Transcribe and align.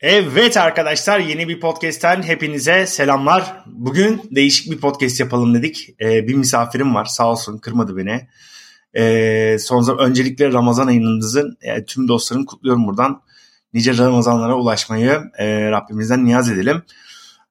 Evet 0.00 0.56
arkadaşlar 0.56 1.20
yeni 1.20 1.48
bir 1.48 1.60
podcast'ten 1.60 2.22
hepinize 2.22 2.86
selamlar. 2.86 3.64
Bugün 3.66 4.22
değişik 4.30 4.72
bir 4.72 4.78
podcast 4.78 5.20
yapalım 5.20 5.54
dedik. 5.54 5.94
Ee, 6.00 6.28
bir 6.28 6.34
misafirim 6.34 6.94
var 6.94 7.04
sağ 7.04 7.30
olsun 7.30 7.58
kırmadı 7.58 7.96
beni. 7.96 8.28
Ee, 8.96 9.56
son 9.60 9.82
zaman 9.82 10.06
öncelikle 10.06 10.52
Ramazan 10.52 10.86
ayınınızın 10.86 11.58
yani 11.62 11.84
tüm 11.84 12.08
dostlarım 12.08 12.44
kutluyorum 12.44 12.86
buradan. 12.86 13.22
Nice 13.74 13.96
Ramazanlara 13.96 14.56
ulaşmayı 14.56 15.22
e, 15.38 15.70
Rabbimizden 15.70 16.24
niyaz 16.24 16.50
edelim. 16.50 16.82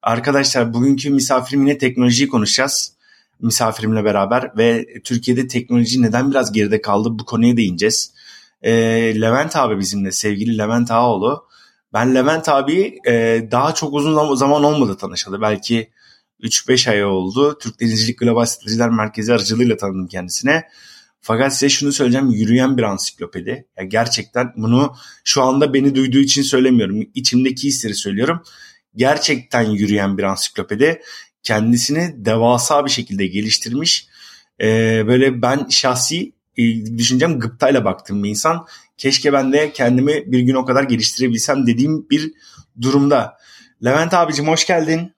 Arkadaşlar 0.02 0.74
bugünkü 0.74 1.10
misafirim 1.10 1.66
yine 1.66 1.78
teknolojiyi 1.78 2.28
konuşacağız. 2.28 2.92
Misafirimle 3.40 4.04
beraber 4.04 4.52
ve 4.56 4.86
Türkiye'de 5.04 5.46
teknoloji 5.46 6.02
neden 6.02 6.30
biraz 6.30 6.52
geride 6.52 6.80
kaldı 6.82 7.08
bu 7.18 7.24
konuya 7.24 7.56
değineceğiz. 7.56 8.12
Ee, 8.62 8.72
Levent 9.20 9.56
abi 9.56 9.78
bizimle 9.78 10.12
sevgili 10.12 10.58
Levent 10.58 10.90
Ağoğlu. 10.90 11.48
Ben 11.92 12.14
Levent 12.14 12.48
abi 12.48 12.98
e, 13.06 13.42
daha 13.50 13.74
çok 13.74 13.94
uzun 13.94 14.34
zaman 14.34 14.64
olmadı 14.64 14.96
tanışalı. 14.96 15.40
Belki 15.40 15.90
3-5 16.40 16.90
ay 16.90 17.04
oldu. 17.04 17.58
Türk 17.58 17.80
Denizcilik 17.80 18.18
Global 18.18 18.44
Stratejiler 18.44 18.90
Merkezi 18.90 19.32
aracılığıyla 19.32 19.76
tanıdım 19.76 20.06
kendisine. 20.06 20.68
Fakat 21.20 21.52
size 21.52 21.68
şunu 21.68 21.92
söyleyeceğim 21.92 22.30
yürüyen 22.30 22.76
bir 22.76 22.82
ansiklopedi. 22.82 23.66
Ya 23.78 23.84
gerçekten 23.84 24.52
bunu 24.56 24.94
şu 25.24 25.42
anda 25.42 25.74
beni 25.74 25.94
duyduğu 25.94 26.18
için 26.18 26.42
söylemiyorum. 26.42 27.02
İçimdeki 27.14 27.68
hisleri 27.68 27.94
söylüyorum. 27.94 28.42
Gerçekten 28.96 29.62
yürüyen 29.62 30.18
bir 30.18 30.22
ansiklopedi. 30.22 31.02
Kendisini 31.42 32.14
devasa 32.16 32.84
bir 32.84 32.90
şekilde 32.90 33.26
geliştirmiş. 33.26 34.08
Ee, 34.60 35.04
böyle 35.06 35.42
ben 35.42 35.66
şahsi 35.68 36.32
e, 36.56 36.62
düşüncem 36.98 37.38
gıptayla 37.38 37.84
baktığım 37.84 38.24
bir 38.24 38.28
insan. 38.28 38.66
Keşke 38.98 39.32
ben 39.32 39.52
de 39.52 39.72
kendimi 39.72 40.32
bir 40.32 40.40
gün 40.40 40.54
o 40.54 40.64
kadar 40.64 40.82
geliştirebilsem 40.82 41.66
dediğim 41.66 42.10
bir 42.10 42.32
durumda. 42.80 43.36
Levent 43.84 44.14
abicim 44.14 44.48
hoş 44.48 44.66
geldin. 44.66 45.12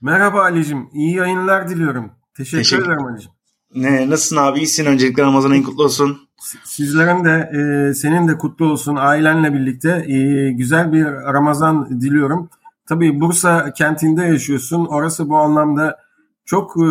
Merhaba 0.00 0.42
Ali'cim. 0.42 0.88
İyi 0.92 1.14
yayınlar 1.14 1.68
diliyorum. 1.68 2.12
Teşekkür, 2.34 2.58
Teşekkür 2.58 2.84
ederim 2.84 3.06
Ali'cim. 3.06 3.30
Ne, 3.74 4.10
nasılsın 4.10 4.36
abi? 4.36 4.58
İyisin. 4.58 4.86
Öncelikle 4.86 5.22
Ramazan 5.22 5.50
ayın 5.50 5.62
kutlu 5.62 5.84
olsun. 5.84 6.28
Sizlerin 6.64 7.24
de 7.24 7.50
e, 7.52 7.94
senin 7.94 8.28
de 8.28 8.38
kutlu 8.38 8.66
olsun. 8.66 8.96
Ailenle 8.96 9.54
birlikte 9.54 10.04
e, 10.08 10.50
güzel 10.52 10.92
bir 10.92 11.04
Ramazan 11.04 12.00
diliyorum. 12.00 12.50
Tabii 12.86 13.20
Bursa 13.20 13.72
kentinde 13.72 14.22
yaşıyorsun. 14.22 14.86
Orası 14.86 15.28
bu 15.28 15.36
anlamda 15.36 15.98
çok 16.44 16.76
e, 16.76 16.86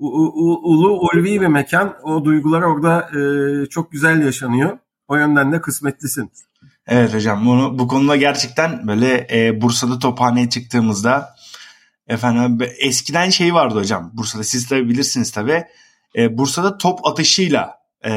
ulu 0.00 1.00
ulvi 1.00 1.40
bir 1.40 1.46
mekan. 1.46 1.96
O 2.02 2.24
duygular 2.24 2.62
orada 2.62 3.10
e, 3.10 3.66
çok 3.66 3.92
güzel 3.92 4.22
yaşanıyor. 4.22 4.78
O 5.08 5.16
yönden 5.16 5.52
de 5.52 5.60
kısmetlisin. 5.60 6.30
Evet 6.86 7.14
hocam 7.14 7.46
bunu 7.46 7.78
bu 7.78 7.88
konuda 7.88 8.16
gerçekten 8.16 8.88
böyle 8.88 9.26
e, 9.32 9.60
Bursa'da 9.60 9.98
tophaneye 9.98 10.48
çıktığımızda 10.48 11.34
efendim 12.08 12.68
eskiden 12.78 13.30
şey 13.30 13.54
vardı 13.54 13.74
hocam 13.74 14.10
Bursa'da 14.14 14.44
siz 14.44 14.68
tabi 14.68 14.88
bilirsiniz 14.88 15.30
tabi 15.30 15.64
e, 16.16 16.38
Bursa'da 16.38 16.78
top 16.78 17.06
atışıyla 17.06 17.74
e, 18.04 18.12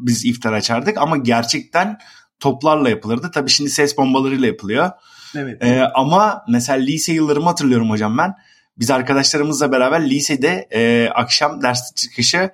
biz 0.00 0.24
iftar 0.24 0.52
açardık 0.52 0.98
ama 0.98 1.16
gerçekten 1.16 1.98
toplarla 2.40 2.88
yapılırdı. 2.88 3.30
Tabi 3.30 3.50
şimdi 3.50 3.70
ses 3.70 3.98
bombalarıyla 3.98 4.46
yapılıyor. 4.46 4.90
Evet. 5.36 5.64
E, 5.64 5.82
ama 5.94 6.44
mesela 6.48 6.78
lise 6.78 7.12
yıllarımı 7.12 7.46
hatırlıyorum 7.46 7.90
hocam 7.90 8.18
ben 8.18 8.34
biz 8.78 8.90
arkadaşlarımızla 8.90 9.72
beraber 9.72 10.10
lisede 10.10 10.68
e, 10.70 11.08
akşam 11.14 11.62
ders 11.62 11.94
çıkışı 11.94 12.50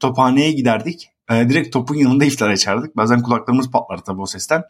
tophaneye 0.00 0.52
giderdik. 0.52 1.10
E, 1.30 1.48
direkt 1.48 1.72
topun 1.72 1.94
yanında 1.94 2.24
iftar 2.24 2.48
açardık. 2.48 2.96
Bazen 2.96 3.22
kulaklarımız 3.22 3.70
patlar 3.70 3.98
tabii 3.98 4.20
o 4.20 4.26
sesten. 4.26 4.62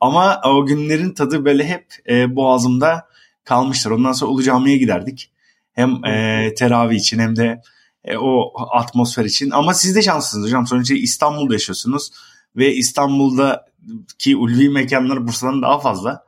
Ama 0.00 0.40
o 0.44 0.66
günlerin 0.66 1.14
tadı 1.14 1.44
böyle 1.44 1.66
hep 1.66 1.86
e, 2.08 2.36
boğazımda 2.36 3.06
kalmıştır. 3.44 3.90
Ondan 3.90 4.12
sonra 4.12 4.30
Ulu 4.30 4.42
Cami'ye 4.42 4.76
giderdik. 4.76 5.30
Hem 5.72 6.04
e, 6.04 6.54
teravih 6.54 6.96
için 6.96 7.18
hem 7.18 7.36
de 7.36 7.62
e, 8.04 8.16
o 8.16 8.52
atmosfer 8.70 9.24
için. 9.24 9.50
Ama 9.50 9.74
siz 9.74 9.96
de 9.96 10.02
şanslısınız 10.02 10.46
hocam. 10.46 10.66
Sonuçta 10.66 10.94
İstanbul'da 10.94 11.52
yaşıyorsunuz. 11.52 12.10
Ve 12.56 12.74
İstanbul'daki 12.74 14.36
ulvi 14.36 14.68
mekanlar 14.68 15.26
Bursa'dan 15.26 15.62
daha 15.62 15.78
fazla. 15.78 16.24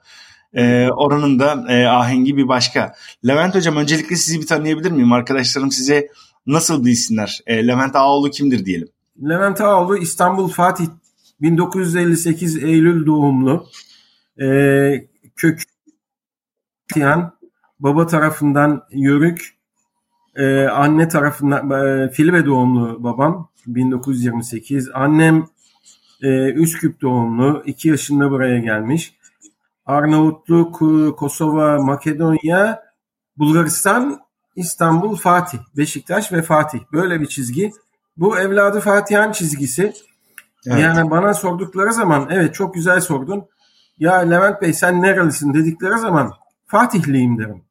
E, 0.55 0.89
oranın 0.89 1.39
da 1.39 1.65
e, 1.69 1.87
ahengi 1.87 2.37
bir 2.37 2.49
başka. 2.49 2.95
Levent 3.27 3.55
Hocam 3.55 3.77
öncelikle 3.77 4.17
sizi 4.17 4.41
bir 4.41 4.47
tanıyabilir 4.47 4.91
miyim? 4.91 5.13
Arkadaşlarım 5.13 5.71
size 5.71 6.09
nasıl 6.47 6.85
bilsinler? 6.85 7.41
E, 7.47 7.67
Levent 7.67 7.97
Ağoğlu 7.97 8.31
kimdir 8.31 8.65
diyelim? 8.65 8.89
Levent 9.29 9.61
Ağoğlu 9.61 9.99
İstanbul 9.99 10.49
Fatih 10.49 10.87
1958 11.41 12.65
Eylül 12.65 13.07
doğumlu. 13.07 13.67
E, 14.41 14.47
kök 15.37 15.63
yani 16.97 17.25
baba 17.81 18.07
tarafından 18.07 18.83
Yörük, 18.91 19.55
e, 20.37 20.65
anne 20.67 21.09
tarafından 21.09 21.71
e, 21.71 22.11
Filibe 22.11 22.47
doğumlu 22.47 23.05
babam 23.05 23.49
1928. 23.67 24.89
Annem 24.95 25.47
e, 26.23 26.53
Üsküp 26.53 27.01
doğumlu, 27.01 27.63
2 27.67 27.89
yaşında 27.89 28.31
buraya 28.31 28.59
gelmiş. 28.59 29.15
Arnavutluk, 29.87 30.79
Kosova, 31.19 31.83
Makedonya, 31.83 32.83
Bulgaristan, 33.37 34.21
İstanbul, 34.57 35.17
Fatih, 35.17 35.59
Beşiktaş 35.77 36.33
ve 36.33 36.43
Fatih. 36.43 36.81
Böyle 36.93 37.21
bir 37.21 37.27
çizgi. 37.27 37.73
Bu 38.17 38.39
evladı 38.39 38.81
Fatihan 38.81 39.33
çizgisi. 39.33 39.93
Evet. 40.67 40.81
Yani 40.81 41.11
bana 41.11 41.35
sordukları 41.35 41.93
zaman 41.93 42.29
evet 42.31 42.55
çok 42.55 42.75
güzel 42.75 43.01
sordun. 43.01 43.45
Ya 43.99 44.15
Levent 44.15 44.63
Bey 44.63 44.73
sen 44.73 45.03
nerelisin 45.03 45.55
dedikleri 45.55 45.99
zaman 45.99 46.33
Fatihliyim 46.67 47.39
derim. 47.39 47.63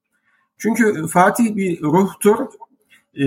Çünkü 0.58 1.08
Fatih 1.08 1.56
bir 1.56 1.82
ruhtur. 1.82 2.38
Ee, 3.16 3.26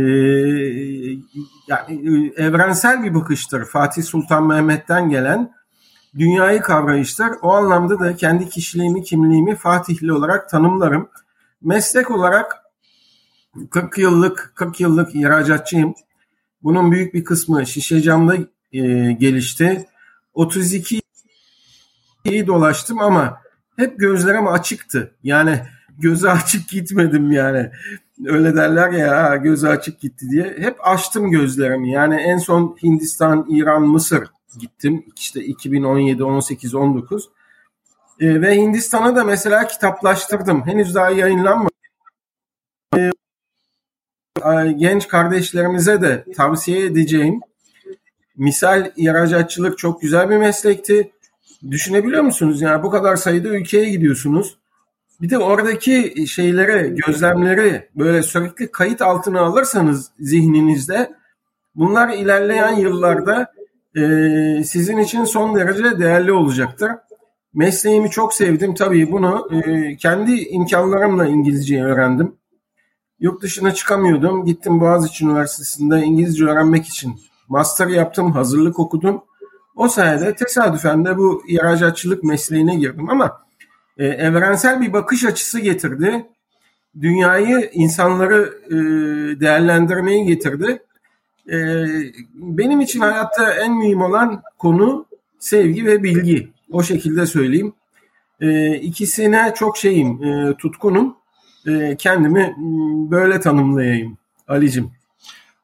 yani 1.69 2.33
evrensel 2.37 3.05
bir 3.05 3.15
bakıştır. 3.15 3.65
Fatih 3.65 4.03
Sultan 4.03 4.47
Mehmet'ten 4.47 5.11
gelen 5.11 5.55
dünyayı 6.19 6.61
kavrayışlar. 6.61 7.33
O 7.43 7.53
anlamda 7.53 7.99
da 7.99 8.17
kendi 8.17 8.49
kişiliğimi, 8.49 9.03
kimliğimi 9.03 9.57
Fatihli 9.57 10.13
olarak 10.13 10.49
tanımlarım. 10.49 11.09
Meslek 11.63 12.11
olarak 12.11 12.63
40 13.71 13.99
yıllık 13.99 14.53
40 14.55 14.81
yıllık 14.81 15.15
ihracatçıyım. 15.15 15.95
Bunun 16.63 16.93
büyük 16.93 17.15
bir 17.15 17.25
kısmı 17.25 17.67
şişe 17.67 18.03
camda 18.03 18.37
e, 18.73 19.13
gelişti. 19.13 19.87
32 20.35 21.03
iyi 22.25 22.47
dolaştım 22.47 22.99
ama 23.01 23.41
hep 23.77 23.99
gözlerim 23.99 24.49
açıktı. 24.49 25.15
Yani 25.23 25.61
gözü 25.99 26.29
açık 26.29 26.69
gitmedim 26.69 27.33
yani. 27.33 27.71
Öyle 28.27 28.57
derler 28.57 28.93
ya 28.93 29.37
gözü 29.37 29.67
açık 29.67 30.01
gitti 30.01 30.27
diye. 30.31 30.57
Hep 30.59 30.77
açtım 30.87 31.31
gözlerimi. 31.31 31.91
Yani 31.91 32.17
en 32.17 32.39
son 32.39 32.77
Hindistan, 32.83 33.47
İran, 33.49 33.83
Mısır 33.83 34.25
gittim. 34.59 35.07
İşte 35.17 35.41
2017, 35.41 36.25
18, 36.25 36.75
19. 36.75 37.29
E, 38.21 38.41
ve 38.41 38.57
Hindistan'a 38.57 39.17
da 39.17 39.25
mesela 39.25 39.67
kitaplaştırdım. 39.67 40.67
Henüz 40.67 40.95
daha 40.95 41.11
yayınlanmadı. 41.11 41.71
E, 42.97 44.73
genç 44.77 45.09
kardeşlerimize 45.09 46.03
de 46.03 46.25
tavsiye 46.37 46.85
edeceğim. 46.85 47.41
Misal 48.37 48.93
ihracatçılık 48.97 49.79
çok 49.79 50.01
güzel 50.01 50.31
bir 50.31 50.37
meslekti. 50.37 51.13
Düşünebiliyor 51.71 52.23
musunuz? 52.23 52.63
Yani 52.63 52.83
bu 52.83 52.91
kadar 52.91 53.17
sayıda 53.17 53.49
ülkeye 53.49 53.91
gidiyorsunuz. 53.91 54.57
Bir 55.21 55.31
de 55.31 55.39
oradaki 55.39 56.27
şeyleri, 56.29 56.95
gözlemleri 56.95 57.89
böyle 57.95 58.23
sürekli 58.23 58.71
kayıt 58.71 59.03
altına 59.03 59.41
alırsanız 59.41 60.11
zihninizde 60.19 61.15
bunlar 61.75 62.09
ilerleyen 62.09 62.77
yıllarda 62.77 63.55
e, 63.97 64.65
sizin 64.65 64.99
için 64.99 65.25
son 65.25 65.57
derece 65.57 65.99
değerli 65.99 66.33
olacaktır. 66.33 66.91
Mesleğimi 67.55 68.11
çok 68.11 68.35
sevdim. 68.35 68.75
Tabii 68.75 69.13
bunu 69.13 69.49
e, 69.53 69.97
kendi 69.97 70.33
imkanlarımla 70.33 71.27
İngilizce 71.27 71.85
öğrendim. 71.85 72.37
Yurt 73.19 73.43
dışına 73.43 73.75
çıkamıyordum. 73.75 74.45
Gittim 74.45 74.81
Boğaziçi 74.81 75.25
Üniversitesi'nde 75.25 76.01
İngilizce 76.01 76.45
öğrenmek 76.45 76.87
için 76.87 77.15
master 77.49 77.87
yaptım, 77.87 78.33
hazırlık 78.33 78.79
okudum. 78.79 79.23
O 79.77 79.89
sayede 79.89 80.35
tesadüfen 80.35 81.05
de 81.05 81.17
bu 81.19 81.43
ihracatçılık 81.49 82.25
mesleğine 82.25 82.75
girdim 82.75 83.11
ama 83.11 83.41
e, 83.99 84.07
evrensel 84.07 84.81
bir 84.81 84.93
bakış 84.93 85.25
açısı 85.25 85.61
getirdi. 85.61 86.27
Dünyayı, 87.01 87.71
insanları 87.73 88.59
e, 88.67 88.75
değerlendirmeyi 89.41 90.27
getirdi. 90.27 90.83
E, 91.53 91.57
benim 92.35 92.81
için 92.81 93.01
hayatta 93.01 93.55
en 93.55 93.79
mühim 93.79 94.03
olan 94.03 94.43
konu 94.59 95.07
sevgi 95.39 95.87
ve 95.87 96.03
bilgi. 96.03 96.49
O 96.71 96.83
şekilde 96.83 97.27
söyleyeyim. 97.27 97.73
E, 98.41 98.75
ikisine 98.77 99.53
çok 99.57 99.77
şeyim, 99.79 100.25
e, 100.25 100.55
tutkunum. 100.57 101.17
E, 101.67 101.97
kendimi 101.99 102.55
böyle 103.11 103.41
tanımlayayım 103.41 104.19
Ali'cim. 104.49 104.91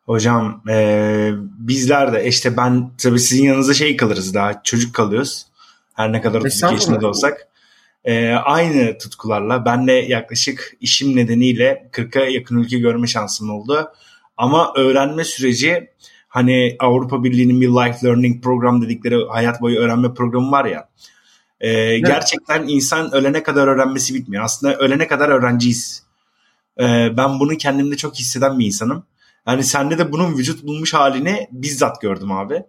Hocam 0.06 0.62
e, 0.68 1.30
bizler 1.58 2.12
de 2.12 2.26
işte 2.26 2.56
ben 2.56 2.90
tabii 2.98 3.20
sizin 3.20 3.44
yanınızda 3.44 3.74
şey 3.74 3.96
kalırız 3.96 4.34
daha 4.34 4.62
çocuk 4.62 4.94
kalıyoruz. 4.94 5.46
Her 5.94 6.12
ne 6.12 6.20
kadar 6.20 6.40
32 6.40 6.74
yaşında 6.74 7.00
da 7.00 7.08
olsak. 7.08 7.48
E, 8.04 8.28
aynı 8.30 8.98
tutkularla 8.98 9.64
ben 9.64 9.86
de 9.86 9.92
yaklaşık 9.92 10.76
işim 10.80 11.16
nedeniyle 11.16 11.90
40'a 11.92 12.24
yakın 12.24 12.58
ülke 12.58 12.78
görme 12.78 13.06
şansım 13.06 13.50
oldu. 13.50 13.92
Ama 14.40 14.72
öğrenme 14.76 15.24
süreci 15.24 15.90
hani 16.28 16.76
Avrupa 16.78 17.24
Birliği'nin 17.24 17.60
bir 17.60 17.68
life 17.68 18.06
learning 18.06 18.44
program 18.44 18.82
dedikleri 18.82 19.16
hayat 19.28 19.60
boyu 19.60 19.78
öğrenme 19.78 20.14
programı 20.14 20.50
var 20.50 20.64
ya. 20.64 20.88
E, 21.60 21.70
evet. 21.70 22.06
Gerçekten 22.06 22.68
insan 22.68 23.14
ölene 23.14 23.42
kadar 23.42 23.68
öğrenmesi 23.68 24.14
bitmiyor. 24.14 24.44
Aslında 24.44 24.76
ölene 24.76 25.06
kadar 25.06 25.28
öğrenciyiz. 25.28 26.02
E, 26.80 27.16
ben 27.16 27.40
bunu 27.40 27.56
kendimde 27.56 27.96
çok 27.96 28.14
hisseden 28.14 28.58
bir 28.58 28.66
insanım. 28.66 29.04
Yani 29.46 29.64
sende 29.64 29.98
de 29.98 30.12
bunun 30.12 30.38
vücut 30.38 30.66
bulmuş 30.66 30.94
halini 30.94 31.48
bizzat 31.52 32.00
gördüm 32.00 32.32
abi. 32.32 32.62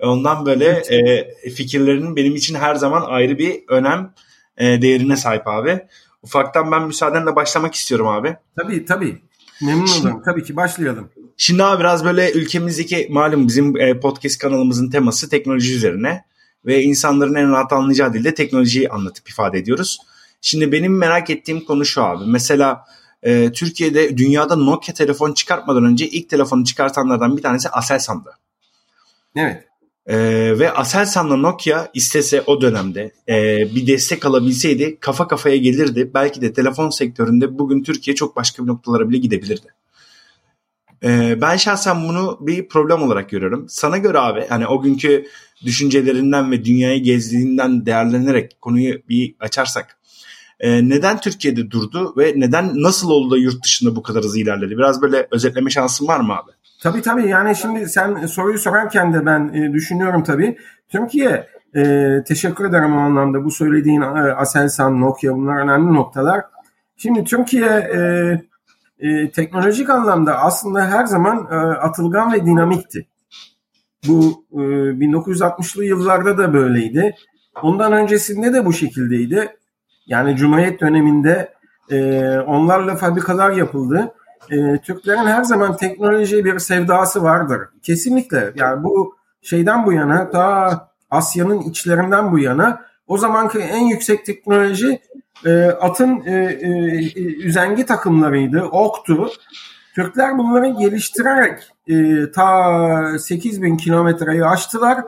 Ondan 0.00 0.46
böyle 0.46 0.68
e, 0.68 1.50
fikirlerinin 1.50 2.16
benim 2.16 2.36
için 2.36 2.54
her 2.54 2.74
zaman 2.74 3.02
ayrı 3.06 3.38
bir 3.38 3.64
önem 3.68 4.14
e, 4.56 4.82
değerine 4.82 5.16
sahip 5.16 5.48
abi. 5.48 5.86
Ufaktan 6.22 6.72
ben 6.72 6.82
müsaadenle 6.82 7.36
başlamak 7.36 7.74
istiyorum 7.74 8.08
abi. 8.08 8.36
Tabii 8.56 8.84
tabii. 8.84 9.25
Memnun 9.62 9.86
olurum. 9.86 10.22
Tabii 10.24 10.44
ki 10.44 10.56
başlayalım. 10.56 11.10
Şimdi 11.36 11.64
abi 11.64 11.80
biraz 11.80 12.04
böyle 12.04 12.32
ülkemizdeki 12.32 13.08
malum 13.10 13.48
bizim 13.48 13.76
e, 13.76 14.00
podcast 14.00 14.38
kanalımızın 14.38 14.90
teması 14.90 15.28
teknoloji 15.28 15.74
üzerine 15.74 16.24
ve 16.64 16.82
insanların 16.82 17.34
en 17.34 17.50
rahat 17.50 17.72
anlayacağı 17.72 18.12
dilde 18.12 18.34
teknolojiyi 18.34 18.88
anlatıp 18.88 19.28
ifade 19.28 19.58
ediyoruz. 19.58 19.98
Şimdi 20.40 20.72
benim 20.72 20.98
merak 20.98 21.30
ettiğim 21.30 21.64
konu 21.64 21.84
şu 21.84 22.02
abi. 22.02 22.24
Mesela 22.26 22.84
e, 23.22 23.52
Türkiye'de 23.52 24.18
dünyada 24.18 24.56
Nokia 24.56 24.94
telefon 24.94 25.32
çıkartmadan 25.32 25.84
önce 25.84 26.08
ilk 26.08 26.28
telefonu 26.28 26.64
çıkartanlardan 26.64 27.36
bir 27.36 27.42
tanesi 27.42 27.68
Aselsan'dı. 27.68 28.30
Evet. 29.36 29.64
E, 30.06 30.16
ve 30.58 30.72
Aselsan'la 30.72 31.36
Nokia 31.36 31.88
istese 31.94 32.42
o 32.46 32.60
dönemde 32.60 33.12
e, 33.28 33.34
bir 33.74 33.86
destek 33.86 34.26
alabilseydi 34.26 35.00
kafa 35.00 35.28
kafaya 35.28 35.56
gelirdi. 35.56 36.10
Belki 36.14 36.40
de 36.40 36.52
telefon 36.52 36.90
sektöründe 36.90 37.58
bugün 37.58 37.82
Türkiye 37.82 38.14
çok 38.14 38.36
başka 38.36 38.62
bir 38.62 38.68
noktalara 38.68 39.08
bile 39.08 39.18
gidebilirdi. 39.18 39.66
E, 41.04 41.40
ben 41.40 41.56
şahsen 41.56 42.08
bunu 42.08 42.38
bir 42.40 42.68
problem 42.68 43.02
olarak 43.02 43.30
görüyorum. 43.30 43.66
Sana 43.68 43.98
göre 43.98 44.18
abi 44.18 44.46
hani 44.48 44.66
o 44.66 44.82
günkü 44.82 45.26
düşüncelerinden 45.64 46.50
ve 46.50 46.64
dünyayı 46.64 47.02
gezdiğinden 47.02 47.86
değerlenerek 47.86 48.60
konuyu 48.60 49.02
bir 49.08 49.34
açarsak 49.40 49.98
e, 50.60 50.88
neden 50.88 51.20
Türkiye'de 51.20 51.70
durdu 51.70 52.14
ve 52.16 52.32
neden 52.36 52.82
nasıl 52.82 53.10
oldu 53.10 53.30
da 53.30 53.38
yurt 53.38 53.64
dışında 53.64 53.96
bu 53.96 54.02
kadar 54.02 54.24
hızlı 54.24 54.38
ilerledi? 54.38 54.78
Biraz 54.78 55.02
böyle 55.02 55.28
özetleme 55.30 55.70
şansın 55.70 56.08
var 56.08 56.20
mı 56.20 56.32
abi? 56.32 56.50
Tabii 56.82 57.02
tabii 57.02 57.28
yani 57.28 57.56
şimdi 57.56 57.88
sen 57.88 58.26
soruyu 58.26 58.58
sorarken 58.58 59.14
de 59.14 59.26
ben 59.26 59.48
e, 59.54 59.72
düşünüyorum 59.72 60.22
tabii. 60.22 60.56
Türkiye 60.88 61.46
e, 61.76 62.22
teşekkür 62.26 62.64
ederim 62.64 62.96
o 62.96 63.00
anlamda 63.00 63.44
bu 63.44 63.50
söylediğin 63.50 64.00
e, 64.00 64.06
Aselsan, 64.32 65.00
Nokia 65.00 65.34
bunlar 65.34 65.62
önemli 65.62 65.94
noktalar. 65.94 66.44
Şimdi 66.96 67.24
Türkiye 67.24 67.68
e, 67.68 67.98
e, 68.98 69.30
teknolojik 69.30 69.90
anlamda 69.90 70.38
aslında 70.38 70.86
her 70.86 71.06
zaman 71.06 71.46
e, 71.50 71.54
atılgan 71.56 72.32
ve 72.32 72.46
dinamikti. 72.46 73.06
Bu 74.08 74.44
e, 74.52 74.56
1960'lı 74.56 75.84
yıllarda 75.84 76.38
da 76.38 76.52
böyleydi. 76.52 77.14
Ondan 77.62 77.92
öncesinde 77.92 78.52
de 78.52 78.64
bu 78.64 78.72
şekildeydi. 78.72 79.56
Yani 80.06 80.36
Cumhuriyet 80.36 80.80
döneminde 80.80 81.52
e, 81.90 82.30
onlarla 82.38 82.96
fabrikalar 82.96 83.50
yapıldı. 83.50 84.14
E, 84.50 84.78
Türklerin 84.78 85.26
her 85.26 85.44
zaman 85.44 85.76
teknolojiye 85.76 86.44
bir 86.44 86.58
sevdası 86.58 87.22
vardır. 87.22 87.60
Kesinlikle. 87.82 88.52
Yani 88.54 88.84
bu 88.84 89.16
şeyden 89.42 89.86
bu 89.86 89.92
yana 89.92 90.30
ta 90.30 90.88
Asya'nın 91.10 91.60
içlerinden 91.60 92.32
bu 92.32 92.38
yana 92.38 92.82
o 93.06 93.18
zamanki 93.18 93.58
en 93.58 93.84
yüksek 93.84 94.26
teknoloji 94.26 95.00
e, 95.44 95.64
atın 95.64 96.22
e, 96.26 96.32
e, 96.32 97.22
üzengi 97.22 97.86
takımlarıydı, 97.86 98.62
oktu. 98.62 99.30
Türkler 99.94 100.38
bunları 100.38 100.68
geliştirerek 100.68 101.62
e, 101.88 102.30
ta 102.32 103.18
8000 103.18 103.76
kilometreyi 103.76 104.44
aştılar. 104.44 105.04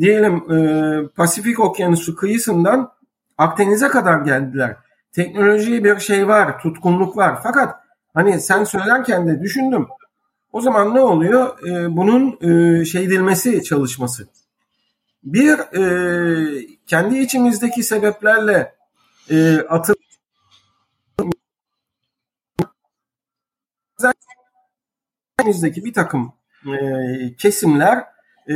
Diyelim 0.00 0.52
e, 0.52 1.08
Pasifik 1.08 1.60
Okyanusu 1.60 2.16
kıyısından 2.16 2.90
Akdeniz'e 3.38 3.88
kadar 3.88 4.20
geldiler. 4.20 4.76
Teknolojiye 5.12 5.84
bir 5.84 5.98
şey 5.98 6.28
var, 6.28 6.58
tutkunluk 6.58 7.16
var. 7.16 7.38
Fakat 7.42 7.76
hani 8.14 8.40
sen 8.40 8.64
söylerken 8.64 9.28
de 9.28 9.42
düşündüm. 9.42 9.86
O 10.52 10.60
zaman 10.60 10.94
ne 10.94 11.00
oluyor? 11.00 11.68
E, 11.68 11.96
bunun 11.96 12.38
e, 12.40 12.84
şey 12.84 13.04
edilmesi 13.04 13.62
çalışması. 13.62 14.28
Bir 15.24 15.58
e, 15.58 16.66
kendi 16.86 17.18
içimizdeki 17.18 17.82
sebeplerle 17.82 18.74
e, 19.30 19.58
atıl 19.58 19.94
içimizdeki 25.40 25.84
bir 25.84 25.92
takım 25.92 26.32
e, 26.66 26.76
kesimler 27.36 28.04
e, 28.48 28.54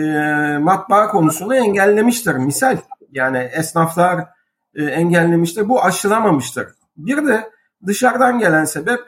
matbaa 0.58 1.08
konusunu 1.08 1.54
engellemiştir. 1.54 2.34
Misal 2.34 2.76
yani 3.10 3.38
esnaflar 3.38 4.28
e, 4.74 4.84
engellemiştir. 4.84 5.68
Bu 5.68 5.84
aşılamamıştır. 5.84 6.66
Bir 6.96 7.26
de 7.26 7.50
dışarıdan 7.86 8.38
gelen 8.38 8.64
sebep 8.64 9.00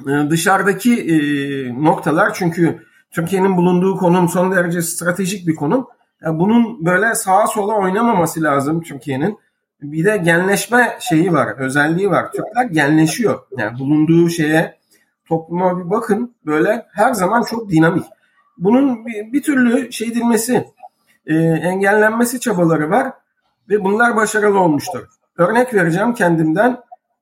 e, 0.00 0.30
dışarıdaki 0.30 0.94
e, 0.94 1.16
noktalar 1.84 2.34
çünkü 2.34 2.86
Türkiye'nin 3.10 3.56
bulunduğu 3.56 3.96
konum 3.96 4.28
son 4.28 4.52
derece 4.52 4.82
stratejik 4.82 5.48
bir 5.48 5.54
konum. 5.54 5.86
Bunun 6.26 6.86
böyle 6.86 7.14
sağa 7.14 7.46
sola 7.46 7.74
oynamaması 7.74 8.42
lazım 8.42 8.82
Türkiye'nin. 8.82 9.38
Bir 9.82 10.04
de 10.04 10.16
genleşme 10.16 10.98
şeyi 11.00 11.32
var, 11.32 11.58
özelliği 11.58 12.10
var. 12.10 12.32
Türkler 12.32 12.64
genleşiyor. 12.64 13.38
Yani 13.58 13.78
bulunduğu 13.78 14.28
şeye, 14.28 14.78
topluma 15.24 15.78
bir 15.78 15.90
bakın 15.90 16.34
böyle 16.46 16.86
her 16.92 17.12
zaman 17.12 17.42
çok 17.42 17.70
dinamik. 17.70 18.04
Bunun 18.58 19.06
bir, 19.06 19.32
bir 19.32 19.42
türlü 19.42 19.92
şey 19.92 20.08
edilmesi, 20.08 20.64
e, 21.26 21.34
engellenmesi 21.38 22.40
çabaları 22.40 22.90
var 22.90 23.12
ve 23.68 23.84
bunlar 23.84 24.16
başarılı 24.16 24.60
olmuştur. 24.60 25.06
Örnek 25.38 25.74
vereceğim 25.74 26.14
kendimden, 26.14 26.80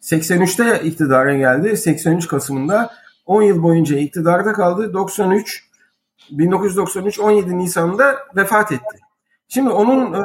83'te 0.00 0.82
iktidara 0.84 1.34
geldi. 1.34 1.76
83 1.76 2.28
Kasım'ında 2.28 2.90
10 3.26 3.42
yıl 3.42 3.62
boyunca 3.62 3.98
iktidarda 3.98 4.52
kaldı. 4.52 4.94
93 4.94 5.64
1993 6.30 7.20
17 7.20 7.58
Nisan'da 7.58 8.18
vefat 8.36 8.72
etti. 8.72 8.98
Şimdi 9.48 9.70
onun 9.70 10.12
e, 10.12 10.18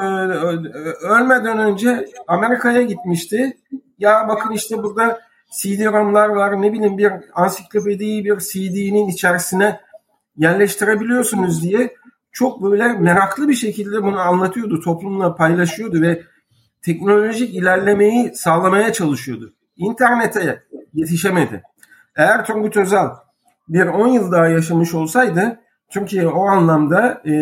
ölmeden 1.01 1.59
önce 1.59 2.05
Amerika'ya 2.27 2.81
gitmişti. 2.81 3.57
Ya 3.99 4.25
bakın 4.27 4.53
işte 4.53 4.83
burada 4.83 5.19
CD-ROM'lar 5.49 6.29
var. 6.29 6.61
Ne 6.61 6.73
bileyim 6.73 6.97
bir 6.97 7.11
ansiklopediyi 7.33 8.25
bir 8.25 8.37
CD'nin 8.37 9.07
içerisine 9.07 9.79
yerleştirebiliyorsunuz 10.37 11.63
diye 11.63 11.93
çok 12.31 12.63
böyle 12.63 12.87
meraklı 12.87 13.49
bir 13.49 13.55
şekilde 13.55 14.03
bunu 14.03 14.19
anlatıyordu. 14.19 14.81
Toplumla 14.81 15.35
paylaşıyordu 15.35 16.01
ve 16.01 16.21
teknolojik 16.81 17.55
ilerlemeyi 17.55 18.35
sağlamaya 18.35 18.93
çalışıyordu. 18.93 19.53
İnternete 19.77 20.63
yetişemedi. 20.93 21.63
Eğer 22.15 22.45
Turgut 22.45 22.77
Özal 22.77 23.09
bir 23.69 23.85
10 23.85 24.07
yıl 24.07 24.31
daha 24.31 24.47
yaşamış 24.47 24.93
olsaydı 24.93 25.59
Türkiye 25.89 26.27
o 26.27 26.47
anlamda 26.47 27.21
e, 27.25 27.33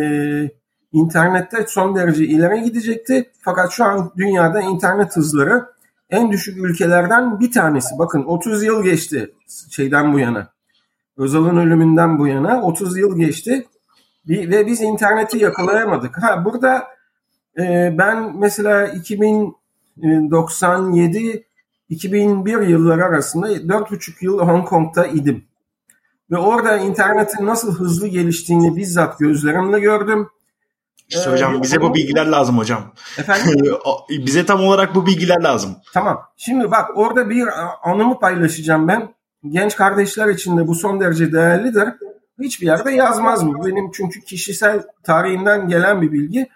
internette 0.92 1.66
son 1.68 1.96
derece 1.96 2.26
ileri 2.26 2.64
gidecekti. 2.64 3.32
Fakat 3.42 3.72
şu 3.72 3.86
an 3.86 4.12
dünyada 4.18 4.62
internet 4.62 5.16
hızları 5.16 5.66
en 6.10 6.32
düşük 6.32 6.58
ülkelerden 6.58 7.40
bir 7.40 7.52
tanesi. 7.52 8.00
Bakın 8.00 8.24
30 8.24 8.64
yıl 8.64 8.84
geçti 8.84 9.34
şeyden 9.72 10.14
bu 10.14 10.20
yana. 10.20 10.48
Özal'ın 11.18 11.58
ölümünden 11.58 12.20
bu 12.20 12.28
yana 12.28 12.62
30 12.62 12.98
yıl 12.98 13.18
geçti 13.18 13.68
ve 14.28 14.68
biz 14.68 14.82
interneti 14.82 15.38
yakalayamadık. 15.38 16.24
Ha 16.24 16.46
burada 16.46 16.88
e, 17.60 17.96
ben 17.98 18.38
mesela 18.38 18.88
2097 18.88 21.48
2001 21.90 22.62
yılları 22.62 23.06
arasında 23.06 23.54
4,5 23.54 24.26
yıl 24.26 24.40
Hong 24.40 24.68
Kong'da 24.68 25.08
idim. 25.08 25.44
Ve 26.32 26.38
orada 26.38 26.78
internetin 26.78 27.46
nasıl 27.46 27.76
hızlı 27.76 28.08
geliştiğini 28.08 28.76
bizzat 28.76 29.20
gözlerimle 29.20 29.80
gördüm. 29.80 30.30
İşte 31.08 31.32
hocam 31.32 31.56
ee, 31.56 31.62
bize 31.62 31.82
bu 31.82 31.94
bilgiler 31.94 32.26
lazım 32.26 32.58
hocam. 32.58 32.82
Efendim? 33.18 33.76
bize 34.10 34.46
tam 34.46 34.64
olarak 34.64 34.96
bu 34.96 35.06
bilgiler 35.06 35.42
lazım. 35.42 35.76
Tamam. 35.94 36.22
Şimdi 36.38 36.72
bak 36.72 36.90
orada 36.98 37.30
bir 37.30 37.48
anımı 37.84 38.20
paylaşacağım 38.20 38.88
ben. 38.88 39.10
Genç 39.50 39.76
kardeşler 39.76 40.28
için 40.28 40.58
de 40.58 40.68
bu 40.68 40.76
son 40.76 41.00
derece 41.00 41.34
değerlidir. 41.34 41.90
Hiçbir 42.40 42.68
yerde 42.68 42.92
yazmaz 42.92 43.44
mı? 43.44 43.66
Benim 43.66 43.92
çünkü 43.92 44.22
kişisel 44.22 44.84
tarihimden 45.04 45.68
gelen 45.68 46.02
bir 46.02 46.12
bilgi. 46.12 46.50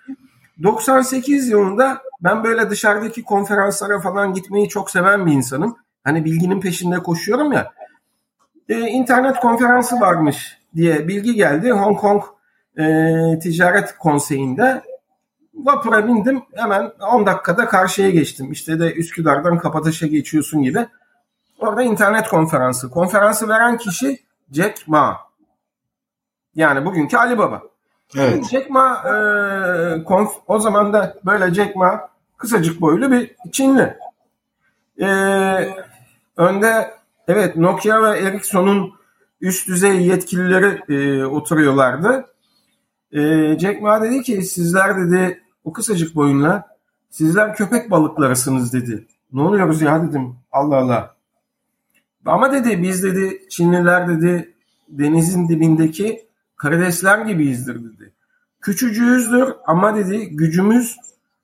98 0.64 1.50
yılında 1.50 2.02
ben 2.22 2.44
böyle 2.44 2.70
dışarıdaki 2.70 3.24
konferanslara 3.24 4.00
falan 4.00 4.34
gitmeyi 4.34 4.70
çok 4.70 4.92
seven 4.92 5.26
bir 5.26 5.32
insanım. 5.32 5.78
Hani 6.04 6.26
bilginin 6.26 6.62
peşinde 6.62 6.98
koşuyorum 7.00 7.52
ya. 7.52 7.74
e, 8.70 8.80
internet 8.80 9.36
konferansı 9.40 10.00
varmış 10.00 10.58
diye 10.76 11.08
bilgi 11.08 11.36
geldi. 11.36 11.72
Hong 11.72 12.00
Kong 12.00 12.24
e, 12.82 13.40
Ticaret 13.40 13.98
Konseyi'nde 13.98 14.82
vapura 15.54 16.08
bindim 16.08 16.44
hemen 16.56 16.92
10 17.14 17.26
dakikada 17.26 17.68
karşıya 17.68 18.10
geçtim. 18.10 18.52
İşte 18.52 18.80
de 18.80 18.94
Üsküdar'dan 18.94 19.58
Kapataş'a 19.58 20.08
geçiyorsun 20.08 20.62
gibi. 20.62 20.88
Orada 21.60 21.84
internet 21.84 22.28
konferansı. 22.28 22.90
Konferansı 22.90 23.50
veren 23.50 23.78
kişi 23.78 24.20
Jack 24.52 24.88
Ma. 24.88 25.18
Yani 26.56 26.86
bugünkü 26.86 27.18
Ali 27.18 27.38
Baba. 27.38 27.62
Evet. 28.18 28.50
Jack 28.50 28.70
Ma 28.70 29.04
e, 29.06 30.04
konf, 30.04 30.32
o 30.48 30.60
zaman 30.60 30.94
da 30.94 31.18
böyle 31.26 31.54
Jack 31.54 31.76
Ma 31.76 32.10
kısacık 32.38 32.82
boylu 32.82 33.12
bir 33.12 33.36
Çinli. 33.52 33.98
E, 35.02 35.08
önde 36.38 36.92
evet 37.28 37.56
Nokia 37.56 38.04
ve 38.04 38.20
Ericsson'un 38.20 38.94
üst 39.42 39.68
düzey 39.68 40.08
yetkilileri 40.08 40.94
e, 40.94 41.26
oturuyorlardı. 41.26 42.31
E, 43.12 43.20
Jack 43.60 43.82
Ma 43.82 44.02
dedi 44.02 44.22
ki 44.22 44.42
sizler 44.42 44.98
dedi 44.98 45.42
o 45.64 45.74
kısacık 45.74 46.16
boyunla 46.16 46.68
sizler 47.10 47.56
köpek 47.56 47.92
balıklarısınız 47.92 48.74
dedi. 48.74 49.08
Ne 49.34 49.42
oluyoruz 49.42 49.82
ya 49.82 50.04
dedim. 50.04 50.36
Allah 50.52 50.76
Allah. 50.76 51.16
Ama 52.26 52.52
dedi 52.52 52.84
biz 52.84 53.04
dedi 53.04 53.50
Çinliler 53.50 54.08
dedi 54.08 54.54
denizin 54.90 55.50
dibindeki 55.50 56.28
karidesler 56.58 57.26
gibiyizdir 57.26 57.76
dedi. 57.76 58.14
Küçücüğüzdür 58.62 59.54
ama 59.66 59.96
dedi 59.96 60.30
gücümüz 60.30 60.98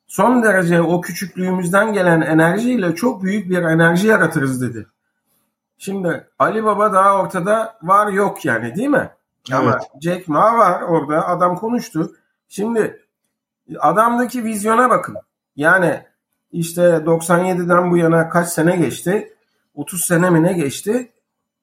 son 0.08 0.44
derece 0.44 0.82
o 0.82 1.02
küçüklüğümüzden 1.02 1.94
gelen 1.94 2.22
enerjiyle 2.22 2.96
çok 2.96 3.24
büyük 3.24 3.50
bir 3.50 3.58
enerji 3.58 4.08
yaratırız 4.08 4.62
dedi. 4.62 4.88
Şimdi 5.78 6.28
Ali 6.40 6.64
Baba 6.64 6.94
daha 6.94 7.22
ortada 7.22 7.78
var 7.84 8.12
yok 8.12 8.46
yani 8.46 8.76
değil 8.76 8.90
mi? 8.90 9.10
Evet. 9.52 9.60
Ama 9.60 9.80
Jack 10.02 10.28
Ma 10.28 10.58
var 10.58 10.82
orada 10.82 11.28
adam 11.28 11.56
konuştu. 11.56 12.12
Şimdi 12.48 13.02
adamdaki 13.80 14.44
vizyona 14.44 14.90
bakın. 14.90 15.18
Yani 15.56 16.04
işte 16.52 16.82
97'den 16.82 17.92
bu 17.92 17.98
yana 17.98 18.30
kaç 18.30 18.48
sene 18.48 18.76
geçti? 18.76 19.34
30 19.76 20.06
sene 20.06 20.30
mi 20.30 20.44
ne 20.44 20.54
geçti? 20.54 21.12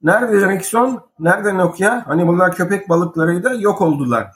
Nerede 0.02 0.36
Ericsson? 0.36 1.02
Nerede 1.18 1.56
Nokia? 1.56 2.06
Hani 2.06 2.26
bunlar 2.26 2.54
köpek 2.54 2.88
balıklarıydı 2.88 3.60
yok 3.60 3.80
oldular. 3.80 4.30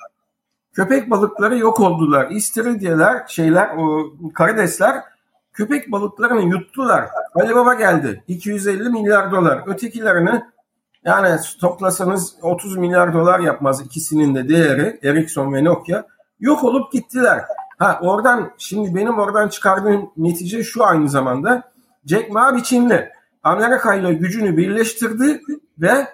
Köpek 0.72 1.10
balıkları 1.10 1.58
yok 1.58 1.80
oldular. 1.80 2.30
İstiridyeler, 2.30 3.22
şeyler, 3.28 3.76
o 3.76 4.10
karidesler 4.34 5.02
köpek 5.52 5.92
balıklarını 5.92 6.42
yuttular. 6.42 7.08
Ali 7.34 7.54
Baba 7.54 7.74
geldi. 7.74 8.24
250 8.28 8.90
milyar 8.90 9.32
dolar. 9.32 9.62
Ötekilerini 9.66 10.42
yani 11.04 11.40
toplasanız 11.60 12.34
30 12.42 12.76
milyar 12.76 13.14
dolar 13.14 13.40
yapmaz 13.40 13.80
ikisinin 13.80 14.34
de 14.34 14.48
değeri 14.48 15.00
Ericsson 15.02 15.52
ve 15.52 15.64
Nokia. 15.64 16.04
Yok 16.40 16.64
olup 16.64 16.92
gittiler. 16.92 17.44
Ha 17.78 17.98
oradan 18.02 18.50
şimdi 18.58 18.94
benim 18.94 19.18
oradan 19.18 19.48
çıkardığım 19.48 20.10
netice 20.16 20.64
şu 20.64 20.84
aynı 20.84 21.08
zamanda 21.08 21.62
Jack 22.06 22.30
Ma 22.30 22.56
biçimli. 22.56 23.12
Amerika 23.42 23.94
ile 23.94 24.14
gücünü 24.14 24.56
birleştirdi 24.56 25.42
ve 25.78 26.06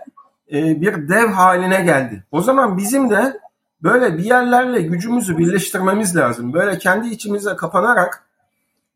e, 0.53 0.81
bir 0.81 1.09
dev 1.09 1.29
haline 1.29 1.83
geldi. 1.83 2.25
O 2.33 2.43
zaman 2.43 2.79
bizim 2.79 3.11
de 3.11 3.41
böyle 3.83 4.19
bir 4.19 4.25
yerlerle 4.25 4.83
gücümüzü 4.83 5.39
birleştirmemiz 5.39 6.17
lazım. 6.17 6.53
Böyle 6.53 6.79
kendi 6.79 7.09
içimize 7.09 7.57
kapanarak 7.57 8.25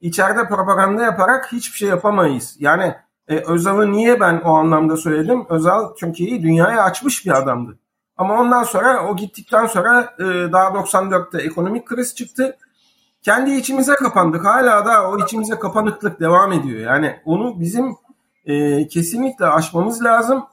içeride 0.00 0.48
propaganda 0.48 1.02
yaparak 1.02 1.52
hiçbir 1.52 1.76
şey 1.76 1.88
yapamayız. 1.88 2.56
Yani 2.58 2.94
e, 3.28 3.36
Özal'ı 3.36 3.92
niye 3.92 4.20
ben 4.20 4.40
o 4.44 4.54
anlamda 4.54 4.96
söyledim? 4.96 5.46
Özal 5.48 5.94
Türkiye'yi 5.94 6.42
dünyaya 6.42 6.82
açmış 6.82 7.26
bir 7.26 7.38
adamdı. 7.38 7.78
Ama 8.16 8.40
ondan 8.40 8.62
sonra 8.62 9.08
o 9.08 9.16
gittikten 9.16 9.66
sonra 9.66 10.14
e, 10.18 10.24
daha 10.24 10.68
94'te 10.68 11.42
ekonomik 11.42 11.86
kriz 11.86 12.14
çıktı. 12.14 12.56
Kendi 13.22 13.50
içimize 13.50 13.94
kapandık. 13.94 14.44
Hala 14.44 14.86
da 14.86 15.10
o 15.10 15.18
içimize 15.18 15.58
kapanıklık 15.58 16.20
devam 16.20 16.52
ediyor. 16.52 16.80
Yani 16.80 17.16
onu 17.24 17.60
bizim 17.60 17.96
e, 18.46 18.88
kesinlikle 18.88 19.46
aşmamız 19.46 20.04
lazım. 20.04 20.44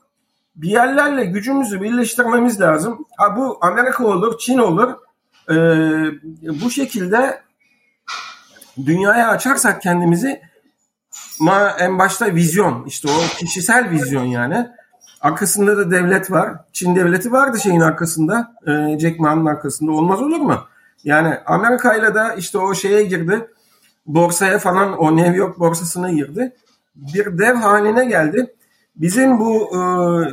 Bir 0.56 0.70
yerlerle 0.70 1.26
gücümüzü 1.26 1.82
birleştirmemiz 1.82 2.62
lazım. 2.62 3.06
Ha, 3.18 3.38
bu 3.38 3.58
Amerika 3.62 4.06
olur, 4.08 4.38
Çin 4.38 4.58
olur. 4.58 4.94
E, 5.50 5.56
bu 6.64 6.70
şekilde 6.72 7.42
dünyaya 8.86 9.30
açarsak 9.30 9.82
kendimizi 9.82 10.42
ma 11.40 11.76
en 11.80 12.00
başta 12.00 12.36
vizyon 12.36 12.86
işte 12.86 13.08
o 13.08 13.38
kişisel 13.38 13.90
vizyon 13.90 14.24
yani. 14.24 14.68
Arkasında 15.22 15.78
da 15.78 15.92
devlet 15.92 16.32
var. 16.32 16.54
Çin 16.74 16.96
devleti 16.96 17.32
vardı 17.32 17.60
şeyin 17.60 17.80
arkasında. 17.80 18.56
E, 18.68 19.00
Jack 19.00 19.20
Ma'nın 19.20 19.46
arkasında. 19.46 19.92
Olmaz 19.92 20.22
olur 20.22 20.40
mu? 20.40 20.58
Yani 21.04 21.38
Amerika 21.46 21.96
ile 21.96 22.16
de 22.16 22.24
işte 22.38 22.58
o 22.58 22.74
şeye 22.74 23.04
girdi. 23.04 23.48
Borsaya 24.06 24.60
falan 24.60 24.98
o 24.98 25.16
New 25.16 25.38
York 25.38 25.60
borsasına 25.60 26.12
girdi 26.12 26.54
bir 26.96 27.38
dev 27.38 27.56
haline 27.56 28.06
geldi. 28.06 28.54
Bizim 28.96 29.40
bu 29.40 29.70
e, 29.76 29.80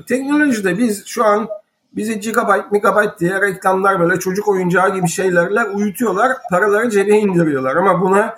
teknolojide 0.05 0.79
biz 0.79 1.07
şu 1.07 1.25
an 1.25 1.49
bizi 1.93 2.21
gigabyte, 2.21 2.67
megabyte 2.71 3.19
diye 3.19 3.41
reklamlar 3.41 4.01
böyle 4.01 4.19
çocuk 4.19 4.49
oyuncağı 4.49 4.95
gibi 4.95 5.09
şeylerle 5.09 5.65
uyutuyorlar. 5.65 6.33
Paraları 6.51 6.91
cebe 6.91 7.17
indiriyorlar 7.17 7.77
ama 7.77 8.01
buna 8.01 8.35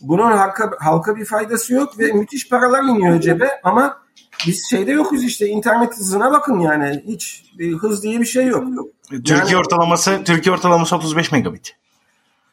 bunun 0.00 0.32
halka, 0.32 0.70
halka 0.80 1.16
bir 1.16 1.24
faydası 1.24 1.74
yok 1.74 1.98
ve 1.98 2.12
müthiş 2.12 2.48
paralar 2.48 2.82
iniyor 2.82 3.20
cebe 3.20 3.60
ama 3.64 3.98
biz 4.46 4.70
şeyde 4.70 4.90
yokuz 4.90 5.24
işte 5.24 5.46
internet 5.46 5.98
hızına 5.98 6.32
bakın 6.32 6.60
yani 6.60 7.04
hiç 7.06 7.44
hız 7.80 8.02
diye 8.02 8.20
bir 8.20 8.24
şey 8.24 8.46
yok. 8.46 8.64
Türkiye 9.10 9.38
yani, 9.38 9.56
ortalaması 9.56 10.24
Türkiye 10.24 10.54
ortalaması 10.54 10.96
35 10.96 11.32
megabit. 11.32 11.76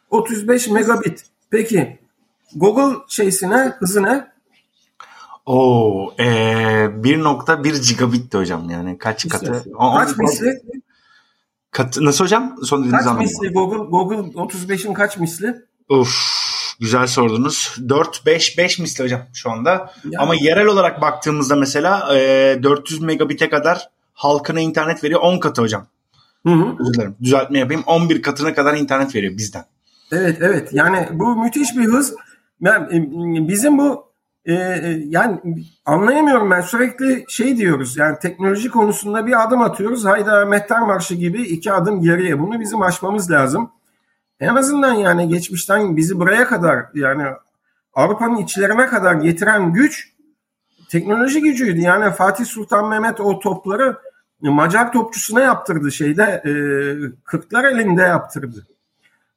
35 0.09 0.67
megabit. 0.67 1.23
Peki 1.49 1.99
Google 2.55 2.97
şeysine 3.07 3.73
hızı 3.79 4.03
ne? 4.03 4.27
Oo, 5.45 6.13
e, 6.17 6.25
1.1 6.25 7.87
gigabitti 7.89 8.37
hocam 8.37 8.69
yani 8.69 8.97
kaç 8.97 9.29
katı? 9.29 9.65
Kaç 9.79 10.17
misli? 10.17 10.61
Kat, 11.71 11.97
nasıl 12.01 12.23
hocam? 12.23 12.55
Son 12.63 12.89
kaç 12.89 13.17
misli 13.19 13.53
Google, 13.53 13.77
Google 13.77 14.15
35'in 14.15 14.93
kaç 14.93 15.17
misli? 15.17 15.65
Uf, 15.89 16.15
güzel 16.79 17.07
sordunuz. 17.07 17.75
4 17.89 18.25
5 18.25 18.57
5 18.57 18.79
misli 18.79 19.03
hocam 19.03 19.21
şu 19.33 19.51
anda. 19.51 19.93
Yani. 20.03 20.17
Ama 20.17 20.35
yerel 20.35 20.65
olarak 20.65 21.01
baktığımızda 21.01 21.55
mesela 21.55 22.15
e, 22.15 22.63
400 22.63 23.01
megabit'e 23.01 23.49
kadar 23.49 23.89
halkına 24.13 24.59
internet 24.59 25.03
veriyor 25.03 25.19
10 25.21 25.39
katı 25.39 25.61
hocam. 25.61 25.87
Hı 26.45 26.53
hı. 26.53 26.75
Özür 26.79 26.93
dilerim. 26.93 27.15
Düzeltme 27.21 27.59
yapayım. 27.59 27.83
11 27.85 28.21
katına 28.21 28.53
kadar 28.53 28.77
internet 28.77 29.15
veriyor 29.15 29.37
bizden. 29.37 29.65
Evet 30.11 30.37
evet. 30.41 30.69
Yani 30.71 31.09
bu 31.11 31.35
müthiş 31.35 31.75
bir 31.77 31.85
hız. 31.85 32.15
Yani 32.61 33.47
bizim 33.49 33.77
bu 33.77 34.05
ee, 34.45 34.53
e, 34.53 35.01
yani 35.05 35.39
anlayamıyorum 35.85 36.51
ben 36.51 36.61
sürekli 36.61 37.25
şey 37.27 37.57
diyoruz 37.57 37.97
yani 37.97 38.19
teknoloji 38.19 38.69
konusunda 38.69 39.27
bir 39.27 39.43
adım 39.43 39.61
atıyoruz 39.61 40.05
hayda 40.05 40.45
Mehter 40.45 40.81
Marşı 40.81 41.15
gibi 41.15 41.41
iki 41.41 41.71
adım 41.71 42.01
geriye 42.01 42.39
bunu 42.39 42.59
bizim 42.59 42.81
aşmamız 42.81 43.31
lazım. 43.31 43.71
En 44.39 44.55
azından 44.55 44.93
yani 44.93 45.27
geçmişten 45.27 45.97
bizi 45.97 46.19
buraya 46.19 46.47
kadar 46.47 46.85
yani 46.93 47.23
Avrupa'nın 47.93 48.37
içlerine 48.37 48.85
kadar 48.85 49.15
getiren 49.15 49.73
güç 49.73 50.11
teknoloji 50.89 51.41
gücüydü. 51.41 51.79
Yani 51.79 52.13
Fatih 52.13 52.45
Sultan 52.45 52.89
Mehmet 52.89 53.19
o 53.19 53.39
topları 53.39 53.97
Macar 54.41 54.91
topçusuna 54.91 55.41
yaptırdı 55.41 55.91
şeyde 55.91 56.23
e, 56.23 56.51
Kırklar 57.23 57.63
elinde 57.63 58.01
yaptırdı. 58.01 58.67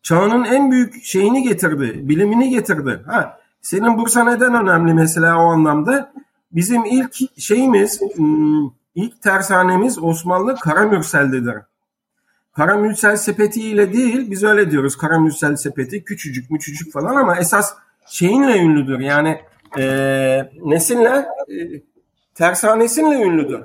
Çağının 0.03 0.45
en 0.45 0.71
büyük 0.71 1.05
şeyini 1.05 1.43
getirdi, 1.43 2.09
bilimini 2.09 2.51
getirdi. 2.51 3.03
Ha, 3.07 3.39
senin 3.61 3.99
Bursa 3.99 4.25
neden 4.25 4.55
önemli 4.55 4.95
mesela 4.95 5.39
o 5.39 5.47
anlamda? 5.47 6.13
Bizim 6.53 6.85
ilk 6.85 7.41
şeyimiz, 7.41 8.01
hmm, 8.01 8.71
ilk 8.95 9.23
tersanemiz 9.23 9.99
Osmanlı 10.03 10.57
Karamürsel'dedir. 10.57 11.57
Karamürsel 12.59 13.17
sepeti 13.17 13.61
ile 13.63 13.93
değil, 13.93 14.31
biz 14.31 14.45
öyle 14.45 14.71
diyoruz 14.71 14.97
Karamürsel 14.97 15.57
sepeti, 15.57 16.05
küçücük 16.05 16.51
müçücük 16.51 16.93
falan 16.93 17.17
ama 17.17 17.37
esas 17.37 17.75
şeyinle 18.07 18.59
ünlüdür. 18.59 18.99
Yani 18.99 19.41
e, 19.79 19.85
nesinle? 20.65 21.27
E, 21.49 21.57
tersanesinle 22.35 23.15
ünlüdür. 23.15 23.65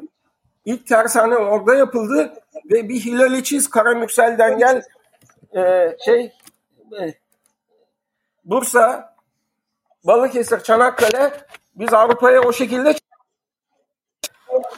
İlk 0.66 0.88
tersane 0.88 1.36
orada 1.36 1.76
yapıldı 1.76 2.34
ve 2.72 2.90
bir 2.90 3.00
hilal 3.00 3.44
çiz 3.44 3.70
Karamürsel'den 3.70 4.58
gel 4.58 4.82
e, 5.56 5.96
şey 6.06 6.32
e, 7.02 7.14
Bursa 8.46 9.16
Balıkesir, 10.04 10.60
Çanakkale 10.60 11.32
biz 11.76 11.94
Avrupa'ya 11.94 12.42
o 12.42 12.54
şekilde 12.54 12.96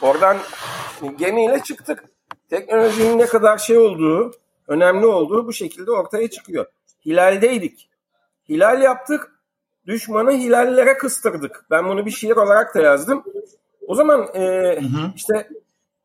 oradan 0.02 0.36
gemiyle 1.18 1.62
çıktık. 1.62 2.15
Teknolojinin 2.50 3.18
ne 3.18 3.26
kadar 3.26 3.58
şey 3.58 3.78
olduğu, 3.78 4.32
önemli 4.68 5.06
olduğu 5.06 5.46
bu 5.46 5.52
şekilde 5.52 5.90
ortaya 5.90 6.30
çıkıyor. 6.30 6.66
Hilaldeydik. 7.06 7.88
Hilal 8.48 8.82
yaptık. 8.82 9.32
Düşmanı 9.86 10.32
hilallere 10.32 10.96
kıstırdık. 10.96 11.64
Ben 11.70 11.88
bunu 11.88 12.06
bir 12.06 12.10
şiir 12.10 12.36
olarak 12.36 12.74
da 12.74 12.82
yazdım. 12.82 13.24
O 13.86 13.94
zaman 13.94 14.28
e, 14.34 14.40
hı 14.80 14.86
hı. 14.86 15.12
işte 15.16 15.48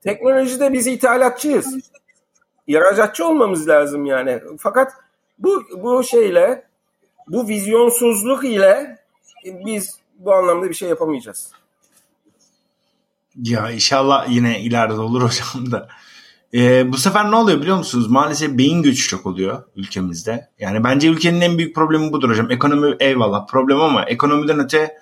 Teknolojide 0.01 0.73
biz 0.73 0.87
ithalatçıyız. 0.87 1.75
İhracatçı 2.67 3.27
olmamız 3.27 3.67
lazım 3.67 4.05
yani. 4.05 4.41
Fakat 4.59 4.91
bu 5.39 5.63
bu 5.77 6.03
şeyle 6.03 6.67
bu 7.27 7.47
vizyonsuzluk 7.47 8.45
ile 8.45 8.97
biz 9.45 9.99
bu 10.15 10.33
anlamda 10.33 10.69
bir 10.69 10.73
şey 10.73 10.89
yapamayacağız. 10.89 11.51
Ya 13.35 13.71
inşallah 13.71 14.29
yine 14.29 14.59
ileride 14.59 14.93
olur 14.93 15.21
hocam 15.21 15.71
da. 15.71 15.87
Ee, 16.53 16.91
bu 16.91 16.97
sefer 16.97 17.31
ne 17.31 17.35
oluyor 17.35 17.61
biliyor 17.61 17.77
musunuz? 17.77 18.07
Maalesef 18.07 18.57
beyin 18.57 18.83
göçü 18.83 19.07
çok 19.07 19.25
oluyor 19.25 19.63
ülkemizde. 19.75 20.49
Yani 20.59 20.83
bence 20.83 21.07
ülkenin 21.07 21.41
en 21.41 21.57
büyük 21.57 21.75
problemi 21.75 22.11
budur 22.11 22.29
hocam. 22.29 22.51
Ekonomi 22.51 22.95
eyvallah 22.99 23.47
problem 23.47 23.81
ama 23.81 24.03
ekonomiden 24.03 24.59
öte 24.59 24.97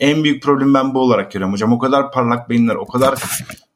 en 0.00 0.24
büyük 0.24 0.42
problem 0.42 0.74
ben 0.74 0.94
bu 0.94 1.00
olarak 1.00 1.32
görüyorum 1.32 1.52
hocam. 1.52 1.72
O 1.72 1.78
kadar 1.78 2.12
parlak 2.12 2.50
beyinler, 2.50 2.74
o 2.74 2.86
kadar 2.86 3.18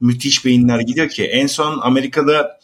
müthiş 0.00 0.44
beyinler 0.44 0.80
gidiyor 0.80 1.08
ki. 1.08 1.24
En 1.24 1.46
son 1.46 1.80
Amerika'da 1.82 2.58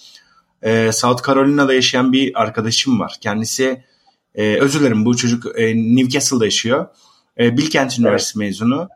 e, 0.62 0.92
South 0.92 1.26
Carolina'da 1.26 1.74
yaşayan 1.74 2.12
bir 2.12 2.42
arkadaşım 2.42 3.00
var. 3.00 3.16
Kendisi 3.20 3.84
e, 4.34 4.56
özür 4.56 4.80
dilerim 4.80 5.04
bu 5.04 5.16
çocuk 5.16 5.58
e, 5.58 5.76
Newcastle'da 5.76 6.44
yaşıyor. 6.44 6.86
E, 7.38 7.56
Bilkent 7.56 7.98
Üniversitesi 7.98 8.38
evet. 8.38 8.48
mezunu. 8.48 8.88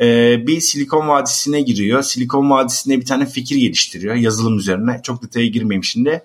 E, 0.00 0.38
bir 0.46 0.60
Silikon 0.60 1.08
Vadisi'ne 1.08 1.60
giriyor. 1.60 2.02
Silikon 2.02 2.50
Vadisi'ne 2.50 3.00
bir 3.00 3.06
tane 3.06 3.26
fikir 3.26 3.56
geliştiriyor 3.56 4.14
yazılım 4.14 4.58
üzerine. 4.58 5.00
Çok 5.02 5.22
detaya 5.22 5.46
girmeyeyim 5.46 5.84
şimdi. 5.84 6.22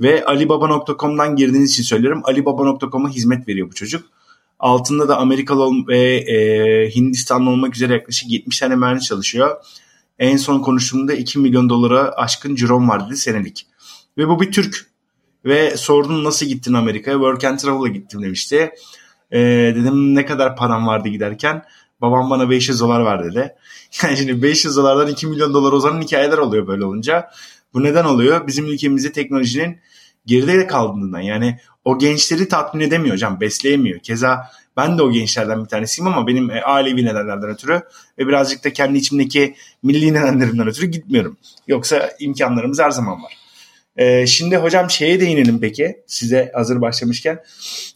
Ve 0.00 0.24
alibaba.com'dan 0.24 1.36
girdiğiniz 1.36 1.70
için 1.70 1.82
söylüyorum. 1.82 2.20
Alibaba.com'a 2.24 3.08
hizmet 3.08 3.48
veriyor 3.48 3.68
bu 3.70 3.74
çocuk. 3.74 4.06
Altında 4.58 5.08
da 5.08 5.18
Amerikalı 5.18 5.86
ve 5.88 6.16
e, 6.16 6.90
Hindistanlı 6.94 7.50
olmak 7.50 7.76
üzere 7.76 7.92
yaklaşık 7.92 8.30
70 8.30 8.58
tane 8.58 8.76
mühendis 8.76 9.04
çalışıyor. 9.04 9.56
En 10.18 10.36
son 10.36 10.60
konuştuğumda 10.60 11.14
2 11.14 11.38
milyon 11.38 11.68
dolara 11.68 12.12
aşkın 12.12 12.54
cirom 12.54 12.88
var 12.88 13.06
dedi 13.06 13.16
senelik. 13.16 13.66
Ve 14.18 14.28
bu 14.28 14.40
bir 14.40 14.52
Türk. 14.52 14.86
Ve 15.44 15.76
sordum 15.76 16.24
nasıl 16.24 16.46
gittin 16.46 16.74
Amerika'ya? 16.74 17.16
Work 17.16 17.44
and 17.44 17.58
Travel'a 17.58 17.88
gittim 17.88 18.22
demişti. 18.22 18.70
E, 19.30 19.38
dedim 19.76 20.14
ne 20.14 20.26
kadar 20.26 20.56
param 20.56 20.86
vardı 20.86 21.08
giderken? 21.08 21.64
Babam 22.00 22.30
bana 22.30 22.50
500 22.50 22.80
dolar 22.80 23.04
ver 23.04 23.24
dedi. 23.24 23.54
Yani 24.02 24.16
şimdi 24.16 24.42
500 24.42 24.76
dolardan 24.76 25.08
2 25.08 25.26
milyon 25.26 25.54
dolar 25.54 25.72
uzanan 25.72 26.02
hikayeler 26.02 26.38
oluyor 26.38 26.66
böyle 26.66 26.84
olunca. 26.84 27.30
Bu 27.74 27.82
neden 27.82 28.04
oluyor? 28.04 28.46
Bizim 28.46 28.66
ülkemizde 28.66 29.12
teknolojinin 29.12 29.80
geride 30.26 30.66
kaldığından. 30.66 31.20
Yani 31.20 31.58
o 31.84 31.98
gençleri 31.98 32.48
tatmin 32.48 32.80
edemiyor 32.80 33.14
hocam. 33.14 33.40
Besleyemiyor. 33.40 34.00
Keza 34.00 34.50
ben 34.76 34.98
de 34.98 35.02
o 35.02 35.10
gençlerden 35.10 35.64
bir 35.64 35.68
tanesiyim 35.68 36.12
ama 36.12 36.26
benim 36.26 36.50
e, 36.50 36.62
ailevi 36.62 37.04
nedenlerden 37.04 37.50
ötürü 37.50 37.82
ve 38.18 38.26
birazcık 38.26 38.64
da 38.64 38.72
kendi 38.72 38.98
içimdeki 38.98 39.54
milli 39.82 40.14
nedenlerimden 40.14 40.68
ötürü 40.68 40.86
gitmiyorum. 40.86 41.36
Yoksa 41.68 42.10
imkanlarımız 42.20 42.80
her 42.80 42.90
zaman 42.90 43.22
var. 43.22 43.45
Ee, 43.96 44.26
şimdi 44.26 44.56
hocam 44.56 44.90
şeye 44.90 45.20
değinelim 45.20 45.60
peki 45.60 46.02
size 46.06 46.50
hazır 46.54 46.80
başlamışken. 46.80 47.42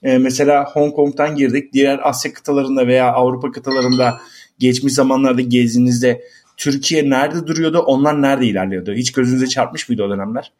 Ee, 0.03 0.19
mesela 0.19 0.65
Hong 0.65 0.95
Kong'dan 0.95 1.37
girdik. 1.37 1.73
Diğer 1.73 2.09
Asya 2.09 2.33
kıtalarında 2.33 2.87
veya 2.87 3.13
Avrupa 3.13 3.53
kıtalarında 3.53 4.21
geçmiş 4.59 4.95
zamanlarda 4.95 5.41
gezdiğinizde 5.41 6.23
Türkiye 6.57 7.11
nerede 7.11 7.47
duruyordu? 7.47 7.79
Onlar 7.79 8.23
nerede 8.23 8.47
ilerliyordu? 8.47 8.93
Hiç 8.93 9.13
gözünüze 9.13 9.47
çarpmış 9.47 9.89
mıydı 9.89 10.05
o 10.05 10.11
dönemler? 10.11 10.53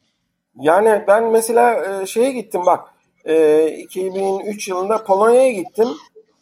Yani 0.61 1.05
ben 1.09 1.33
mesela 1.33 2.01
e, 2.03 2.07
şeye 2.07 2.33
gittim 2.33 2.61
bak. 2.67 2.81
2003 3.79 4.69
e, 4.69 4.71
yılında 4.71 5.05
Polonya'ya 5.05 5.53
gittim. 5.53 5.89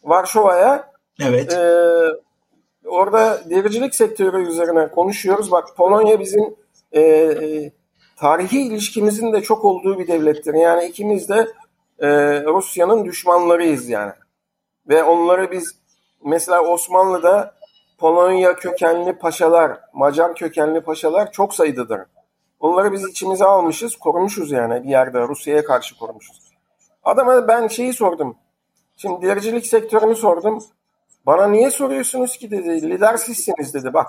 Varşova'ya. 0.05 0.93
Evet. 1.23 1.53
Ee, 1.53 2.89
orada 2.89 3.41
dericilik 3.51 3.95
sektörü 3.95 4.49
üzerine 4.49 4.91
konuşuyoruz. 4.91 5.51
Bak 5.51 5.69
Polonya 5.77 6.21
bizim 6.21 6.55
e, 6.97 7.03
tarihi 8.19 8.61
ilişkimizin 8.61 9.33
de 9.33 9.43
çok 9.43 9.65
olduğu 9.65 9.99
bir 9.99 10.07
devlettir. 10.07 10.55
Yani 10.55 10.85
ikimiz 10.85 11.29
de 11.29 11.49
e, 11.99 12.09
Rusya'nın 12.45 13.05
düşmanlarıyız 13.05 13.89
yani. 13.89 14.13
Ve 14.89 15.03
onları 15.03 15.51
biz 15.51 15.77
mesela 16.25 16.63
Osmanlı'da 16.63 17.59
Polonya 17.99 18.57
kökenli 18.57 19.19
paşalar, 19.19 19.81
Macar 19.93 20.35
kökenli 20.35 20.81
paşalar 20.81 21.33
çok 21.33 21.55
sayıdadır. 21.55 22.01
Onları 22.61 22.93
biz 22.93 23.09
içimize 23.09 23.45
almışız, 23.45 23.97
korumuşuz 23.97 24.51
yani 24.51 24.85
bir 24.85 24.89
yerde 24.89 25.21
Rusya'ya 25.21 25.65
karşı 25.65 25.99
korumuşuz. 25.99 26.53
Adama 27.03 27.49
ben 27.49 27.69
şeyi 27.69 27.93
sordum. 27.93 28.37
Şimdi 28.97 29.27
dericilik 29.27 29.67
sektörünü 29.67 30.15
sordum. 30.15 30.65
Bana 31.27 31.47
niye 31.47 31.71
soruyorsunuz 31.71 32.37
ki 32.37 32.51
dedi. 32.51 32.91
Lider 32.91 33.17
sizsiniz 33.17 33.75
dedi 33.75 33.93
bak. 33.93 34.07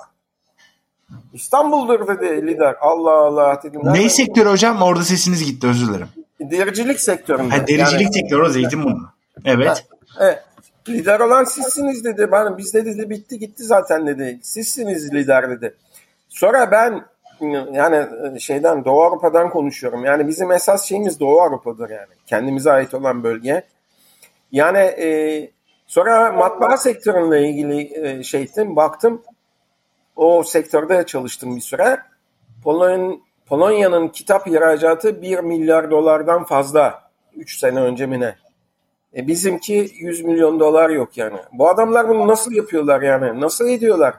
İstanbul'dur 1.34 2.08
dedi 2.08 2.48
lider. 2.48 2.76
Allah 2.82 3.18
Allah 3.18 3.62
dedim. 3.64 3.82
Ne 3.84 4.10
sektör 4.10 4.46
hocam? 4.46 4.82
Orada 4.82 5.04
sesiniz 5.04 5.46
gitti 5.46 5.68
özür 5.68 5.88
dilerim. 5.88 6.08
Dericilik 6.40 7.00
sektöründe. 7.00 7.56
Ha, 7.56 7.68
dericilik 7.68 8.02
yani, 8.02 8.14
sektörü 8.14 8.42
o 8.42 8.50
Zeytinburnu. 8.50 9.10
Evet. 9.46 9.68
Ha, 9.68 9.76
evet. 10.20 10.44
Lider 10.90 11.20
olan 11.20 11.44
sizsiniz 11.44 12.04
dedi. 12.04 12.32
Bana 12.32 12.58
bizde 12.58 12.86
dedi 12.86 13.10
bitti 13.10 13.40
gitti 13.40 13.64
zaten 13.64 14.08
dedi. 14.08 14.40
Sizsiniz 14.42 15.14
lider 15.14 15.50
dedi. 15.50 15.76
Sonra 16.30 16.72
ben 16.72 17.06
yani 17.74 18.08
şeyden 18.40 18.86
Doğu 18.86 19.02
Avrupa'dan 19.02 19.50
konuşuyorum. 19.50 20.06
Yani 20.06 20.28
bizim 20.28 20.52
esas 20.52 20.86
şeyimiz 20.86 21.20
Doğu 21.20 21.42
Avrupa'dır 21.42 21.90
yani. 21.90 22.14
Kendimize 22.26 22.72
ait 22.72 22.94
olan 22.94 23.24
bölge. 23.24 23.64
Yani 24.52 24.78
e, 24.78 25.50
sonra 25.88 26.32
matbaa 26.32 26.78
sektörünle 26.78 27.50
ilgili 27.50 28.08
e, 28.08 28.24
şeydim 28.24 28.76
baktım 28.76 29.22
o 30.20 30.44
sektörde 30.44 31.06
çalıştım 31.06 31.56
bir 31.56 31.62
süre. 31.62 32.00
Polonya'nın 33.48 34.08
kitap 34.08 34.48
ihracatı 34.48 35.22
1 35.22 35.40
milyar 35.40 35.92
dolardan 35.92 36.44
fazla 36.44 37.12
3 37.36 37.60
sene 37.60 37.80
önce 37.80 38.06
mi 38.06 38.20
ne? 38.20 38.36
E 39.16 39.28
bizimki 39.28 39.92
100 40.00 40.22
milyon 40.22 40.60
dolar 40.60 40.90
yok 40.90 41.18
yani. 41.18 41.38
Bu 41.54 41.70
adamlar 41.70 42.10
bunu 42.10 42.28
nasıl 42.28 42.52
yapıyorlar 42.52 43.02
yani? 43.02 43.42
Nasıl 43.42 43.70
ediyorlar? 43.70 44.16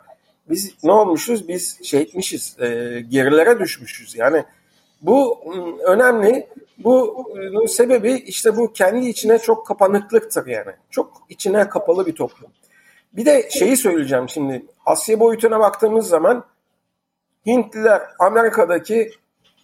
Biz 0.51 0.75
ne 0.85 0.93
olmuşuz? 0.93 1.49
Biz 1.49 1.85
şey 1.85 2.01
etmişiz, 2.01 2.57
e, 2.61 2.67
gerilere 3.09 3.59
düşmüşüz. 3.59 4.17
Yani 4.17 4.45
bu 5.03 5.39
önemli. 5.85 6.47
Bu 6.79 7.25
ıı, 7.37 7.69
sebebi 7.69 8.13
işte 8.13 8.57
bu 8.57 8.73
kendi 8.73 9.09
içine 9.09 9.39
çok 9.39 9.67
kapanıklıktır 9.67 10.47
yani. 10.47 10.73
Çok 10.91 11.23
içine 11.29 11.69
kapalı 11.69 12.07
bir 12.07 12.15
toplum. 12.15 12.51
Bir 13.13 13.27
de 13.27 13.51
şeyi 13.51 13.77
söyleyeceğim 13.77 14.29
şimdi. 14.29 14.67
Asya 14.87 15.21
boyutuna 15.21 15.61
baktığımız 15.61 16.09
zaman 16.09 16.45
Hintliler 17.47 18.03
Amerika'daki 18.19 19.11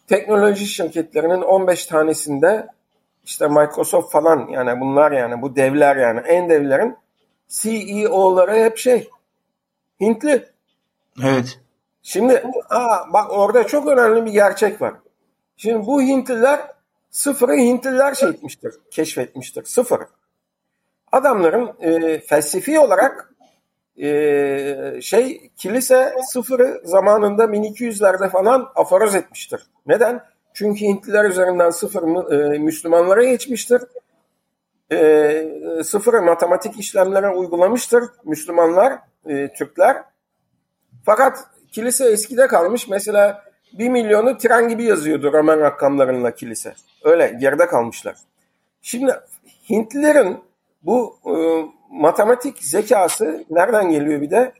teknoloji 0.06 0.66
şirketlerinin 0.66 1.42
15 1.42 1.86
tanesinde 1.86 2.66
işte 3.24 3.48
Microsoft 3.48 4.12
falan 4.12 4.48
yani 4.48 4.80
bunlar 4.80 5.12
yani 5.12 5.42
bu 5.42 5.56
devler 5.56 5.96
yani 5.96 6.20
en 6.20 6.50
devlerin 6.50 6.96
CEO'ları 7.48 8.54
hep 8.54 8.78
şey 8.78 9.10
Hintli. 10.00 10.48
Evet. 11.24 11.60
Şimdi 12.02 12.44
aa, 12.70 13.12
bak 13.12 13.30
orada 13.30 13.66
çok 13.66 13.88
önemli 13.88 14.24
bir 14.24 14.32
gerçek 14.32 14.80
var. 14.82 14.94
Şimdi 15.56 15.86
bu 15.86 16.02
Hintliler 16.02 16.60
sıfırı 17.10 17.56
Hintliler 17.56 18.14
şey 18.14 18.28
etmiştir, 18.28 18.74
keşfetmiştir. 18.90 19.64
Sıfır. 19.64 20.00
Adamların 21.12 21.72
e, 21.80 22.20
felsefi 22.20 22.78
olarak 22.78 23.35
e, 24.02 25.00
şey 25.02 25.50
kilise 25.56 26.14
sıfırı 26.28 26.80
zamanında 26.84 27.44
1200'lerde 27.44 28.30
falan 28.30 28.68
aforoz 28.74 29.14
etmiştir. 29.14 29.60
Neden? 29.86 30.22
Çünkü 30.54 30.80
Hintliler 30.80 31.24
üzerinden 31.24 31.70
sıfır 31.70 32.02
e, 32.32 32.58
Müslümanlara 32.58 33.24
geçmiştir. 33.24 33.82
E, 34.92 35.82
sıfırı 35.84 36.22
matematik 36.22 36.78
işlemlere 36.78 37.28
uygulamıştır 37.28 38.04
Müslümanlar, 38.24 38.98
e, 39.26 39.52
Türkler. 39.52 39.96
Fakat 41.04 41.38
kilise 41.72 42.10
eskide 42.10 42.46
kalmış. 42.46 42.88
Mesela 42.88 43.44
bir 43.78 43.88
milyonu 43.88 44.38
tren 44.38 44.68
gibi 44.68 44.84
yazıyordu 44.84 45.32
Roman 45.32 45.60
rakamlarıyla 45.60 46.34
kilise. 46.34 46.74
Öyle 47.04 47.36
geride 47.40 47.66
kalmışlar. 47.66 48.16
Şimdi 48.82 49.12
Hintlilerin 49.70 50.44
bu 50.82 51.18
e, 51.26 51.32
matematik 51.90 52.62
zekası 52.62 53.44
nereden 53.50 53.90
geliyor 53.90 54.20
bir 54.20 54.30
de? 54.30 54.52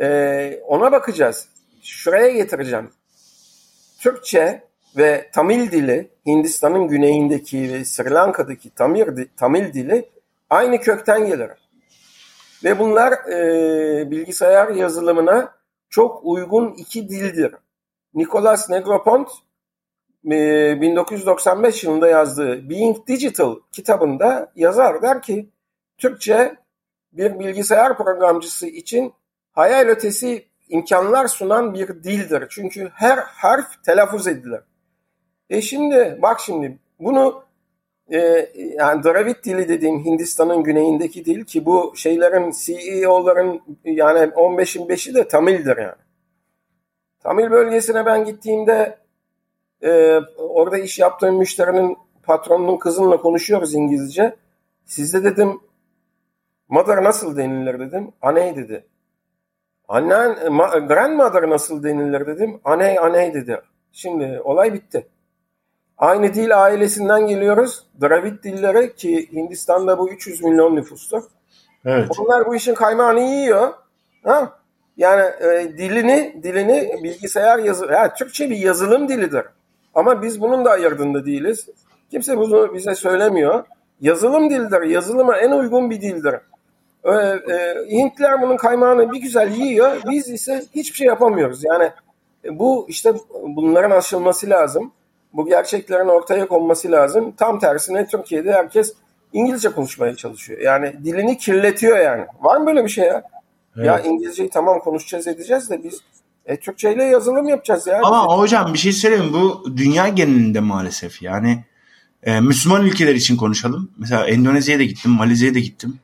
E, 0.00 0.60
ona 0.66 0.92
bakacağız. 0.92 1.48
Şuraya 1.82 2.28
getireceğim. 2.28 2.90
Türkçe 4.00 4.62
ve 4.96 5.30
Tamil 5.32 5.70
dili, 5.70 6.10
Hindistan'ın 6.26 6.88
güneyindeki 6.88 7.72
ve 7.72 7.84
Sri 7.84 8.10
Lanka'daki 8.10 8.74
Tamil, 8.74 9.26
Tamil 9.36 9.72
dili 9.72 10.08
aynı 10.50 10.80
kökten 10.80 11.26
gelir. 11.26 11.50
Ve 12.64 12.78
bunlar 12.78 13.12
e, 13.12 14.10
bilgisayar 14.10 14.68
yazılımına 14.68 15.54
çok 15.90 16.20
uygun 16.24 16.74
iki 16.74 17.08
dildir. 17.08 17.54
Nicholas 18.14 18.70
Negroponte 18.70 19.32
1995 20.24 21.84
yılında 21.84 22.08
yazdığı 22.08 22.70
Being 22.70 23.06
Digital 23.06 23.56
kitabında 23.72 24.52
yazar 24.56 25.02
der 25.02 25.22
ki 25.22 25.50
Türkçe 26.00 26.56
bir 27.12 27.38
bilgisayar 27.38 27.96
programcısı 27.96 28.66
için 28.66 29.12
hayal 29.52 29.88
ötesi 29.88 30.44
imkanlar 30.68 31.26
sunan 31.26 31.74
bir 31.74 31.88
dildir. 31.88 32.46
Çünkü 32.50 32.90
her 32.94 33.18
harf 33.18 33.84
telaffuz 33.84 34.26
edilir. 34.26 34.60
E 35.50 35.62
şimdi 35.62 36.18
bak 36.22 36.40
şimdi 36.40 36.78
bunu 36.98 37.42
e, 38.12 38.18
yani 38.78 39.04
Dravid 39.04 39.44
dili 39.44 39.68
dediğim 39.68 40.04
Hindistan'ın 40.04 40.62
güneyindeki 40.62 41.24
dil 41.24 41.44
ki 41.44 41.66
bu 41.66 41.92
şeylerin 41.96 42.50
CEO'ların 42.50 43.62
yani 43.84 44.18
15'in 44.18 44.88
5'i 44.88 45.14
de 45.14 45.28
Tamil'dir 45.28 45.76
yani. 45.76 46.00
Tamil 47.20 47.50
bölgesine 47.50 48.06
ben 48.06 48.24
gittiğimde 48.24 48.98
e, 49.82 50.20
orada 50.38 50.78
iş 50.78 50.98
yaptığım 50.98 51.36
müşterinin 51.36 51.96
patronunun 52.22 52.76
kızınla 52.76 53.16
konuşuyoruz 53.16 53.74
İngilizce. 53.74 54.36
Sizde 54.84 55.24
dedim 55.24 55.60
mother 56.70 57.04
nasıl 57.04 57.36
denilir 57.36 57.80
dedim. 57.80 58.12
Aney 58.22 58.56
dedi. 58.56 58.84
Annen, 59.88 60.52
ma, 60.52 60.66
grandmother 60.66 61.50
nasıl 61.50 61.82
denilir 61.82 62.26
dedim. 62.26 62.60
Aney 62.64 62.98
aney 62.98 63.34
dedi. 63.34 63.60
Şimdi 63.92 64.40
olay 64.44 64.72
bitti. 64.72 65.06
Aynı 65.98 66.34
dil 66.34 66.62
ailesinden 66.62 67.26
geliyoruz. 67.26 67.86
Dravid 68.02 68.44
dilleri 68.44 68.94
ki 68.94 69.32
Hindistan'da 69.32 69.98
bu 69.98 70.10
300 70.10 70.42
milyon 70.42 70.76
nüfustur. 70.76 71.22
Evet. 71.84 72.08
Onlar 72.18 72.46
bu 72.46 72.54
işin 72.54 72.74
kaymağını 72.74 73.20
yiyor. 73.20 73.72
Ha? 74.24 74.58
Yani 74.96 75.22
e, 75.22 75.78
dilini 75.78 76.40
dilini 76.42 77.00
bilgisayar 77.02 77.58
yazı 77.58 77.86
ya 77.86 78.14
Türkçe 78.14 78.50
bir 78.50 78.56
yazılım 78.56 79.08
dilidir. 79.08 79.44
Ama 79.94 80.22
biz 80.22 80.40
bunun 80.40 80.64
da 80.64 80.70
ayırdığında 80.70 81.26
değiliz. 81.26 81.68
Kimse 82.10 82.36
bunu 82.36 82.74
bize 82.74 82.94
söylemiyor. 82.94 83.64
Yazılım 84.00 84.50
dildir. 84.50 84.82
Yazılıma 84.82 85.36
en 85.36 85.50
uygun 85.50 85.90
bir 85.90 86.00
dildir. 86.00 86.34
Ee, 87.04 87.10
e, 87.10 87.74
Hintliler 87.90 88.42
bunun 88.42 88.56
kaymağını 88.56 89.12
bir 89.12 89.20
güzel 89.20 89.50
yiyor. 89.52 89.96
Biz 90.10 90.28
ise 90.28 90.64
hiçbir 90.74 90.96
şey 90.96 91.06
yapamıyoruz. 91.06 91.64
Yani 91.64 91.90
e, 92.44 92.58
bu 92.58 92.86
işte 92.88 93.14
bunların 93.42 93.90
aşılması 93.90 94.50
lazım. 94.50 94.92
Bu 95.32 95.46
gerçeklerin 95.46 96.08
ortaya 96.08 96.48
konması 96.48 96.90
lazım. 96.92 97.32
Tam 97.36 97.58
tersine 97.58 98.06
Türkiye'de 98.06 98.52
herkes 98.52 98.94
İngilizce 99.32 99.68
konuşmaya 99.68 100.16
çalışıyor. 100.16 100.60
Yani 100.60 100.92
dilini 101.04 101.38
kirletiyor 101.38 101.98
yani. 101.98 102.24
Var 102.40 102.56
mı 102.56 102.66
böyle 102.66 102.84
bir 102.84 102.90
şey 102.90 103.04
ya? 103.04 103.22
Evet. 103.76 103.86
Ya 103.86 104.00
İngilizceyi 104.00 104.50
tamam 104.50 104.80
konuşacağız 104.80 105.26
edeceğiz 105.26 105.70
de 105.70 105.84
biz 105.84 106.00
e, 106.46 106.56
Türkçe 106.56 106.94
ile 106.94 107.04
yazılım 107.04 107.48
yapacağız 107.48 107.86
ya. 107.86 108.00
Ama 108.04 108.38
hocam 108.38 108.72
bir 108.72 108.78
şey 108.78 108.92
söyleyeyim 108.92 109.32
bu 109.32 109.76
dünya 109.76 110.08
genelinde 110.08 110.60
maalesef 110.60 111.22
yani 111.22 111.64
e, 112.22 112.40
Müslüman 112.40 112.86
ülkeler 112.86 113.14
için 113.14 113.36
konuşalım. 113.36 113.90
Mesela 113.98 114.26
Endonezya'ya 114.26 114.78
da 114.78 114.84
gittim, 114.84 115.12
Malezya'ya 115.12 115.54
da 115.54 115.58
gittim. 115.58 115.98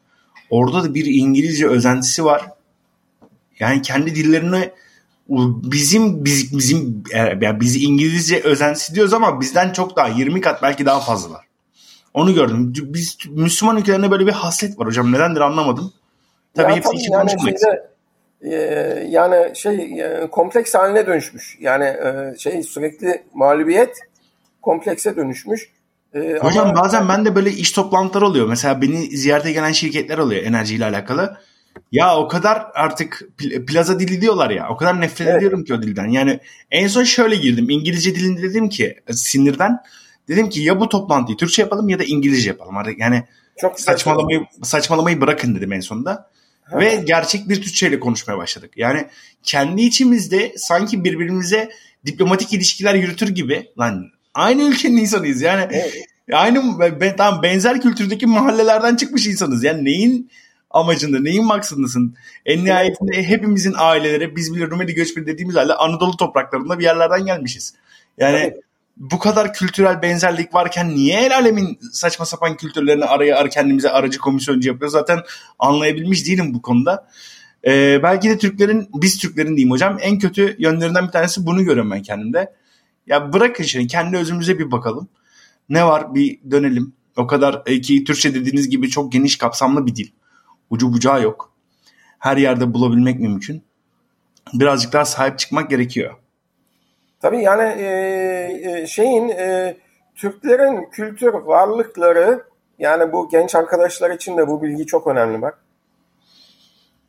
Orada 0.51 0.85
da 0.85 0.95
bir 0.95 1.07
İngilizce 1.07 1.69
özentisi 1.69 2.25
var. 2.25 2.43
Yani 3.59 3.83
kendi 3.83 4.15
dillerini 4.15 4.71
bizim 5.29 6.25
biz, 6.25 6.59
bizim 6.59 7.05
yani 7.41 7.61
biz 7.61 7.83
İngilizce 7.83 8.41
özentisi 8.41 8.95
diyoruz 8.95 9.13
ama 9.13 9.41
bizden 9.41 9.73
çok 9.73 9.97
daha 9.97 10.09
20 10.09 10.41
kat 10.41 10.63
belki 10.63 10.87
daha 10.87 11.01
fazlalar. 11.01 11.47
Onu 12.15 12.35
gördüm. 12.35 12.73
Biz 12.77 13.19
Müslüman 13.29 13.77
ülkelerinde 13.77 14.11
böyle 14.11 14.27
bir 14.27 14.33
haslet 14.33 14.79
var 14.79 14.87
hocam. 14.87 15.13
Nedendir 15.13 15.41
anlamadım. 15.41 15.93
Tabii 16.55 16.71
ya, 16.71 16.77
hepsi 16.77 16.91
tabii 16.91 17.13
yani. 17.13 17.31
Şeyde, 17.31 17.89
e, 18.43 18.55
yani 19.09 19.57
şey 19.57 20.01
e, 20.01 20.27
kompleks 20.31 20.75
haline 20.75 21.07
dönüşmüş. 21.07 21.57
Yani 21.61 21.85
e, 21.85 22.35
şey 22.39 22.63
sürekli 22.63 23.23
mağlubiyet 23.35 23.99
komplekse 24.63 25.17
dönüşmüş. 25.17 25.71
E, 26.17 26.39
Hocam 26.41 26.69
ama... 26.69 26.81
bazen 26.81 27.09
ben 27.09 27.25
de 27.25 27.35
böyle 27.35 27.51
iş 27.51 27.73
toplantıları 27.73 28.27
oluyor. 28.27 28.49
Mesela 28.49 28.83
beni 28.83 29.17
ziyarete 29.17 29.53
gelen 29.53 29.73
şirketler 29.73 30.19
oluyor 30.19 30.43
enerjiyle 30.43 30.85
alakalı. 30.85 31.37
Ya 31.93 32.17
o 32.17 32.29
kadar 32.29 32.67
artık 32.75 33.23
plaza 33.69 34.01
dili 34.01 34.21
diyorlar 34.21 34.51
ya. 34.51 34.69
O 34.71 34.77
kadar 34.77 35.01
nefret 35.01 35.29
evet. 35.29 35.37
ediyorum 35.37 35.65
ki 35.65 35.75
o 35.75 35.83
dilden. 35.83 36.07
Yani 36.09 36.41
en 36.71 36.89
son 36.89 37.05
şöyle 37.05 37.37
girdim. 37.37 37.71
İngilizce 37.71 38.15
dilinde 38.15 38.43
dedim 38.43 38.69
ki 38.69 38.97
sinirden 39.11 39.79
dedim 40.29 40.49
ki 40.49 40.61
ya 40.61 40.81
bu 40.81 40.89
toplantıyı 40.89 41.39
Türkçe 41.39 41.63
yapalım 41.63 41.89
ya 41.89 41.99
da 41.99 42.05
İngilizce 42.05 42.49
yapalım. 42.49 42.77
Artık 42.77 42.99
yani 42.99 43.23
Çok 43.61 43.81
saçmalamayı 43.81 44.41
saçmalamayı 44.63 45.21
bırakın 45.21 45.55
dedim 45.55 45.73
en 45.73 45.81
sonunda. 45.81 46.31
Ha. 46.63 46.79
Ve 46.79 47.03
gerçek 47.07 47.49
bir 47.49 47.63
Türkçe 47.63 47.89
ile 47.89 48.01
konuşmaya 48.01 48.39
başladık. 48.39 48.71
Yani 48.77 49.07
kendi 49.43 49.83
içimizde 49.83 50.53
sanki 50.57 51.05
birbirimize 51.05 51.71
diplomatik 52.07 52.53
ilişkiler 52.53 52.95
yürütür 52.95 53.29
gibi 53.29 53.73
lan 53.79 54.11
aynı 54.37 54.62
ülkenin 54.62 54.96
insanıyız. 54.96 55.42
Yani 55.42 55.66
evet. 55.70 55.94
aynı 56.33 56.79
ben, 57.01 57.16
tam 57.16 57.42
benzer 57.42 57.81
kültürdeki 57.81 58.27
mahallelerden 58.27 58.96
çıkmış 58.96 59.27
insanız. 59.27 59.64
Yani 59.64 59.85
neyin 59.85 60.31
amacında, 60.70 61.20
neyin 61.20 61.44
maksadındasın? 61.44 62.14
En 62.46 62.64
nihayetinde 62.64 63.29
hepimizin 63.29 63.75
aileleri 63.77 64.37
biz 64.37 64.55
bile 64.55 64.66
Rumeli 64.66 64.94
göçmeni 64.94 65.27
dediğimiz 65.27 65.57
halde 65.57 65.75
Anadolu 65.75 66.16
topraklarında 66.16 66.79
bir 66.79 66.85
yerlerden 66.85 67.27
gelmişiz. 67.27 67.75
Yani 68.18 68.37
evet. 68.37 68.61
bu 68.96 69.18
kadar 69.18 69.53
kültürel 69.53 70.03
benzerlik 70.03 70.55
varken 70.55 70.88
niye 70.88 71.20
el 71.20 71.37
alemin 71.37 71.79
saçma 71.92 72.27
sapan 72.27 72.57
kültürlerini 72.57 73.05
araya 73.05 73.37
ar 73.37 73.51
kendimize 73.51 73.90
aracı 73.90 74.18
komisyoncu 74.18 74.68
yapıyor? 74.68 74.90
Zaten 74.90 75.18
anlayabilmiş 75.59 76.27
değilim 76.27 76.55
bu 76.55 76.62
konuda. 76.62 77.09
Ee, 77.66 78.03
belki 78.03 78.29
de 78.29 78.38
Türklerin, 78.38 78.88
biz 78.94 79.18
Türklerin 79.18 79.57
diyeyim 79.57 79.70
hocam 79.70 79.99
en 80.01 80.18
kötü 80.18 80.57
yönlerinden 80.59 81.07
bir 81.07 81.12
tanesi 81.12 81.46
bunu 81.46 81.64
görüyorum 81.64 81.90
ben 81.90 82.03
kendimde. 82.03 82.53
Ya 83.07 83.33
bırakın 83.33 83.64
şimdi 83.64 83.87
kendi 83.87 84.16
özümüze 84.16 84.59
bir 84.59 84.71
bakalım. 84.71 85.09
Ne 85.69 85.87
var 85.87 86.14
bir 86.14 86.40
dönelim. 86.51 86.95
O 87.16 87.27
kadar 87.27 87.62
e, 87.66 87.81
ki 87.81 88.05
Türkçe 88.05 88.35
dediğiniz 88.35 88.69
gibi 88.69 88.88
çok 88.88 89.12
geniş 89.12 89.38
kapsamlı 89.38 89.87
bir 89.87 89.97
dil. 89.97 90.11
Ucu 90.71 90.92
bucağı 90.92 91.23
yok. 91.23 91.53
Her 92.19 92.37
yerde 92.37 92.75
bulabilmek 92.75 93.21
mümkün. 93.21 93.62
Birazcık 94.53 94.92
daha 94.92 95.05
sahip 95.05 95.38
çıkmak 95.38 95.71
gerekiyor. 95.71 96.16
Tabii 97.21 97.42
yani 97.42 97.83
e, 97.83 97.88
e, 98.62 98.87
şeyin 98.87 99.29
e, 99.29 99.77
Türklerin 100.14 100.90
kültür 100.90 101.33
varlıkları 101.33 102.45
yani 102.79 103.12
bu 103.12 103.29
genç 103.29 103.55
arkadaşlar 103.55 104.11
için 104.11 104.37
de 104.37 104.49
bu 104.49 104.62
bilgi 104.62 104.87
çok 104.87 105.07
önemli 105.07 105.42
bak. 105.42 105.59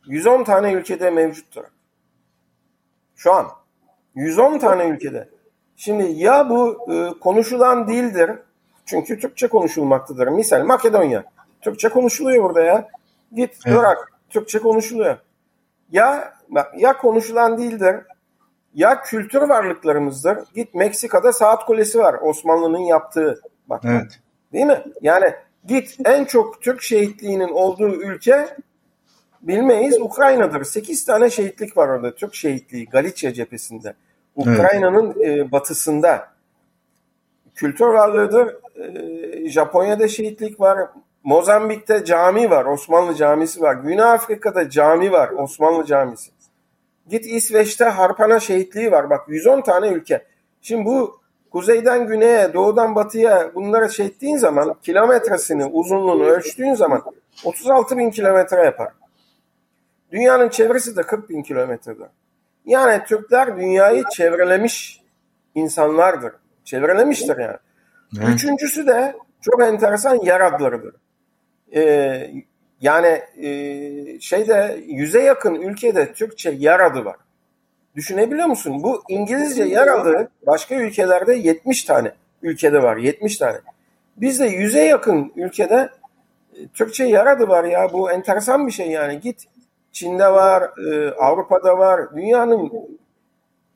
110 0.06 0.44
tane 0.44 0.72
ülkede 0.72 1.10
mevcuttur. 1.10 1.64
Şu 3.16 3.32
an 3.32 3.46
110 4.14 4.58
tane 4.58 4.88
ülkede. 4.88 5.37
Şimdi 5.78 6.12
ya 6.22 6.50
bu 6.50 6.86
e, 6.92 7.18
konuşulan 7.20 7.88
dildir. 7.88 8.30
Çünkü 8.86 9.18
Türkçe 9.18 9.48
konuşulmaktadır. 9.48 10.28
Misal 10.28 10.64
Makedonya. 10.64 11.24
Türkçe 11.60 11.88
konuşuluyor 11.88 12.44
burada 12.44 12.60
ya. 12.60 12.88
Git 13.32 13.58
evet. 13.66 13.78
Irak. 13.80 14.12
Türkçe 14.30 14.58
konuşuluyor. 14.58 15.16
Ya 15.92 16.34
bak 16.48 16.74
ya 16.78 16.96
konuşulan 16.96 17.58
dildir 17.58 17.96
ya 18.74 19.02
kültür 19.02 19.42
varlıklarımızdır. 19.42 20.38
Git 20.54 20.74
Meksika'da 20.74 21.32
saat 21.32 21.66
kulesi 21.66 21.98
var 21.98 22.14
Osmanlı'nın 22.22 22.78
yaptığı. 22.78 23.40
Bak. 23.66 23.82
Evet. 23.84 24.20
Değil 24.52 24.66
mi? 24.66 24.82
Yani 25.02 25.34
git 25.66 25.96
en 26.04 26.24
çok 26.24 26.62
Türk 26.62 26.82
şehitliğinin 26.82 27.48
olduğu 27.48 27.88
ülke 27.88 28.56
bilmeyiz 29.42 30.00
Ukrayna'dır. 30.00 30.64
8 30.64 31.04
tane 31.04 31.30
şehitlik 31.30 31.76
var 31.76 31.88
orada. 31.88 32.14
Türk 32.14 32.34
şehitliği 32.34 32.86
Galicia 32.86 33.32
cephesinde. 33.32 33.94
Ukrayna'nın 34.38 35.16
evet. 35.20 35.52
batısında 35.52 36.28
kültür 37.54 37.86
varlığıdır. 37.86 38.56
E, 38.76 39.48
Japonya'da 39.48 40.08
şehitlik 40.08 40.60
var. 40.60 40.78
Mozambik'te 41.24 42.04
cami 42.04 42.50
var. 42.50 42.64
Osmanlı 42.64 43.14
camisi 43.14 43.60
var. 43.60 43.74
Güney 43.74 44.04
Afrika'da 44.04 44.70
cami 44.70 45.12
var. 45.12 45.30
Osmanlı 45.30 45.84
camisi. 45.84 46.30
Git 47.08 47.26
İsveç'te 47.26 47.84
Harpana 47.84 48.40
şehitliği 48.40 48.92
var. 48.92 49.10
Bak 49.10 49.28
110 49.28 49.60
tane 49.60 49.88
ülke. 49.88 50.24
Şimdi 50.62 50.84
bu 50.84 51.20
kuzeyden 51.50 52.06
güneye, 52.06 52.54
doğudan 52.54 52.94
batıya 52.94 53.50
bunları 53.54 53.92
şey 53.92 54.06
ettiğin 54.06 54.36
zaman 54.36 54.76
kilometresini, 54.82 55.64
uzunluğunu 55.64 56.24
ölçtüğün 56.24 56.74
zaman 56.74 57.02
36 57.44 57.98
bin 57.98 58.10
kilometre 58.10 58.64
yapar. 58.64 58.92
Dünyanın 60.12 60.48
çevresi 60.48 60.96
de 60.96 61.02
40 61.02 61.30
bin 61.30 61.42
kilometredir. 61.42 62.06
Yani 62.68 63.04
Türkler 63.04 63.56
dünyayı 63.56 64.04
çevrelemiş 64.12 65.00
insanlardır. 65.54 66.32
Çevrelemiştir 66.64 67.38
yani. 67.38 67.56
Evet. 68.18 68.28
Üçüncüsü 68.34 68.86
de 68.86 69.16
çok 69.42 69.62
enteresan 69.62 70.24
yer 70.24 70.40
adlarıdır. 70.40 70.94
Ee, 71.74 72.30
yani 72.80 73.22
e, 73.42 74.20
şeyde 74.20 74.80
yüze 74.86 75.22
yakın 75.22 75.54
ülkede 75.54 76.12
Türkçe 76.12 76.50
yer 76.50 76.80
adı 76.80 77.04
var. 77.04 77.16
Düşünebiliyor 77.96 78.46
musun? 78.46 78.82
Bu 78.82 79.02
İngilizce 79.08 79.64
yer 79.64 79.86
adı 79.86 80.30
başka 80.46 80.74
ülkelerde 80.74 81.34
70 81.34 81.84
tane 81.84 82.12
ülkede 82.42 82.82
var. 82.82 82.96
70 82.96 83.36
tane. 83.36 83.56
Bizde 84.16 84.46
yüze 84.46 84.84
yakın 84.84 85.32
ülkede 85.36 85.90
e, 86.54 86.68
Türkçe 86.74 87.04
yer 87.04 87.26
adı 87.26 87.48
var 87.48 87.64
ya. 87.64 87.92
Bu 87.92 88.10
enteresan 88.10 88.66
bir 88.66 88.72
şey 88.72 88.90
yani. 88.90 89.20
Git 89.20 89.44
Çin'de 89.98 90.32
var, 90.32 90.70
e, 90.92 91.10
Avrupa'da 91.10 91.78
var. 91.78 92.16
Dünyanın 92.16 92.72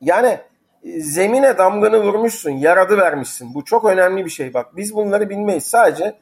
yani 0.01 0.39
e, 0.83 0.99
zemine 0.99 1.57
damganı 1.57 2.03
vurmuşsun, 2.03 2.51
yaradı 2.51 2.97
vermişsin. 2.97 3.53
Bu 3.53 3.65
çok 3.65 3.85
önemli 3.85 4.25
bir 4.25 4.29
şey 4.29 4.53
bak. 4.53 4.77
Biz 4.77 4.95
bunları 4.95 5.29
bilmeyiz. 5.29 5.63
Sadece 5.63 6.15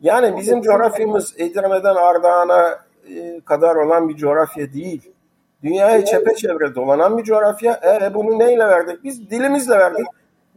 yani 0.00 0.36
bizim 0.36 0.62
coğrafyamız 0.62 1.34
Edirne'den 1.38 1.94
Ardahan'a 1.94 2.78
e, 3.08 3.40
kadar 3.40 3.76
olan 3.76 4.08
bir 4.08 4.16
coğrafya 4.16 4.72
değil. 4.72 5.12
Dünyayı 5.62 6.04
çepeçevre 6.04 6.74
dolanan 6.74 7.18
bir 7.18 7.24
coğrafya. 7.24 7.80
E 8.02 8.14
bunu 8.14 8.38
neyle 8.38 8.66
verdik? 8.66 9.04
Biz 9.04 9.30
dilimizle 9.30 9.78
verdik. 9.78 10.06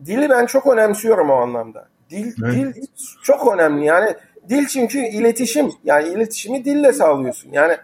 Dili 0.05 0.29
ben 0.29 0.45
çok 0.45 0.67
önemsiyorum 0.67 1.29
o 1.29 1.33
anlamda. 1.33 1.87
Dil, 2.09 2.33
evet. 2.45 2.75
dil 2.75 2.85
çok 3.23 3.53
önemli. 3.53 3.85
Yani 3.85 4.15
dil 4.49 4.67
çünkü 4.67 4.99
iletişim. 4.99 5.71
Yani 5.83 6.07
iletişimi 6.07 6.65
dille 6.65 6.93
sağlıyorsun. 6.93 7.51
Yani 7.51 7.77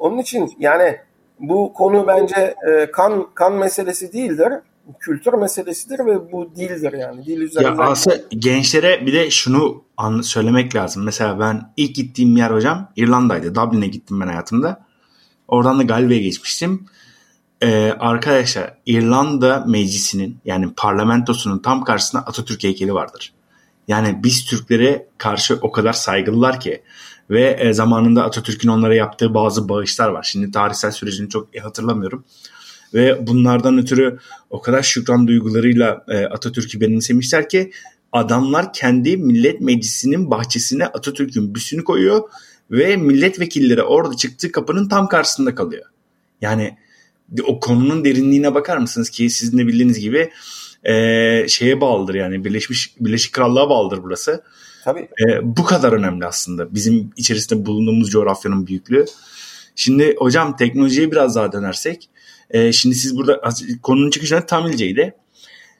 onun 0.00 0.18
için 0.18 0.50
yani 0.58 0.96
bu 1.40 1.72
konu 1.72 2.06
bence 2.06 2.54
e, 2.70 2.90
kan 2.90 3.26
kan 3.34 3.52
meselesi 3.52 4.12
değildir. 4.12 4.52
Kültür 5.00 5.32
meselesidir 5.32 5.98
ve 5.98 6.32
bu 6.32 6.50
dildir 6.56 6.92
yani. 6.92 7.26
Dil 7.26 7.40
üzerinden. 7.40 7.74
Ya 7.74 7.78
aslında 7.78 8.16
gençlere 8.28 9.06
bir 9.06 9.12
de 9.12 9.30
şunu 9.30 9.84
söylemek 10.22 10.76
lazım. 10.76 11.04
Mesela 11.04 11.40
ben 11.40 11.72
ilk 11.76 11.94
gittiğim 11.94 12.36
yer 12.36 12.50
hocam 12.50 12.92
İrlanda'ydı. 12.96 13.54
Dublin'e 13.54 13.86
gittim 13.86 14.20
ben 14.20 14.26
hayatımda. 14.26 14.86
Oradan 15.48 15.78
da 15.78 15.82
Galway'e 15.82 16.22
geçmiştim. 16.22 16.86
Ee, 17.62 17.92
arkadaşlar 17.98 18.74
İrlanda 18.86 19.64
meclisinin 19.68 20.38
yani 20.44 20.74
parlamentosunun 20.76 21.58
tam 21.58 21.84
karşısında 21.84 22.22
Atatürk 22.22 22.64
heykeli 22.64 22.94
vardır. 22.94 23.32
Yani 23.88 24.22
biz 24.22 24.44
Türklere 24.44 25.06
karşı 25.18 25.58
o 25.62 25.72
kadar 25.72 25.92
saygılılar 25.92 26.60
ki 26.60 26.82
ve 27.30 27.56
e, 27.60 27.72
zamanında 27.72 28.24
Atatürk'ün 28.24 28.68
onlara 28.68 28.94
yaptığı 28.94 29.34
bazı 29.34 29.68
bağışlar 29.68 30.08
var. 30.08 30.22
Şimdi 30.22 30.50
tarihsel 30.50 30.90
sürecini 30.90 31.28
çok 31.28 31.54
iyi 31.54 31.60
hatırlamıyorum. 31.60 32.24
Ve 32.94 33.26
bunlardan 33.26 33.78
ötürü 33.78 34.18
o 34.50 34.60
kadar 34.60 34.82
şükran 34.82 35.26
duygularıyla 35.26 36.04
e, 36.08 36.24
Atatürk'ü 36.24 36.80
benimsemişler 36.80 37.48
ki 37.48 37.72
adamlar 38.12 38.72
kendi 38.72 39.16
millet 39.16 39.60
meclisinin 39.60 40.30
bahçesine 40.30 40.86
Atatürk'ün 40.86 41.54
büsünü 41.54 41.84
koyuyor 41.84 42.22
ve 42.70 42.96
milletvekilleri 42.96 43.82
orada 43.82 44.16
çıktığı 44.16 44.52
kapının 44.52 44.88
tam 44.88 45.08
karşısında 45.08 45.54
kalıyor. 45.54 45.84
Yani 46.40 46.76
o 47.44 47.60
konunun 47.60 48.04
derinliğine 48.04 48.54
bakar 48.54 48.76
mısınız 48.76 49.10
ki 49.10 49.30
sizin 49.30 49.58
de 49.58 49.66
bildiğiniz 49.66 50.00
gibi 50.00 50.30
e, 50.84 50.94
şeye 51.48 51.80
bağlıdır 51.80 52.14
yani 52.14 52.44
Birleşmiş 52.44 52.94
Birleşik 53.00 53.32
Krallığa 53.32 53.70
bağlıdır 53.70 54.02
burası. 54.02 54.42
Tabii. 54.84 55.08
E, 55.28 55.56
bu 55.56 55.64
kadar 55.64 55.92
önemli 55.92 56.26
aslında 56.26 56.74
bizim 56.74 57.10
içerisinde 57.16 57.66
bulunduğumuz 57.66 58.10
coğrafyanın 58.10 58.66
büyüklüğü. 58.66 59.04
Şimdi 59.76 60.16
hocam 60.18 60.56
teknolojiye 60.56 61.10
biraz 61.12 61.36
daha 61.36 61.52
dönersek. 61.52 62.08
E, 62.50 62.72
şimdi 62.72 62.94
siz 62.94 63.16
burada 63.16 63.40
konunun 63.82 64.10
çıkışında 64.10 64.46
Tamilce'ydi. 64.46 65.14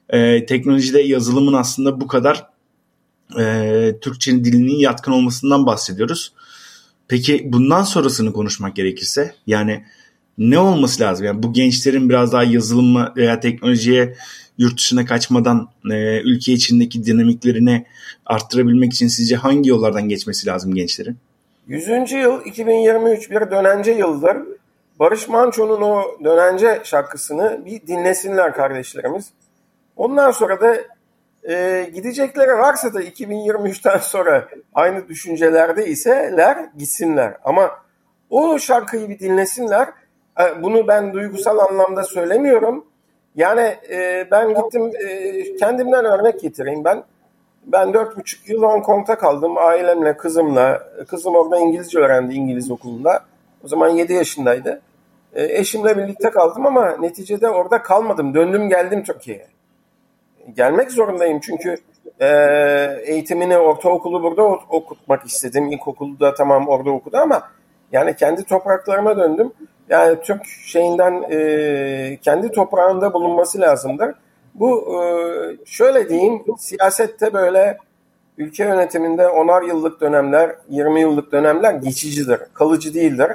E, 0.09 0.47
teknolojide 0.47 1.01
yazılımın 1.01 1.53
aslında 1.53 2.01
bu 2.01 2.07
kadar 2.07 2.47
e, 3.39 3.95
Türkçe 4.01 4.45
dilinin 4.45 4.79
yatkın 4.79 5.13
olmasından 5.13 5.67
bahsediyoruz. 5.67 6.33
Peki 7.09 7.43
bundan 7.45 7.83
sonrasını 7.83 8.33
konuşmak 8.33 8.77
gerekirse 8.77 9.35
yani 9.47 9.85
ne 10.39 10.59
olması 10.59 11.03
lazım? 11.03 11.27
Yani 11.27 11.43
bu 11.43 11.53
gençlerin 11.53 12.09
biraz 12.09 12.33
daha 12.33 12.45
yazılımı 12.45 13.13
veya 13.17 13.41
teknolojiye 13.41 14.17
yurt 14.61 14.79
dışına 14.79 15.05
kaçmadan 15.05 15.69
e, 15.91 16.21
ülke 16.21 16.53
içindeki 16.53 17.05
dinamiklerini 17.05 17.87
arttırabilmek 18.27 18.93
için 18.93 19.09
sizce 19.09 19.37
hangi 19.37 19.71
yollardan 19.71 20.09
geçmesi 20.09 20.47
lazım 20.47 20.75
gençlerin? 20.75 21.17
100. 21.67 22.13
yıl 22.13 22.45
2023 22.45 23.31
bir 23.31 23.51
dönence 23.51 23.93
yıldır. 23.93 24.37
Barış 24.99 25.29
Manço'nun 25.29 25.81
o 25.81 26.03
dönence 26.25 26.81
şarkısını 26.85 27.63
bir 27.67 27.87
dinlesinler 27.87 28.55
kardeşlerimiz. 28.55 29.31
Ondan 29.97 30.31
sonra 30.31 30.61
da 30.61 30.77
e, 31.53 31.85
gidecekleri 31.95 32.53
varsa 32.53 32.95
da 32.95 33.03
2023'ten 33.03 33.99
sonra 33.99 34.49
aynı 34.75 35.09
düşüncelerde 35.09 35.87
iseler 35.87 36.67
gitsinler. 36.79 37.37
Ama 37.45 37.71
o 38.31 38.59
şarkıyı 38.59 39.09
bir 39.09 39.19
dinlesinler. 39.19 39.89
E, 40.41 40.63
bunu 40.63 40.89
ben 40.89 41.13
duygusal 41.13 41.59
anlamda 41.59 42.03
söylemiyorum. 42.03 42.90
Yani 43.37 43.77
e, 43.91 44.29
ben 44.31 44.49
gittim 44.49 44.93
e, 45.09 45.57
kendimden 45.57 46.05
örnek 46.05 46.41
getireyim 46.41 46.85
ben. 46.85 47.05
Ben 47.67 47.95
dört 47.95 48.17
buçuk 48.17 48.49
yıl 48.49 48.63
Hong 48.63 48.85
Kong'ta 48.85 49.19
kaldım 49.19 49.59
ailemle, 49.59 50.17
kızımla. 50.17 50.83
Kızım 51.09 51.35
orada 51.35 51.59
İngilizce 51.59 51.99
öğrendi 51.99 52.35
İngiliz 52.35 52.71
okulunda. 52.71 53.25
O 53.65 53.69
zaman 53.69 53.89
yedi 53.89 54.13
yaşındaydı. 54.13 54.81
E, 55.35 55.59
eşimle 55.59 55.97
birlikte 55.99 56.31
kaldım 56.31 56.67
ama 56.67 56.97
neticede 56.97 57.49
orada 57.49 57.83
kalmadım. 57.83 58.35
Döndüm 58.35 58.69
geldim 58.69 59.03
Türkiye'ye. 59.05 59.47
Gelmek 60.57 60.91
zorundayım 60.91 61.41
çünkü 61.41 61.77
e, 62.21 62.29
eğitimini 63.05 63.59
ortaokulu 63.59 64.23
burada 64.23 64.43
okutmak 64.43 65.27
istedim. 65.27 65.73
İlkokulu 65.73 66.21
da 66.21 66.35
tamam 66.35 66.69
orada 66.69 66.91
okudu 66.91 67.17
ama 67.17 67.43
yani 67.93 68.17
kendi 68.17 68.45
topraklarıma 68.45 69.17
döndüm 69.17 69.53
yani 69.91 70.21
Türk 70.21 70.47
şeyinden 70.47 71.25
e, 71.31 72.19
kendi 72.23 72.51
toprağında 72.51 73.13
bulunması 73.13 73.61
lazımdır. 73.61 74.15
Bu 74.55 74.95
e, 74.95 75.03
şöyle 75.67 76.09
diyeyim 76.09 76.43
siyasette 76.59 77.33
böyle 77.33 77.79
ülke 78.39 78.65
yönetiminde 78.65 79.29
onar 79.29 79.63
yıllık 79.63 80.01
dönemler, 80.01 80.57
20 80.69 81.01
yıllık 81.01 81.33
dönemler 81.33 81.75
geçicidir, 81.75 82.41
kalıcı 82.55 82.95
değildir. 82.95 83.33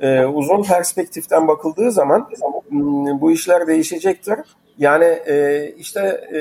E, 0.00 0.24
uzun 0.24 0.62
perspektiften 0.62 1.48
bakıldığı 1.48 1.90
zaman 1.90 2.28
hmm, 2.68 3.20
bu 3.20 3.30
işler 3.30 3.66
değişecektir. 3.66 4.38
Yani 4.78 5.04
e, 5.04 5.68
işte 5.78 6.00
e, 6.34 6.40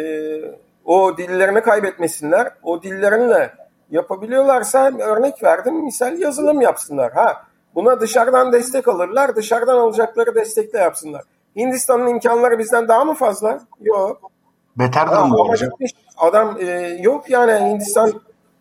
o 0.86 1.18
dillerini 1.18 1.62
kaybetmesinler, 1.62 2.52
o 2.64 2.84
dillerinle 2.84 3.52
yapabiliyorlarsa 3.92 4.92
örnek 5.00 5.44
verdim 5.44 5.76
misal 5.84 6.20
yazılım 6.20 6.62
yapsınlar. 6.62 7.12
Ha 7.14 7.44
Buna 7.76 8.00
dışarıdan 8.02 8.54
destek 8.54 8.88
alırlar. 8.88 9.36
Dışarıdan 9.36 9.78
alacakları 9.78 10.36
destekle 10.36 10.80
yapsınlar. 10.80 11.24
Hindistan'ın 11.56 12.08
imkanları 12.08 12.60
bizden 12.60 12.88
daha 12.88 13.06
mı 13.06 13.14
fazla? 13.14 13.60
Yok. 13.82 14.32
Beter 14.76 15.12
de 15.12 15.16
mi 15.16 15.36
olacak? 15.36 15.74
Adam 16.18 16.58
e, 16.60 16.66
yok 17.02 17.30
yani 17.30 17.70
Hindistan 17.70 18.14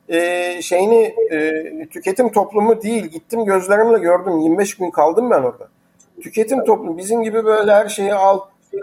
e, 0.09 0.62
şeyini 0.62 1.14
e, 1.31 1.87
tüketim 1.87 2.33
toplumu 2.33 2.83
değil. 2.83 3.05
Gittim 3.05 3.44
gözlerimle 3.44 3.98
gördüm. 3.98 4.38
25 4.38 4.77
gün 4.77 4.90
kaldım 4.90 5.31
ben 5.31 5.42
orada. 5.42 5.68
Tüketim 6.22 6.64
toplumu 6.64 6.98
bizim 6.98 7.22
gibi 7.22 7.44
böyle 7.44 7.72
her 7.72 7.88
şeyi 7.88 8.14
al 8.14 8.40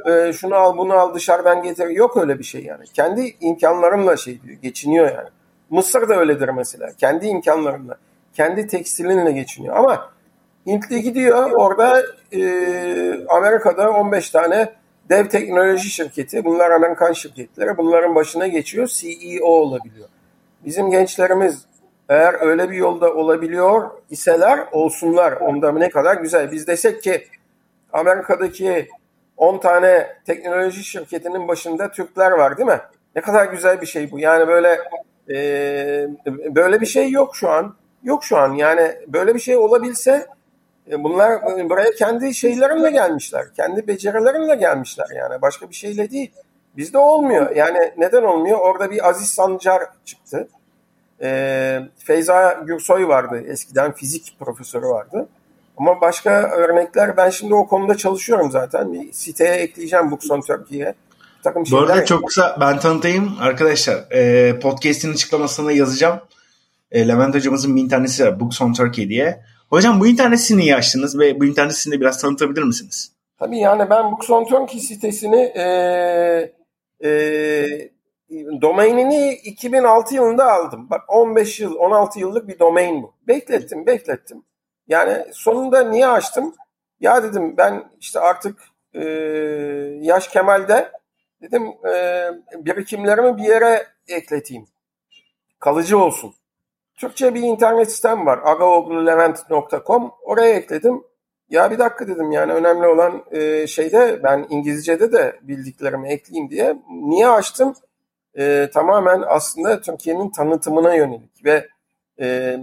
e, 0.09 0.33
şunu 0.33 0.55
al 0.55 0.77
bunu 0.77 0.93
al 0.93 1.13
dışarıdan 1.13 1.63
getir. 1.63 1.87
Yok 1.87 2.17
öyle 2.17 2.39
bir 2.39 2.43
şey 2.43 2.63
yani. 2.63 2.83
Kendi 2.93 3.35
imkanlarımla 3.41 4.17
şey 4.17 4.41
diyor. 4.41 4.57
Geçiniyor 4.61 5.05
yani. 5.05 5.29
Mısır 5.69 6.09
da 6.09 6.15
öyledir 6.15 6.49
mesela. 6.49 6.91
Kendi 6.97 7.27
imkanlarımla. 7.27 7.97
Kendi 8.33 8.67
tekstilinle 8.67 9.31
geçiniyor. 9.31 9.75
Ama 9.75 10.09
Hintli 10.69 11.01
gidiyor 11.01 11.51
orada 11.51 12.03
e, 12.31 12.41
Amerika'da 13.27 13.91
15 13.91 14.29
tane 14.29 14.73
dev 15.09 15.27
teknoloji 15.27 15.89
şirketi 15.89 16.45
bunlar 16.45 16.71
Amerikan 16.71 17.13
şirketleri 17.13 17.77
bunların 17.77 18.15
başına 18.15 18.47
geçiyor 18.47 18.87
CEO 18.87 19.47
olabiliyor. 19.47 20.07
Bizim 20.65 20.91
gençlerimiz 20.91 21.65
eğer 22.09 22.35
öyle 22.41 22.69
bir 22.69 22.75
yolda 22.75 23.13
olabiliyor 23.13 23.89
iseler 24.09 24.59
olsunlar. 24.71 25.31
Onda 25.31 25.71
ne 25.71 25.89
kadar 25.89 26.15
güzel. 26.17 26.51
Biz 26.51 26.67
desek 26.67 27.03
ki 27.03 27.27
Amerika'daki 27.93 28.89
10 29.37 29.57
tane 29.57 30.07
teknoloji 30.25 30.83
şirketinin 30.83 31.47
başında 31.47 31.91
Türkler 31.91 32.31
var 32.31 32.57
değil 32.57 32.69
mi? 32.69 32.79
Ne 33.15 33.21
kadar 33.21 33.45
güzel 33.45 33.81
bir 33.81 33.85
şey 33.85 34.11
bu. 34.11 34.19
Yani 34.19 34.47
böyle 34.47 34.79
e, 35.29 35.35
böyle 36.55 36.81
bir 36.81 36.85
şey 36.85 37.11
yok 37.11 37.35
şu 37.35 37.49
an. 37.49 37.75
Yok 38.03 38.23
şu 38.23 38.37
an. 38.37 38.53
Yani 38.53 38.95
böyle 39.07 39.35
bir 39.35 39.39
şey 39.39 39.57
olabilse 39.57 40.27
bunlar 40.97 41.41
buraya 41.69 41.91
kendi 41.91 42.35
şeylerinle 42.35 42.91
gelmişler. 42.91 43.45
Kendi 43.55 43.87
becerilerinle 43.87 44.55
gelmişler 44.55 45.07
yani. 45.15 45.41
Başka 45.41 45.69
bir 45.69 45.75
şeyle 45.75 46.11
değil. 46.11 46.31
Bizde 46.77 46.97
olmuyor. 46.97 47.55
Yani 47.55 47.93
neden 47.97 48.23
olmuyor? 48.23 48.59
Orada 48.59 48.91
bir 48.91 49.09
Aziz 49.09 49.29
Sancar 49.29 49.83
çıktı. 50.05 50.47
E, 51.21 51.79
Feyza 51.97 52.63
Gürsoy 52.65 53.07
vardı. 53.07 53.43
Eskiden 53.47 53.91
fizik 53.91 54.35
profesörü 54.39 54.85
vardı. 54.85 55.29
Ama 55.77 56.01
başka 56.01 56.51
örnekler 56.51 57.17
ben 57.17 57.29
şimdi 57.29 57.55
o 57.55 57.67
konuda 57.67 57.97
çalışıyorum 57.97 58.51
zaten. 58.51 58.93
Bir 58.93 59.13
siteye 59.13 59.55
ekleyeceğim 59.55 60.11
Books 60.11 60.31
on 60.31 60.41
Turkey'ye. 60.41 60.93
Bu 61.71 61.77
arada 61.77 62.05
çok 62.05 62.27
kısa 62.27 62.57
ben 62.61 62.79
tanıtayım 62.79 63.37
arkadaşlar. 63.41 64.11
E, 64.11 64.59
podcast'in 64.59 65.13
açıklamasına 65.13 65.71
yazacağım. 65.71 66.19
E, 66.91 67.07
Levent 67.07 67.35
hocamızın 67.35 67.75
bir 67.75 67.81
interneti 67.81 68.25
var 68.25 68.39
Books 68.39 68.61
on 68.61 68.73
Turkey 68.73 69.09
diye. 69.09 69.43
Hocam 69.69 69.99
bu 69.99 70.07
internet 70.07 70.39
sitesini 70.39 70.61
niye 70.61 70.75
açtınız 70.75 71.19
ve 71.19 71.39
bu 71.39 71.45
internet 71.45 71.71
sitesini 71.71 72.01
biraz 72.01 72.21
tanıtabilir 72.21 72.63
misiniz? 72.63 73.11
Tabii 73.39 73.57
yani 73.57 73.89
ben 73.89 74.11
Books 74.11 74.29
on 74.29 74.45
Turkey 74.45 74.79
sitesini 74.79 75.41
e, 75.41 75.63
e, 77.03 77.09
domainini 78.61 79.33
2006 79.33 80.15
yılında 80.15 80.51
aldım. 80.53 80.87
Bak 80.89 81.01
15 81.07 81.59
yıl 81.59 81.75
16 81.75 82.19
yıllık 82.19 82.47
bir 82.47 82.59
domain 82.59 83.03
bu. 83.03 83.13
Beklettim 83.27 83.85
beklettim. 83.85 84.43
Yani 84.87 85.25
sonunda 85.33 85.83
niye 85.83 86.07
açtım? 86.07 86.55
Ya 86.99 87.23
dedim 87.23 87.57
ben 87.57 87.83
işte 87.99 88.19
artık 88.19 88.59
e, 88.93 89.03
yaş 90.01 90.27
Kemal'de 90.27 90.91
dedim 91.41 91.63
e, 91.93 92.27
birikimlerimi 92.65 93.37
bir 93.37 93.43
yere 93.43 93.87
ekleteyim. 94.07 94.67
Kalıcı 95.59 95.97
olsun. 95.97 96.33
Türkçe 96.99 97.33
bir 97.33 97.41
internet 97.41 97.91
sitem 97.91 98.25
var. 98.25 98.39
agaoglulevent.com. 98.43 100.11
Oraya 100.21 100.55
ekledim. 100.55 101.03
Ya 101.49 101.71
bir 101.71 101.79
dakika 101.79 102.07
dedim 102.07 102.31
yani 102.31 102.53
önemli 102.53 102.87
olan 102.87 103.23
e, 103.31 103.67
şeyde 103.67 104.19
ben 104.23 104.47
İngilizce'de 104.49 105.11
de 105.11 105.39
bildiklerimi 105.41 106.09
ekleyeyim 106.09 106.49
diye. 106.49 106.75
Niye 106.89 107.27
açtım? 107.27 107.73
E, 108.37 108.69
tamamen 108.73 109.23
aslında 109.27 109.81
Türkiye'nin 109.81 110.29
tanıtımına 110.29 110.95
yönelik 110.95 111.45
ve 111.45 111.67
e, 112.21 112.57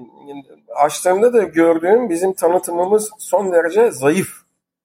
açtığımda 0.75 1.33
da 1.33 1.43
gördüğüm 1.43 2.11
bizim 2.11 2.33
tanıtımımız 2.33 3.11
son 3.19 3.53
derece 3.53 3.91
zayıf. 3.91 4.29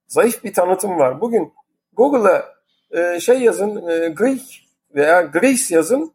Zayıf 0.08 0.44
bir 0.44 0.54
tanıtım 0.54 1.00
var. 1.00 1.22
Bugün 1.22 1.54
Google'a 1.94 2.46
e, 2.92 3.20
şey 3.20 3.42
yazın, 3.42 3.88
e, 3.88 4.10
Greek 4.10 4.68
veya 4.96 5.22
Greece 5.22 5.76
yazın. 5.76 6.14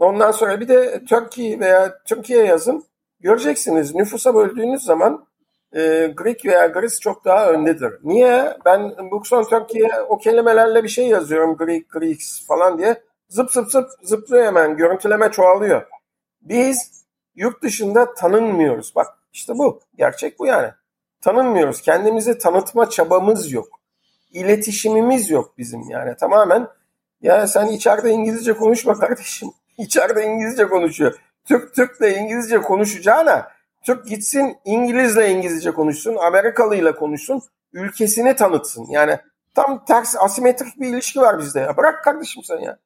Ondan 0.00 0.30
sonra 0.30 0.60
bir 0.60 0.68
de 0.68 1.04
Turkey 1.04 1.60
veya 1.60 1.98
Türkiye 2.04 2.44
yazın. 2.46 2.84
Göreceksiniz 3.20 3.94
nüfusa 3.94 4.34
böldüğünüz 4.34 4.82
zaman 4.82 5.26
e, 5.72 6.12
Greek 6.16 6.44
veya 6.44 6.66
Greece 6.66 6.96
çok 7.00 7.24
daha 7.24 7.50
öndedir. 7.50 7.92
Niye? 8.02 8.56
Ben 8.64 9.10
Books 9.10 9.32
on 9.32 9.42
Turkey'ye 9.42 9.90
o 10.08 10.18
kelimelerle 10.18 10.84
bir 10.84 10.88
şey 10.88 11.08
yazıyorum. 11.08 11.56
Greek, 11.56 11.90
Greeks 11.90 12.46
falan 12.46 12.78
diye. 12.78 13.02
Zıp 13.28 13.50
zıp 13.50 13.70
zıp 13.70 13.88
zıplıyor 14.02 14.44
hemen. 14.44 14.76
Görüntüleme 14.76 15.30
çoğalıyor. 15.30 15.86
Biz 16.42 17.04
yurt 17.34 17.62
dışında 17.62 18.14
tanınmıyoruz. 18.14 18.92
Bak 18.96 19.06
işte 19.32 19.58
bu. 19.58 19.80
Gerçek 19.96 20.38
bu 20.38 20.46
yani. 20.46 20.68
Tanınmıyoruz. 21.20 21.82
Kendimizi 21.82 22.38
tanıtma 22.38 22.90
çabamız 22.90 23.52
yok. 23.52 23.80
İletişimimiz 24.32 25.30
yok 25.30 25.58
bizim 25.58 25.90
yani. 25.90 26.16
Tamamen 26.16 26.68
ya 27.20 27.46
sen 27.46 27.66
içeride 27.66 28.10
İngilizce 28.10 28.52
konuşma 28.52 28.94
kardeşim. 28.98 29.48
İçeride 29.80 30.24
İngilizce 30.24 30.68
konuşuyor. 30.68 31.14
Türk 31.44 31.74
Türk 31.74 32.00
de 32.00 32.14
İngilizce 32.14 32.58
konuşacağına 32.58 33.50
Türk 33.86 34.06
gitsin 34.06 34.56
İngilizle 34.64 35.30
İngilizce 35.30 35.70
konuşsun, 35.70 36.16
Amerikalıyla 36.16 36.94
konuşsun, 36.94 37.42
ülkesini 37.72 38.36
tanıtsın. 38.36 38.86
Yani 38.90 39.18
tam 39.54 39.84
ters 39.84 40.16
asimetrik 40.16 40.80
bir 40.80 40.88
ilişki 40.88 41.20
var 41.20 41.38
bizde 41.38 41.60
ya. 41.60 41.76
Bırak 41.76 42.04
kardeşim 42.04 42.42
sen 42.42 42.58
ya. 42.58 42.78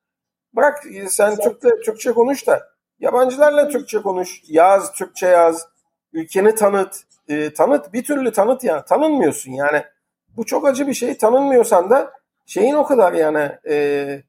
Bırak 0.57 0.85
sen 1.09 1.37
Türk'le 1.37 1.85
Türkçe 1.85 2.13
konuş 2.13 2.47
da 2.47 2.69
yabancılarla 2.99 3.69
Türkçe 3.69 4.03
konuş. 4.03 4.43
Yaz, 4.49 4.93
Türkçe 4.93 5.27
yaz. 5.27 5.69
Ülkeni 6.13 6.55
tanıt. 6.55 7.03
E, 7.29 7.55
tanıt 7.55 7.93
bir 7.93 8.05
türlü 8.05 8.33
tanıt 8.33 8.65
ya. 8.65 8.85
Tanınmıyorsun 8.85 9.53
yani. 9.53 9.85
Bu 10.37 10.47
çok 10.47 10.67
acı 10.67 10.87
bir 10.87 10.95
şey. 10.95 11.19
Tanınmıyorsan 11.19 11.91
da 11.91 12.13
şeyin 12.47 12.75
o 12.75 12.87
kadar 12.87 13.13
yani 13.13 13.53
e, 13.65 13.75
e, 13.75 14.23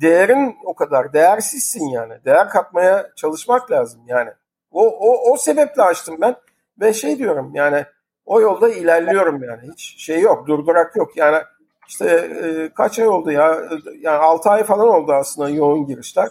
değerin 0.00 0.56
o 0.64 0.74
kadar. 0.74 1.12
Değersizsin 1.12 1.88
yani. 1.88 2.14
Değer 2.24 2.48
katmaya 2.48 3.10
çalışmak 3.16 3.70
lazım 3.70 4.00
yani. 4.06 4.30
O, 4.70 4.86
o, 4.86 5.32
o 5.32 5.36
sebeple 5.36 5.82
açtım 5.82 6.16
ben 6.20 6.36
ve 6.80 6.92
şey 6.92 7.18
diyorum 7.18 7.54
yani 7.54 7.84
o 8.26 8.40
yolda 8.40 8.68
ilerliyorum 8.68 9.42
yani 9.42 9.72
hiç 9.72 9.94
şey 9.98 10.20
yok 10.20 10.48
durdurak 10.48 10.96
yok 10.96 11.16
yani 11.16 11.42
işte 11.88 12.06
e, 12.10 12.74
kaç 12.74 12.98
ay 12.98 13.08
oldu 13.08 13.30
ya 13.30 13.62
yani 14.00 14.16
6 14.16 14.50
ay 14.50 14.64
falan 14.64 14.88
oldu 14.88 15.12
aslında 15.12 15.48
yoğun 15.48 15.86
girişler 15.86 16.28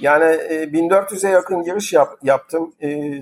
yani 0.00 0.24
e, 0.24 0.64
1400'e 0.64 1.30
yakın 1.30 1.62
giriş 1.62 1.92
yap, 1.92 2.18
yaptım 2.22 2.74
e, 2.82 3.12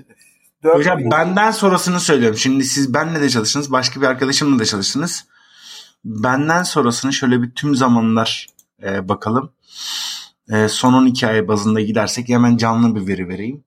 Hocam 0.63 0.99
bin... 0.99 1.11
benden 1.11 1.51
sonrasını 1.51 1.99
söylüyorum. 1.99 2.37
Şimdi 2.37 2.63
siz 2.63 2.93
benle 2.93 3.21
de 3.21 3.29
çalıştınız. 3.29 3.71
Başka 3.71 4.01
bir 4.01 4.05
arkadaşımla 4.05 4.59
da 4.59 4.65
çalıştınız. 4.65 5.25
Benden 6.05 6.63
sonrasını 6.63 7.13
şöyle 7.13 7.41
bir 7.41 7.51
tüm 7.51 7.75
zamanlar 7.75 8.47
e, 8.83 9.09
bakalım. 9.09 9.53
E, 10.53 10.67
son 10.67 10.93
12 10.93 11.27
ay 11.27 11.47
bazında 11.47 11.81
gidersek 11.81 12.29
hemen 12.29 12.57
canlı 12.57 12.95
bir 12.95 13.07
veri 13.07 13.29
vereyim. 13.29 13.63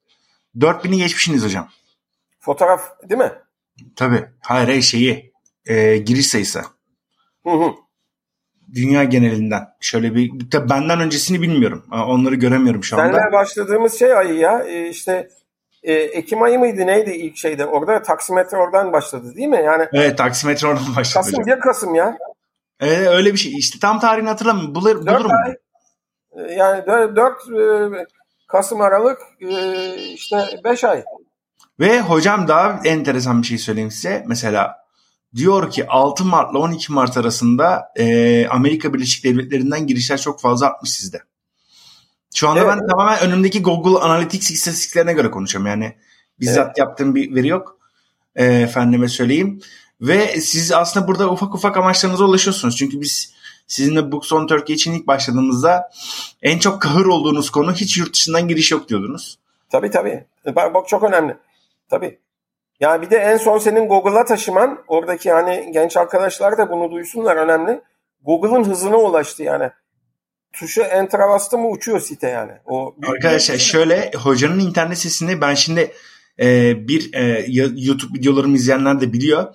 4000'i 0.57 0.97
geçmişsiniz 0.97 1.45
hocam. 1.45 1.69
Fotoğraf 2.41 2.81
değil 3.09 3.21
mi? 3.21 3.33
Tabii. 3.97 4.25
Hayır 4.41 4.69
hayır 4.69 4.83
şeyi. 4.83 5.33
E, 5.67 5.97
giriş 5.97 6.27
sayısı. 6.27 6.63
Hı 7.47 7.51
hı. 7.51 7.73
Dünya 8.75 9.05
genelinden. 9.05 9.69
Şöyle 9.81 10.15
bir 10.15 10.51
tabii 10.51 10.71
benden 10.71 11.01
öncesini 11.01 11.43
bilmiyorum. 11.43 11.87
Onları 11.93 12.35
göremiyorum 12.35 12.85
şu 12.85 12.97
anda. 13.01 13.19
Senle 13.19 13.33
başladığımız 13.33 13.99
şey 13.99 14.13
ayı 14.13 14.35
ya. 14.35 14.65
E, 14.69 14.89
işte 14.89 15.29
e, 15.83 15.93
Ekim 15.93 16.43
ayı 16.43 16.59
mıydı 16.59 16.87
neydi 16.87 17.11
ilk 17.11 17.37
şeyde? 17.37 17.67
Orada 17.67 18.03
taksimetre 18.03 18.57
oradan 18.57 18.93
başladı 18.93 19.35
değil 19.35 19.49
mi? 19.49 19.63
Yani 19.65 19.87
Evet 19.93 20.19
taksimetre 20.19 20.67
oradan 20.69 20.97
başladı. 20.97 21.25
Kasım 21.25 21.43
hocam. 21.43 21.57
1 21.57 21.61
Kasım 21.61 21.95
ya. 21.95 22.19
Evet 22.81 23.09
öyle 23.09 23.33
bir 23.33 23.39
şey. 23.39 23.59
İşte 23.59 23.79
tam 23.79 24.01
tarihini 24.01 24.29
hatırlamıyorum. 24.29 24.75
Bulur, 24.75 25.07
bulurum. 25.07 25.31
Ay, 25.47 25.55
e, 26.33 26.53
yani 26.53 26.87
4, 26.87 27.17
4 27.17 28.09
Kasım 28.49 28.81
Aralık 28.81 29.19
e, 29.41 29.95
işte 30.13 30.61
5 30.65 30.85
ay. 30.85 31.05
Ve 31.81 32.01
hocam 32.01 32.49
daha 32.49 32.81
enteresan 32.85 33.43
bir 33.43 33.47
şey 33.47 33.59
söyleyeyim 33.59 33.91
size. 33.91 34.25
Mesela 34.27 34.77
diyor 35.35 35.71
ki 35.71 35.87
6 35.89 36.25
Mart 36.25 36.51
ile 36.53 36.59
12 36.59 36.93
Mart 36.93 37.17
arasında 37.17 37.93
e, 37.97 38.47
Amerika 38.49 38.95
Birleşik 38.95 39.25
Devletleri'nden 39.25 39.87
girişler 39.87 40.21
çok 40.21 40.41
fazla 40.41 40.67
artmış 40.67 40.91
sizde. 40.91 41.23
Şu 42.35 42.49
anda 42.49 42.61
evet. 42.61 42.71
ben 42.71 42.87
tamamen 42.87 43.21
önümdeki 43.21 43.63
Google 43.63 43.99
Analytics 43.99 44.51
istatistiklerine 44.51 45.13
göre 45.13 45.31
konuşuyorum. 45.31 45.67
Yani 45.67 45.97
bizzat 46.41 46.67
evet. 46.67 46.79
yaptığım 46.79 47.15
bir 47.15 47.35
veri 47.35 47.49
yok. 47.49 47.79
E, 48.37 48.45
efendime 48.45 49.09
söyleyeyim. 49.09 49.61
Ve 50.01 50.41
siz 50.41 50.73
aslında 50.73 51.09
burada 51.09 51.31
ufak 51.31 51.55
ufak 51.55 51.77
amaçlarınıza 51.77 52.25
ulaşıyorsunuz. 52.25 52.77
Çünkü 52.77 53.01
biz 53.01 53.35
sizinle 53.67 54.13
Books 54.13 54.33
on 54.33 54.47
Turkey 54.47 54.75
için 54.77 54.93
ilk 54.93 55.07
başladığımızda 55.07 55.91
en 56.43 56.59
çok 56.59 56.83
kahır 56.83 57.07
olduğunuz 57.07 57.51
konu 57.51 57.73
hiç 57.73 57.99
yurt 57.99 58.15
dışından 58.15 58.49
giriş 58.49 58.73
yok 58.73 58.89
diyordunuz. 58.89 59.39
Tabii 59.71 59.91
tabii. 59.91 60.25
Bak 60.57 60.89
çok 60.89 61.03
önemli. 61.03 61.37
Tabii. 61.91 62.19
Yani 62.81 63.03
bir 63.03 63.11
de 63.11 63.17
en 63.17 63.37
son 63.37 63.59
senin 63.59 63.89
Google'a 63.89 64.25
taşıman 64.25 64.79
oradaki 64.89 65.33
hani 65.33 65.71
genç 65.73 65.97
arkadaşlar 65.97 66.59
da 66.59 66.71
bunu 66.71 66.91
duysunlar 66.91 67.37
önemli. 67.37 67.81
Google'ın 68.25 68.65
hızına 68.65 68.97
ulaştı 68.97 69.43
yani. 69.43 69.71
Tuşa 70.53 70.83
enter 70.83 71.21
bastı 71.29 71.59
mı 71.59 71.69
uçuyor 71.69 72.01
site 72.01 72.29
yani. 72.29 72.53
O 72.67 72.95
Arkadaşlar 73.09 73.59
şöyle 73.59 74.11
hocanın 74.23 74.59
internet 74.59 74.99
sitesinde 74.99 75.41
ben 75.41 75.55
şimdi 75.55 75.93
e, 76.41 76.75
bir 76.89 77.15
e, 77.15 77.47
YouTube 77.77 78.19
videolarımı 78.19 78.57
izleyenler 78.57 79.01
de 79.01 79.13
biliyor 79.13 79.55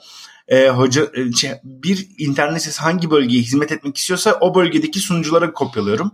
e, 0.50 0.70
hoca 0.70 1.08
e, 1.14 1.32
şey, 1.32 1.52
bir 1.64 2.08
internet 2.18 2.62
sitesi 2.62 2.82
hangi 2.82 3.12
bölgeye 3.12 3.42
hizmet 3.42 3.72
etmek 3.72 3.98
istiyorsa 3.98 4.38
o 4.42 4.56
bölgedeki 4.56 5.00
sunuculara 5.00 5.54
kopyalıyorum. 5.54 6.12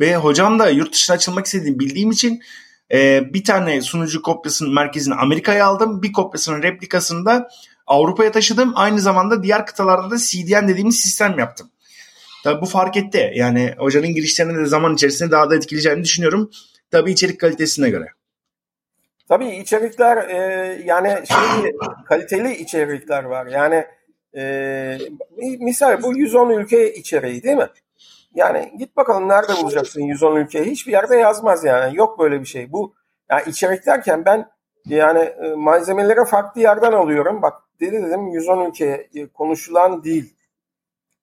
Ve 0.00 0.16
hocam 0.16 0.58
da 0.58 0.70
yurt 0.70 0.92
dışına 0.92 1.16
açılmak 1.16 1.46
istediğini 1.46 1.78
bildiğim 1.78 2.10
için 2.10 2.42
e, 2.92 3.22
bir 3.34 3.44
tane 3.44 3.82
sunucu 3.82 4.22
kopyasının 4.22 4.74
merkezini 4.74 5.14
Amerika'ya 5.14 5.66
aldım. 5.66 6.02
Bir 6.02 6.12
kopyasının 6.12 6.62
replikasını 6.62 7.26
da 7.26 7.48
Avrupa'ya 7.86 8.32
taşıdım. 8.32 8.72
Aynı 8.74 9.00
zamanda 9.00 9.42
diğer 9.42 9.66
kıtalarda 9.66 10.10
da 10.10 10.18
CDN 10.18 10.68
dediğimiz 10.68 11.00
sistem 11.00 11.38
yaptım. 11.38 11.70
Tabii 12.44 12.60
bu 12.60 12.66
fark 12.66 12.96
etti. 12.96 13.32
Yani 13.34 13.74
hocanın 13.78 14.14
girişlerine 14.14 14.58
de 14.58 14.66
zaman 14.66 14.94
içerisinde 14.94 15.30
daha 15.30 15.50
da 15.50 15.56
etkileyeceğini 15.56 16.04
düşünüyorum. 16.04 16.50
Tabii 16.90 17.12
içerik 17.12 17.40
kalitesine 17.40 17.90
göre. 17.90 18.06
Tabii 19.32 19.48
içerikler 19.48 20.28
e, 20.28 20.38
yani 20.84 21.08
şey 21.08 21.72
kaliteli 22.04 22.56
içerikler 22.56 23.24
var. 23.24 23.46
Yani 23.46 23.84
e, 24.36 24.98
misal 25.60 26.02
bu 26.02 26.16
110 26.16 26.50
ülke 26.50 26.94
içeriği 26.94 27.42
değil 27.42 27.56
mi? 27.56 27.68
Yani 28.34 28.72
git 28.78 28.96
bakalım 28.96 29.28
nerede 29.28 29.52
bulacaksın 29.62 30.02
110 30.02 30.36
ülkeyi? 30.36 30.64
Hiçbir 30.64 30.92
yerde 30.92 31.16
yazmaz 31.16 31.64
yani. 31.64 31.96
Yok 31.96 32.18
böyle 32.18 32.40
bir 32.40 32.46
şey. 32.46 32.72
Bu 32.72 32.94
yani 33.30 33.42
içerik 33.46 33.86
derken 33.86 34.24
ben 34.24 34.50
yani 34.86 35.20
e, 35.20 35.54
malzemeleri 35.54 36.24
farklı 36.24 36.60
yerden 36.60 36.92
alıyorum. 36.92 37.42
Bak 37.42 37.62
dedi 37.80 38.02
dedim 38.02 38.28
110 38.28 38.70
ülke 38.70 39.08
konuşulan 39.34 40.04
değil. 40.04 40.36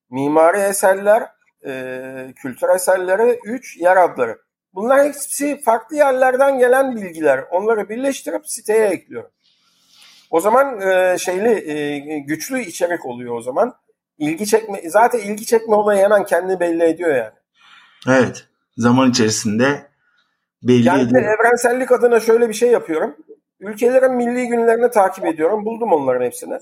Mimari 0.10 0.58
eserler, 0.58 1.28
e, 1.65 2.34
kültür 2.36 2.69
eserleri, 2.69 3.39
3 3.43 3.78
yer 3.78 3.98
adları. 3.98 4.48
Bunlar 4.74 5.06
hepsi 5.06 5.62
farklı 5.62 5.96
yerlerden 5.96 6.60
gelen 6.60 6.96
bilgiler. 6.96 7.46
Onları 7.52 7.90
birleştirip 7.90 8.50
siteye 8.50 8.88
ekliyorum. 8.88 9.30
O 10.32 10.40
zaman 10.40 10.82
e, 10.82 11.17
şeyli 11.17 11.72
e, 11.72 12.00
güçlü 12.20 12.62
içerik 12.62 13.06
oluyor 13.06 13.36
o 13.36 13.42
zaman. 13.42 13.76
İlgi 14.17 14.46
çekme 14.46 14.90
zaten 14.90 15.20
ilgi 15.20 15.46
çekme 15.46 15.76
olayı 15.76 16.04
hemen 16.04 16.26
kendini 16.26 16.60
belli 16.60 16.84
ediyor 16.84 17.15
yani. 17.15 17.34
Evet. 18.08 18.48
Zaman 18.78 19.10
içerisinde 19.10 19.88
belli 20.63 20.88
yani 20.88 21.02
ediyor. 21.02 21.22
evrensellik 21.22 21.92
adına 21.92 22.20
şöyle 22.20 22.50
bir 22.50 22.54
şey 22.54 22.72
yapıyorum. 22.72 23.15
Ülkelerin 23.60 24.13
milli 24.13 24.48
günlerini 24.48 24.92
takip 24.92 25.26
ediyorum. 25.26 25.65
Buldum 25.65 25.94
onların 25.94 26.26
hepsini. 26.26 26.58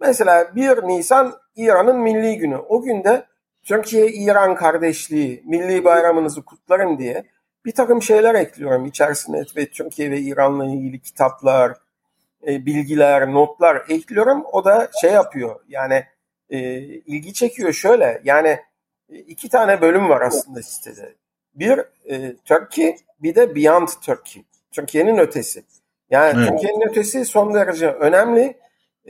Mesela 0.00 0.56
1 0.56 0.82
Nisan 0.82 1.34
İran'ın 1.56 1.98
milli 1.98 2.38
günü. 2.38 2.56
O 2.56 2.82
günde 2.82 3.26
Türkiye-İran 3.62 4.54
kardeşliği, 4.54 5.42
milli 5.46 5.84
bayramınızı 5.84 6.44
kutlarım 6.44 6.98
diye 6.98 7.24
bir 7.64 7.72
takım 7.72 8.02
şeyler 8.02 8.34
ekliyorum 8.34 8.86
içerisine 8.86 9.44
ve 9.56 9.66
Türkiye 9.66 10.10
ve 10.10 10.20
İran'la 10.20 10.64
ilgili 10.64 11.00
kitaplar, 11.00 11.76
e, 12.46 12.66
bilgiler, 12.66 13.32
notlar 13.32 13.84
ekliyorum. 13.88 14.44
O 14.52 14.64
da 14.64 14.90
şey 15.00 15.12
yapıyor 15.12 15.60
yani 15.68 16.04
e, 16.50 16.58
ilgi 16.82 17.34
çekiyor 17.34 17.72
şöyle 17.72 18.20
yani 18.24 18.58
e, 19.08 19.18
iki 19.18 19.48
tane 19.48 19.80
bölüm 19.80 20.08
var 20.08 20.20
aslında 20.20 20.62
sitede. 20.62 21.14
Bir 21.54 21.80
e, 22.10 22.36
Turkey 22.44 22.96
bir 23.22 23.34
de 23.34 23.54
Beyond 23.54 23.88
Turkey. 23.88 24.42
Türkiye'nin 24.72 25.18
ötesi. 25.18 25.64
Yani 26.10 26.38
evet. 26.38 26.48
Türkiye'nin 26.48 26.88
ötesi 26.88 27.24
son 27.24 27.54
derece 27.54 27.86
önemli. 27.86 28.58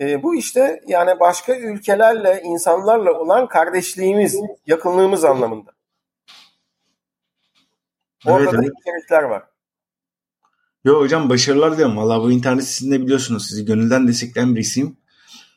E, 0.00 0.22
bu 0.22 0.34
işte 0.34 0.80
yani 0.86 1.20
başka 1.20 1.56
ülkelerle, 1.56 2.40
insanlarla 2.44 3.12
olan 3.12 3.48
kardeşliğimiz, 3.48 4.40
yakınlığımız 4.66 5.24
anlamında. 5.24 5.70
Orada 8.26 8.42
evet, 8.42 8.52
da 8.52 8.56
evet. 8.56 8.72
içerikler 8.80 9.22
var. 9.22 9.42
Yo 10.84 11.00
hocam 11.00 11.28
başarılar 11.28 11.76
diyorum. 11.76 11.96
Valla 11.96 12.22
bu 12.22 12.32
internet 12.32 12.64
sizin 12.64 13.02
biliyorsunuz. 13.02 13.48
Sizi 13.48 13.64
gönülden 13.64 14.08
destekleyen 14.08 14.54
birisiyim. 14.54 14.96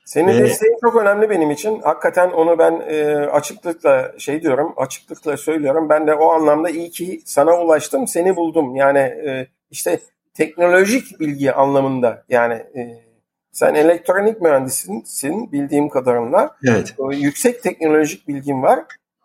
Senin 0.06 0.28
Ve... 0.28 0.40
desteğin 0.40 0.78
çok 0.82 0.96
önemli 0.96 1.30
benim 1.30 1.52
için. 1.52 1.82
Hakikaten 1.82 2.30
onu 2.30 2.60
ben 2.60 2.84
e, 2.88 3.16
açıklıkla 3.16 4.12
şey 4.18 4.42
diyorum, 4.42 4.74
açıklıkla 4.78 5.38
söylüyorum. 5.38 5.90
Ben 5.90 6.08
de 6.08 6.14
o 6.14 6.32
anlamda 6.32 6.70
iyi 6.70 6.92
ki 6.92 7.22
sana 7.26 7.62
ulaştım, 7.62 8.08
seni 8.08 8.36
buldum. 8.36 8.76
Yani 8.76 9.00
e, 9.00 9.48
işte 9.72 10.00
teknolojik 10.34 11.20
bilgi 11.20 11.54
anlamında 11.54 12.24
yani 12.30 12.54
e, 12.54 13.04
sen 13.52 13.76
elektronik 13.76 14.42
mühendisisin 14.42 15.52
bildiğim 15.52 15.90
kadarıyla. 15.90 16.56
Evet. 16.68 16.96
E, 17.12 17.16
yüksek 17.16 17.64
teknolojik 17.64 18.28
bilgin 18.28 18.62
var. 18.62 18.80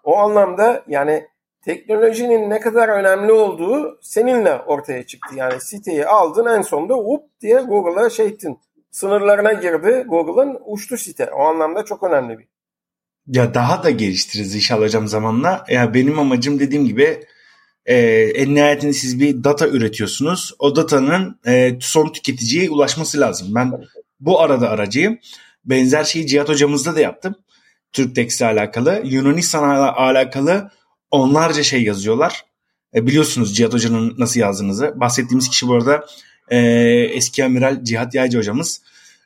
O 0.05 0.16
anlamda 0.16 0.84
yani 0.89 1.26
teknolojinin 1.65 2.51
ne 2.51 2.61
kadar 2.61 2.89
önemli 2.89 3.33
olduğu 3.33 3.99
seninle 4.03 4.55
ortaya 4.55 5.07
çıktı. 5.07 5.35
Yani 5.37 5.61
siteyi 5.61 6.07
aldın 6.07 6.47
en 6.47 6.63
sonunda 6.63 6.99
up 6.99 7.25
diye 7.41 7.61
Google'a 7.61 8.11
şey 8.11 8.27
ettin. 8.27 8.59
Sınırlarına 8.91 9.53
girdi 9.53 10.05
Google'ın 10.09 10.59
uçtu 10.67 10.97
site. 10.97 11.31
O 11.31 11.41
anlamda 11.41 11.85
çok 11.85 12.03
önemli 12.03 12.39
bir. 12.39 12.49
Ya 13.27 13.55
daha 13.55 13.85
da 13.85 13.91
geliştiririz 13.91 14.55
inşallah 14.55 14.83
hocam 14.83 15.09
zamanla. 15.09 15.65
Ya 15.69 15.95
benim 15.95 16.19
amacım 16.19 16.61
dediğim 16.61 16.87
gibi 16.87 17.25
e, 17.87 17.97
en 18.35 18.55
nihayetinde 18.55 18.93
siz 18.93 19.21
bir 19.21 19.45
data 19.45 19.69
üretiyorsunuz. 19.69 20.55
O 20.59 20.77
datanın 20.77 21.41
e, 21.47 21.79
son 21.81 22.13
tüketiciye 22.13 22.71
ulaşması 22.71 23.21
lazım. 23.21 23.49
Ben 23.55 23.73
bu 24.21 24.41
arada 24.41 24.71
aracıyım. 24.71 25.19
Benzer 25.65 26.05
şeyi 26.05 26.27
Cihat 26.27 26.49
hocamızda 26.49 26.97
da 26.97 27.01
yaptım. 27.01 27.35
Türktex 27.93 28.41
ile 28.41 28.47
alakalı. 28.47 29.03
Yunanistan'la 29.05 29.97
alakalı 29.97 30.71
onlarca 31.11 31.63
şey 31.63 31.83
yazıyorlar. 31.83 32.45
E, 32.95 33.07
biliyorsunuz 33.07 33.57
Cihat 33.57 33.73
Hoca'nın 33.73 34.15
nasıl 34.19 34.41
yazdığınızı. 34.41 34.93
Bahsettiğimiz 34.97 35.49
kişi 35.49 35.69
bu 35.69 35.75
arada 35.75 36.07
e, 36.49 36.59
eski 37.15 37.45
amiral 37.45 37.85
Cihat 37.85 38.15
Yaycı 38.15 38.39
hocamız. 38.39 38.83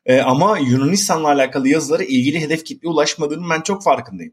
E, 0.06 0.20
ama 0.20 0.58
Yunanistan'la 0.58 1.28
alakalı 1.28 1.68
yazıları 1.68 2.04
ilgili 2.04 2.40
hedef 2.40 2.64
kitle 2.64 2.88
ulaşmadığını 2.88 3.50
ben 3.50 3.60
çok 3.60 3.84
farkındayım. 3.84 4.32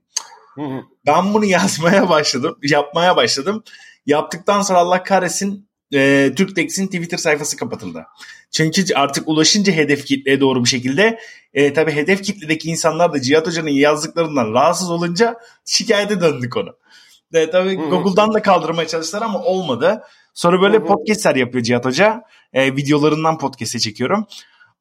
Ben 1.06 1.34
bunu 1.34 1.46
yazmaya 1.56 2.10
başladım, 2.10 2.58
yapmaya 2.64 3.16
başladım. 3.16 3.64
Yaptıktan 4.06 4.62
sonra 4.62 4.80
Allah 4.80 5.04
kahretsin 5.04 5.70
e, 5.94 6.32
Türktex'in 6.36 6.86
Twitter 6.86 7.18
sayfası 7.18 7.58
kapatıldı. 7.58 8.06
Çünkü 8.52 8.94
artık 8.96 9.28
ulaşınca 9.28 9.74
hedef 9.74 10.06
kitleye 10.06 10.40
doğru 10.40 10.64
bir 10.64 10.70
şekilde 10.70 11.20
e, 11.54 11.74
tabii 11.74 11.92
hedef 11.92 12.24
kitledeki 12.24 12.70
insanlar 12.70 13.14
da 13.14 13.22
Cihat 13.22 13.48
Hoca'nın 13.48 13.70
yazdıklarından 13.70 14.54
rahatsız 14.54 14.92
olunca 14.92 15.36
şikayete 15.66 16.22
döndük 16.22 16.58
onu. 16.58 16.76
De, 17.34 17.52
tabii 17.52 17.78
Hı-hı. 17.78 17.90
Google'dan 17.90 18.34
da 18.34 18.42
kaldırmaya 18.42 18.88
çalıştılar 18.88 19.22
ama 19.22 19.40
olmadı. 19.40 20.04
Sonra 20.34 20.62
böyle 20.62 20.78
Hı-hı. 20.78 20.86
podcastler 20.86 21.36
yapıyor 21.36 21.64
Cihat 21.64 21.86
Hoca. 21.86 22.22
E, 22.54 22.76
videolarından 22.76 23.38
podcast'e 23.38 23.80
çekiyorum. 23.80 24.28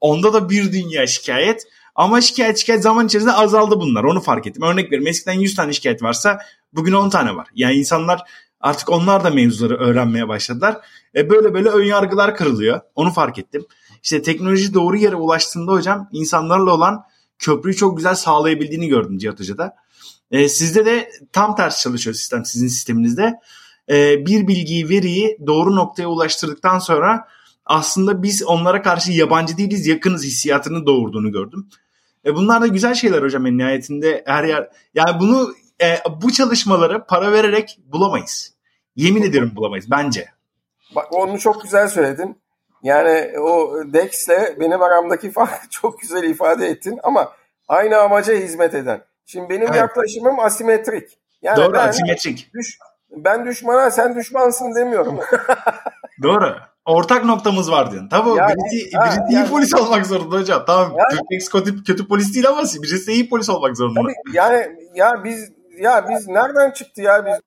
Onda 0.01 0.33
da 0.33 0.51
bir 0.51 0.73
dünya 0.73 1.07
şikayet. 1.07 1.63
Ama 1.95 2.21
şikayet 2.21 2.59
şikayet 2.59 2.83
zaman 2.83 3.07
içerisinde 3.07 3.33
azaldı 3.33 3.81
bunlar. 3.81 4.05
Onu 4.05 4.21
fark 4.21 4.47
ettim. 4.47 4.63
Örnek 4.63 4.87
veriyorum. 4.87 5.07
Eskiden 5.07 5.33
100 5.33 5.55
tane 5.55 5.73
şikayet 5.73 6.03
varsa 6.03 6.39
bugün 6.73 6.93
10 6.93 7.11
tane 7.11 7.37
var. 7.37 7.49
Yani 7.55 7.75
insanlar 7.75 8.21
artık 8.61 8.91
onlar 8.91 9.25
da 9.25 9.31
mevzuları 9.31 9.77
öğrenmeye 9.77 10.29
başladılar. 10.29 10.77
E 11.15 11.31
böyle 11.31 11.55
böyle 11.55 11.69
ön 11.69 11.85
yargılar 11.85 12.37
kırılıyor. 12.37 12.81
Onu 12.95 13.13
fark 13.13 13.39
ettim. 13.39 13.67
İşte 14.03 14.23
teknoloji 14.23 14.75
doğru 14.75 14.97
yere 14.97 15.17
ulaştığında 15.17 15.73
hocam 15.73 16.09
insanlarla 16.13 16.75
olan 16.75 17.05
köprüyü 17.39 17.77
çok 17.77 17.97
güzel 17.97 18.15
sağlayabildiğini 18.15 18.89
gördüm 18.89 19.19
Cihat 19.19 19.41
Hoca'da. 19.41 19.77
E, 20.31 20.49
sizde 20.49 20.87
de 20.87 21.11
tam 21.33 21.57
tersi 21.57 21.83
çalışıyor 21.83 22.15
sistem 22.15 22.45
sizin 22.45 22.69
sisteminizde. 22.69 23.35
E, 23.91 24.27
bir 24.27 24.49
bilgiyi, 24.49 24.89
veriyi 24.89 25.39
doğru 25.47 25.77
noktaya 25.77 26.07
ulaştırdıktan 26.07 26.79
sonra 26.79 27.29
aslında 27.67 28.23
biz 28.23 28.43
onlara 28.43 28.83
karşı 28.83 29.13
yabancı 29.13 29.57
değiliz, 29.57 29.87
yakınız 29.87 30.25
hissiyatını 30.25 30.87
doğurduğunu 30.87 31.33
gördüm. 31.33 31.69
E, 32.27 32.35
bunlar 32.35 32.63
da 32.63 32.67
güzel 32.67 32.95
şeyler 32.95 33.23
hocam 33.23 33.47
en 33.47 33.59
nihayetinde 33.59 34.23
her 34.27 34.45
yer. 34.45 34.69
Yani 34.95 35.21
bunu 35.21 35.55
e, 35.83 35.97
bu 36.23 36.33
çalışmaları 36.33 37.05
para 37.07 37.33
vererek 37.33 37.79
bulamayız. 37.87 38.55
Yemin 38.97 39.23
ediyorum 39.23 39.53
bulamayız 39.57 39.91
bence. 39.91 40.29
Bak 40.95 41.07
onu 41.11 41.39
çok 41.39 41.63
güzel 41.63 41.89
söyledin. 41.89 42.39
Yani 42.83 43.39
o 43.39 43.75
Dex'le 43.93 44.61
benim 44.61 44.83
aramdaki 44.83 45.31
farkı 45.33 45.69
çok 45.71 46.01
güzel 46.01 46.23
ifade 46.23 46.67
ettin 46.67 46.99
ama 47.03 47.33
aynı 47.69 47.99
amaca 47.99 48.35
hizmet 48.35 48.75
eden. 48.75 49.05
Şimdi 49.31 49.49
benim 49.49 49.67
evet. 49.67 49.77
yaklaşımım 49.77 50.41
asimetrik. 50.41 51.19
Yani 51.43 51.57
Doğru 51.57 51.73
ben, 51.73 51.89
asimetrik. 51.89 52.51
Düş, 52.55 52.79
ben 53.11 53.47
düşmana 53.47 53.91
sen 53.91 54.17
düşmansın 54.17 54.75
demiyorum. 54.75 55.21
Doğru. 56.23 56.57
Ortak 56.85 57.25
noktamız 57.25 57.71
var 57.71 57.91
diyorsun. 57.91 58.09
Tabii 58.09 58.29
yani, 58.29 58.55
birisi, 58.55 58.97
ha, 58.97 59.05
birisi 59.05 59.21
yani, 59.21 59.47
iyi 59.47 59.51
polis 59.51 59.75
olmak 59.75 60.07
zorunda 60.07 60.37
hocam. 60.37 60.65
Tamam 60.67 60.93
yani, 60.99 61.21
Türk 61.31 61.53
kötü, 61.53 61.85
kötü 61.85 62.09
polis 62.09 62.35
değil 62.35 62.49
ama 62.49 62.63
birisi 62.83 63.13
iyi 63.13 63.29
polis 63.29 63.51
olmak 63.51 63.77
zorunda. 63.77 64.01
Tabii 64.01 64.37
yani 64.37 64.67
ya 64.95 65.25
biz 65.25 65.53
ya 65.81 66.09
biz 66.11 66.29
nereden 66.29 66.71
çıktı 66.71 67.03
ya 67.03 67.27
biz? 67.27 67.41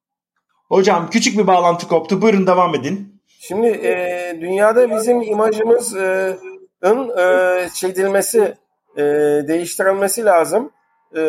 Hocam 0.70 1.10
küçük 1.10 1.38
bir 1.38 1.48
bağlantı 1.48 1.88
koptu. 1.88 2.22
Buyurun 2.22 2.48
devam 2.48 2.76
edin. 2.76 3.22
Şimdi 3.28 3.68
e, 3.68 4.38
dünyada 4.42 4.96
bizim 4.96 5.22
imajımızın 5.22 7.10
e, 7.18 7.22
e, 7.22 7.70
çekilmesi, 7.74 8.56
e, 8.98 9.02
değiştirilmesi 9.48 10.26
lazım. 10.26 10.72
E, 11.16 11.22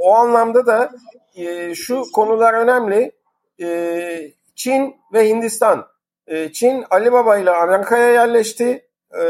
o 0.00 0.14
anlamda 0.14 0.66
da 0.66 0.92
e, 1.34 1.74
şu 1.74 2.02
konular 2.12 2.54
önemli. 2.54 3.12
E, 3.60 4.32
Çin 4.54 4.96
ve 5.12 5.28
Hindistan. 5.28 5.86
E, 6.26 6.52
Çin 6.52 6.84
Ali 6.90 7.12
Baba 7.12 7.38
ile 7.38 7.50
Amerika'ya 7.50 8.12
yerleşti. 8.12 8.88
E, 9.20 9.24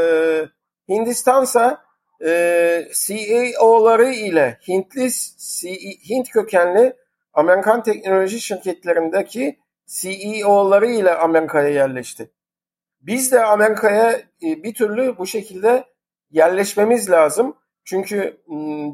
Hindistansa 0.89 1.83
e, 2.25 2.87
CEO'ları 2.93 4.09
ile 4.09 4.59
Hintli 4.67 5.09
Hint 6.09 6.29
kökenli 6.29 6.93
Amerikan 7.33 7.83
teknoloji 7.83 8.41
şirketlerindeki 8.41 9.59
CEO'ları 9.87 10.85
ile 10.85 11.15
Amerika'ya 11.15 11.69
yerleşti. 11.69 12.31
Biz 13.01 13.31
de 13.31 13.43
Amerika'ya 13.43 14.11
e, 14.43 14.63
bir 14.63 14.73
türlü 14.73 15.17
bu 15.17 15.27
şekilde 15.27 15.83
yerleşmemiz 16.31 17.09
lazım. 17.09 17.57
Çünkü 17.85 18.41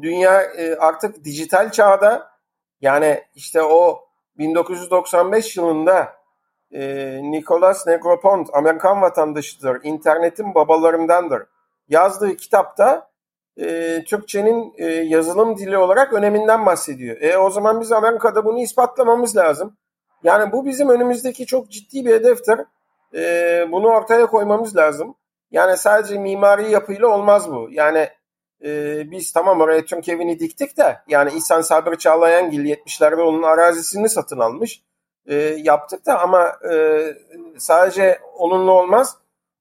dünya 0.02 0.42
e, 0.42 0.74
artık 0.74 1.24
dijital 1.24 1.70
çağda 1.70 2.30
yani 2.80 3.24
işte 3.34 3.62
o 3.62 4.00
1995 4.38 5.56
yılında 5.56 6.12
e, 6.72 6.82
Nicholas 7.22 7.86
Negroponte 7.86 8.52
Amerikan 8.52 9.02
vatandaşıdır, 9.02 9.80
internetin 9.82 10.54
babalarındandır. 10.54 11.42
Yazdığı 11.88 12.36
kitapta 12.36 13.10
e, 13.56 13.98
Türkçenin 14.04 14.74
e, 14.76 14.84
yazılım 14.86 15.58
dili 15.58 15.78
olarak 15.78 16.12
öneminden 16.12 16.66
bahsediyor. 16.66 17.20
E 17.20 17.38
o 17.38 17.50
zaman 17.50 17.80
biz 17.80 17.92
Amerika'da 17.92 18.44
bunu 18.44 18.58
ispatlamamız 18.58 19.36
lazım. 19.36 19.76
Yani 20.22 20.52
bu 20.52 20.66
bizim 20.66 20.88
önümüzdeki 20.88 21.46
çok 21.46 21.70
ciddi 21.70 22.04
bir 22.04 22.10
hedeftir. 22.10 22.60
Bunu 23.72 23.88
ortaya 23.88 24.26
koymamız 24.26 24.76
lazım. 24.76 25.14
Yani 25.50 25.76
sadece 25.76 26.18
mimari 26.18 26.70
yapıyla 26.70 27.08
olmaz 27.08 27.50
bu. 27.50 27.68
Yani 27.70 28.08
e, 28.64 29.02
biz 29.10 29.32
tamam 29.32 29.60
oraya 29.60 29.84
Türk 29.84 30.08
evini 30.08 30.38
diktik 30.38 30.76
de 30.76 31.00
yani 31.08 31.32
İhsan 31.36 31.60
Sabri 31.60 31.98
Çağlayangil 31.98 32.64
70'lerde 32.64 33.22
onun 33.22 33.42
arazisini 33.42 34.08
satın 34.08 34.38
almış. 34.38 34.82
E, 35.26 35.34
yaptık 35.36 36.06
da 36.06 36.20
ama 36.20 36.52
e, 36.72 37.02
sadece 37.58 38.18
onunla 38.38 38.70
olmaz. 38.70 39.16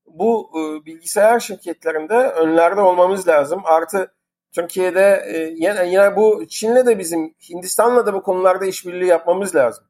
Bu 0.05 0.49
e, 0.53 0.85
bilgisayar 0.85 1.39
şirketlerinde 1.39 2.13
önlerde 2.13 2.81
olmamız 2.81 3.27
lazım. 3.27 3.61
Artı 3.65 4.11
Türkiye'de 4.51 5.23
e, 5.27 5.37
yine, 5.37 5.87
yine 5.87 6.15
bu 6.15 6.45
Çin'le 6.47 6.85
de 6.85 6.99
bizim 6.99 7.33
Hindistan'la 7.49 8.05
da 8.05 8.13
bu 8.13 8.23
konularda 8.23 8.65
işbirliği 8.65 9.07
yapmamız 9.07 9.55
lazım. 9.55 9.83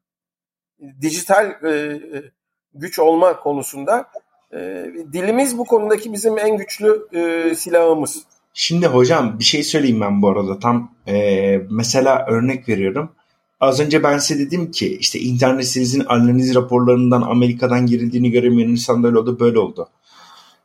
Dijital 1.00 1.64
e, 1.64 1.70
e 1.70 2.22
güç 2.74 2.98
olma 2.98 3.40
konusunda 3.40 4.10
e, 4.52 4.58
dilimiz 5.12 5.58
bu 5.58 5.64
konudaki 5.64 6.12
bizim 6.12 6.38
en 6.38 6.56
güçlü 6.56 7.06
e, 7.12 7.54
silahımız. 7.54 8.26
Şimdi 8.54 8.86
hocam 8.86 9.38
bir 9.38 9.44
şey 9.44 9.62
söyleyeyim 9.62 10.00
ben 10.00 10.22
bu 10.22 10.28
arada. 10.28 10.58
Tam 10.58 10.94
e, 11.08 11.56
mesela 11.70 12.26
örnek 12.28 12.68
veriyorum. 12.68 13.10
Az 13.60 13.80
önce 13.80 14.02
ben 14.02 14.18
size 14.18 14.46
dedim 14.46 14.70
ki 14.70 14.96
işte 15.00 15.18
internet 15.18 15.66
sitenizin 15.66 16.04
analiz 16.08 16.54
raporlarından 16.54 17.22
Amerika'dan 17.22 17.86
girildiğini 17.86 18.30
göremeyen 18.30 18.68
insanlar 18.68 19.12
oldu 19.12 19.40
böyle 19.40 19.58
oldu. 19.58 19.88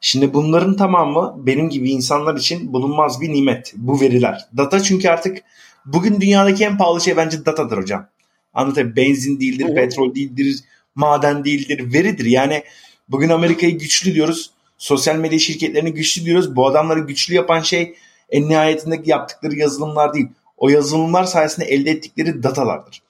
Şimdi 0.01 0.33
bunların 0.33 0.75
tamamı 0.75 1.35
benim 1.37 1.69
gibi 1.69 1.91
insanlar 1.91 2.37
için 2.37 2.73
bulunmaz 2.73 3.21
bir 3.21 3.33
nimet. 3.33 3.73
Bu 3.75 4.01
veriler. 4.01 4.41
Data 4.57 4.83
çünkü 4.83 5.09
artık 5.09 5.37
bugün 5.85 6.21
dünyadaki 6.21 6.63
en 6.63 6.77
pahalı 6.77 7.01
şey 7.01 7.17
bence 7.17 7.45
datadır 7.45 7.77
hocam. 7.77 8.07
Anlatayım. 8.53 8.95
Benzin 8.95 9.39
değildir, 9.39 9.65
evet. 9.69 9.75
petrol 9.75 10.15
değildir, 10.15 10.59
maden 10.95 11.45
değildir, 11.45 11.93
veridir. 11.93 12.25
Yani 12.25 12.63
bugün 13.09 13.29
Amerika'yı 13.29 13.79
güçlü 13.79 14.13
diyoruz 14.13 14.51
sosyal 14.77 15.15
medya 15.15 15.39
şirketlerini 15.39 15.93
güçlü 15.93 16.25
diyoruz. 16.25 16.55
Bu 16.55 16.67
adamları 16.67 16.99
güçlü 16.99 17.33
yapan 17.33 17.61
şey 17.61 17.95
En 18.29 18.49
nihayetindeki 18.49 19.09
yaptıkları 19.09 19.55
yazılımlar 19.55 20.13
değil. 20.13 20.27
O 20.57 20.69
yazılımlar 20.69 21.23
sayesinde 21.23 21.65
elde 21.65 21.91
ettikleri 21.91 22.43
datalardır. 22.43 23.01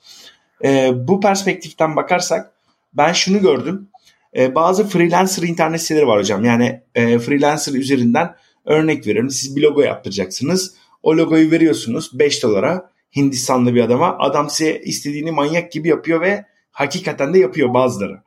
E, 0.63 0.91
bu 1.07 1.21
perspektiften 1.21 1.95
bakarsak 1.95 2.51
ben 2.93 3.13
şunu 3.13 3.41
gördüm. 3.41 3.87
E, 4.35 4.55
bazı 4.55 4.87
freelancer 4.87 5.43
internet 5.43 5.81
siteleri 5.81 6.07
var 6.07 6.19
hocam. 6.19 6.45
Yani 6.45 6.81
e, 6.95 7.19
freelancer 7.19 7.73
üzerinden 7.73 8.35
örnek 8.65 9.07
veriyorum. 9.07 9.29
Siz 9.29 9.55
bir 9.55 9.61
logo 9.61 9.81
yaptıracaksınız. 9.81 10.75
O 11.03 11.17
logoyu 11.17 11.51
veriyorsunuz 11.51 12.19
5 12.19 12.43
dolara 12.43 12.89
Hindistanlı 13.15 13.75
bir 13.75 13.81
adama. 13.81 14.17
Adam 14.19 14.49
size 14.49 14.79
istediğini 14.79 15.31
manyak 15.31 15.71
gibi 15.71 15.87
yapıyor 15.87 16.21
ve 16.21 16.45
hakikaten 16.71 17.33
de 17.33 17.39
yapıyor 17.39 17.73
bazıları. 17.73 18.21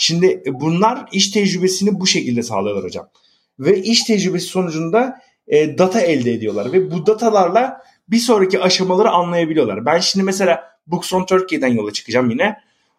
Şimdi 0.00 0.42
e, 0.46 0.60
bunlar 0.60 1.08
iş 1.12 1.30
tecrübesini 1.30 2.00
bu 2.00 2.06
şekilde 2.06 2.42
sağlıyorlar 2.42 2.84
hocam. 2.84 3.08
Ve 3.58 3.82
iş 3.82 4.04
tecrübesi 4.04 4.46
sonucunda 4.46 5.20
e, 5.48 5.78
data 5.78 6.00
elde 6.00 6.32
ediyorlar 6.32 6.72
ve 6.72 6.90
bu 6.90 7.06
datalarla 7.06 7.82
bir 8.08 8.18
sonraki 8.18 8.60
aşamaları 8.60 9.10
anlayabiliyorlar. 9.10 9.86
Ben 9.86 9.98
şimdi 9.98 10.24
mesela 10.24 10.62
Books 10.86 11.12
on 11.12 11.26
Turkey'den 11.26 11.68
yola 11.68 11.92
çıkacağım 11.92 12.30
yine. 12.30 12.56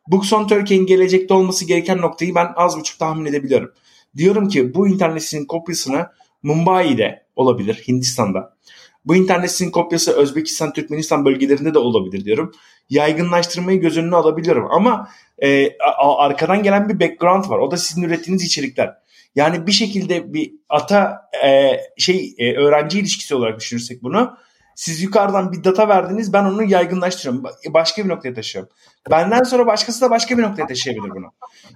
Books 0.08 0.34
on 0.34 0.48
Turkey'in 0.48 0.86
gelecekte 0.86 1.34
olması 1.34 1.66
gereken 1.66 1.98
noktayı 1.98 2.36
ben 2.36 2.48
az 2.56 2.78
buçuk 2.78 3.00
tahmin 3.00 3.26
edebiliyorum. 3.26 3.72
Diyorum 4.18 4.48
ki 4.48 4.74
bu 4.74 4.88
internet 4.88 5.24
sitenin 5.24 5.46
kopyasını 5.46 6.08
Mumbai'de 6.44 7.26
olabilir, 7.36 7.84
Hindistan'da. 7.88 8.58
Bu 9.06 9.16
internet 9.16 9.52
sitenin 9.52 9.72
kopyası 9.72 10.12
Özbekistan, 10.12 10.74
Türkmenistan 10.74 11.26
bölgelerinde 11.26 11.74
de 11.74 11.80
olabilir 11.80 12.26
diyorum. 12.26 12.52
Yaygınlaştırmayı 12.90 13.82
göz 13.82 13.98
önüne 13.98 14.16
alabiliyorum. 14.16 14.68
Ama 14.72 15.10
e, 15.44 15.78
arkadan 16.18 16.64
gelen 16.64 16.90
bir 16.90 17.00
background 17.00 17.50
var. 17.50 17.60
O 17.60 17.72
da 17.72 17.78
sizin 17.78 18.04
ürettiğiniz 18.04 18.44
içerikler. 18.44 18.96
Yani 19.36 19.68
bir 19.68 19.72
şekilde 19.72 20.34
bir 20.34 20.52
ata 20.70 21.30
e, 21.46 21.80
şey 21.98 22.36
e, 22.38 22.56
öğrenci 22.56 23.00
ilişkisi 23.00 23.36
olarak 23.36 23.60
düşünürsek 23.60 24.04
bunu 24.04 24.38
siz 24.80 25.04
yukarıdan 25.04 25.52
bir 25.52 25.64
data 25.64 25.90
verdiniz 25.90 26.34
ben 26.34 26.46
onu 26.46 26.64
yaygınlaştırıyorum. 26.64 27.44
Başka 27.70 28.04
bir 28.04 28.10
noktaya 28.10 28.34
taşıyorum. 28.34 28.72
Benden 29.12 29.44
sonra 29.44 29.68
başkası 29.68 30.02
da 30.02 30.10
başka 30.10 30.38
bir 30.38 30.44
noktaya 30.44 30.68
taşıyabilir 30.68 31.10
bunu. 31.10 31.26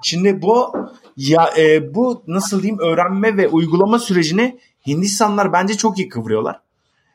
Şimdi 0.04 0.42
bu 0.42 0.74
ya 1.18 1.50
e, 1.58 1.96
bu 1.96 2.24
nasıl 2.28 2.62
diyeyim 2.62 2.82
öğrenme 2.82 3.38
ve 3.38 3.48
uygulama 3.48 4.00
sürecini 4.00 4.60
Hindistanlar 4.88 5.54
bence 5.54 5.78
çok 5.78 6.00
iyi 6.00 6.10
kıvırıyorlar. 6.10 6.60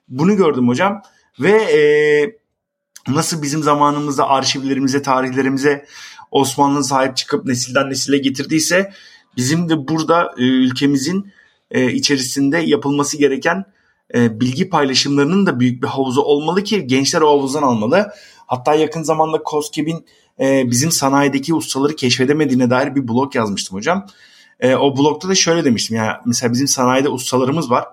Bunu 0.08 0.36
gördüm 0.36 0.68
hocam 0.68 1.02
ve 1.40 1.50
e, 1.50 1.80
nasıl 3.08 3.42
bizim 3.42 3.62
zamanımızda 3.62 4.28
arşivlerimize, 4.28 5.02
tarihlerimize 5.02 5.86
Osmanlı 6.30 6.84
sahip 6.84 7.16
çıkıp 7.16 7.44
nesilden 7.44 7.90
nesile 7.90 8.18
getirdiyse 8.18 8.92
bizim 9.36 9.68
de 9.68 9.88
burada 9.88 10.34
e, 10.38 10.42
ülkemizin 10.42 11.32
e, 11.70 11.92
içerisinde 11.92 12.58
yapılması 12.58 13.18
gereken 13.18 13.64
e, 14.14 14.40
bilgi 14.40 14.68
paylaşımlarının 14.68 15.46
da 15.46 15.60
büyük 15.60 15.82
bir 15.82 15.88
havuzu 15.88 16.22
olmalı 16.22 16.64
ki 16.64 16.86
gençler 16.86 17.20
o 17.20 17.28
havuzdan 17.28 17.62
almalı. 17.62 18.12
Hatta 18.46 18.74
yakın 18.74 19.02
zamanda 19.02 19.42
COSGAP'in 19.50 20.06
bizim 20.40 20.90
sanayideki 20.90 21.54
ustaları 21.54 21.96
keşfedemediğine 21.96 22.70
dair 22.70 22.94
bir 22.94 23.08
blog 23.08 23.36
yazmıştım 23.36 23.78
hocam. 23.78 24.06
O 24.64 24.96
blogda 24.96 25.28
da 25.28 25.34
şöyle 25.34 25.64
demiştim 25.64 25.96
ya 25.96 26.22
mesela 26.26 26.52
bizim 26.52 26.68
sanayide 26.68 27.08
ustalarımız 27.08 27.70
var. 27.70 27.84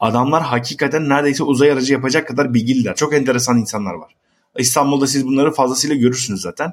Adamlar 0.00 0.42
hakikaten 0.42 1.08
neredeyse 1.08 1.42
uzay 1.42 1.72
aracı 1.72 1.92
yapacak 1.92 2.28
kadar 2.28 2.54
bilgililer. 2.54 2.96
Çok 2.96 3.14
enteresan 3.14 3.58
insanlar 3.58 3.94
var. 3.94 4.14
İstanbul'da 4.58 5.06
siz 5.06 5.26
bunları 5.26 5.52
fazlasıyla 5.52 5.96
görürsünüz 5.96 6.40
zaten. 6.40 6.72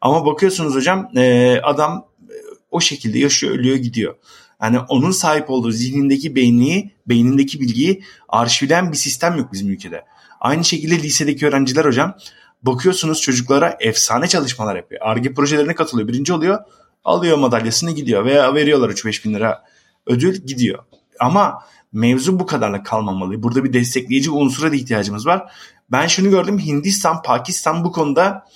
Ama 0.00 0.26
bakıyorsunuz 0.26 0.74
hocam 0.74 1.10
e, 1.16 1.56
adam 1.62 2.06
e, 2.28 2.34
o 2.70 2.80
şekilde 2.80 3.18
yaşıyor, 3.18 3.54
ölüyor, 3.54 3.76
gidiyor. 3.76 4.14
Yani 4.62 4.78
onun 4.78 5.10
sahip 5.10 5.50
olduğu 5.50 5.70
zihnindeki 5.70 6.36
beynini, 6.36 6.90
beynindeki 7.06 7.60
bilgiyi 7.60 8.04
arşivlen 8.28 8.92
bir 8.92 8.96
sistem 8.96 9.36
yok 9.36 9.52
bizim 9.52 9.70
ülkede. 9.70 10.04
Aynı 10.40 10.64
şekilde 10.64 11.02
lisedeki 11.02 11.46
öğrenciler 11.46 11.84
hocam 11.84 12.16
bakıyorsunuz 12.62 13.20
çocuklara 13.20 13.76
efsane 13.80 14.28
çalışmalar 14.28 14.76
yapıyor. 14.76 15.00
ARGE 15.04 15.34
projelerine 15.34 15.74
katılıyor. 15.74 16.08
Birinci 16.08 16.32
oluyor 16.32 16.58
alıyor 17.04 17.38
madalyasını 17.38 17.90
gidiyor 17.90 18.24
veya 18.24 18.54
veriyorlar 18.54 18.90
3-5 18.90 19.24
bin 19.24 19.34
lira 19.34 19.64
ödül 20.06 20.46
gidiyor. 20.46 20.78
Ama 21.20 21.58
mevzu 21.92 22.40
bu 22.40 22.46
kadarla 22.46 22.82
kalmamalı. 22.82 23.42
Burada 23.42 23.64
bir 23.64 23.72
destekleyici 23.72 24.30
unsura 24.30 24.72
da 24.72 24.76
ihtiyacımız 24.76 25.26
var. 25.26 25.52
Ben 25.92 26.06
şunu 26.06 26.30
gördüm 26.30 26.58
Hindistan, 26.58 27.22
Pakistan 27.22 27.84
bu 27.84 27.92
konuda 27.92 28.46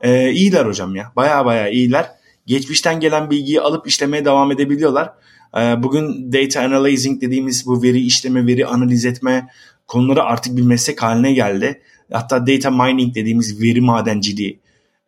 e, 0.00 0.30
iyiler 0.30 0.66
hocam 0.66 0.96
ya. 0.96 1.12
Baya 1.16 1.44
baya 1.44 1.68
iyiler. 1.68 2.10
Geçmişten 2.46 3.00
gelen 3.00 3.30
bilgiyi 3.30 3.60
alıp 3.60 3.86
işlemeye 3.86 4.24
devam 4.24 4.52
edebiliyorlar. 4.52 5.12
E, 5.56 5.82
bugün 5.82 6.32
data 6.32 6.60
analyzing 6.60 7.20
dediğimiz 7.20 7.66
bu 7.66 7.82
veri 7.82 8.00
işleme, 8.00 8.46
veri 8.46 8.66
analiz 8.66 9.04
etme 9.04 9.48
konuları 9.86 10.22
artık 10.22 10.56
bir 10.56 10.62
meslek 10.62 11.02
haline 11.02 11.32
geldi. 11.32 11.82
Hatta 12.12 12.46
data 12.46 12.70
mining 12.70 13.14
dediğimiz 13.14 13.62
veri 13.62 13.80
madenciliği 13.80 14.60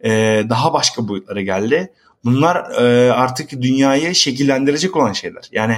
e, 0.05 0.11
daha 0.49 0.73
başka 0.73 1.09
boyutlara 1.09 1.43
geldi. 1.43 1.93
Bunlar 2.25 2.71
e, 2.71 3.13
artık 3.13 3.51
dünyayı 3.63 4.15
şekillendirecek 4.15 4.97
olan 4.97 5.13
şeyler. 5.13 5.49
Yani 5.53 5.77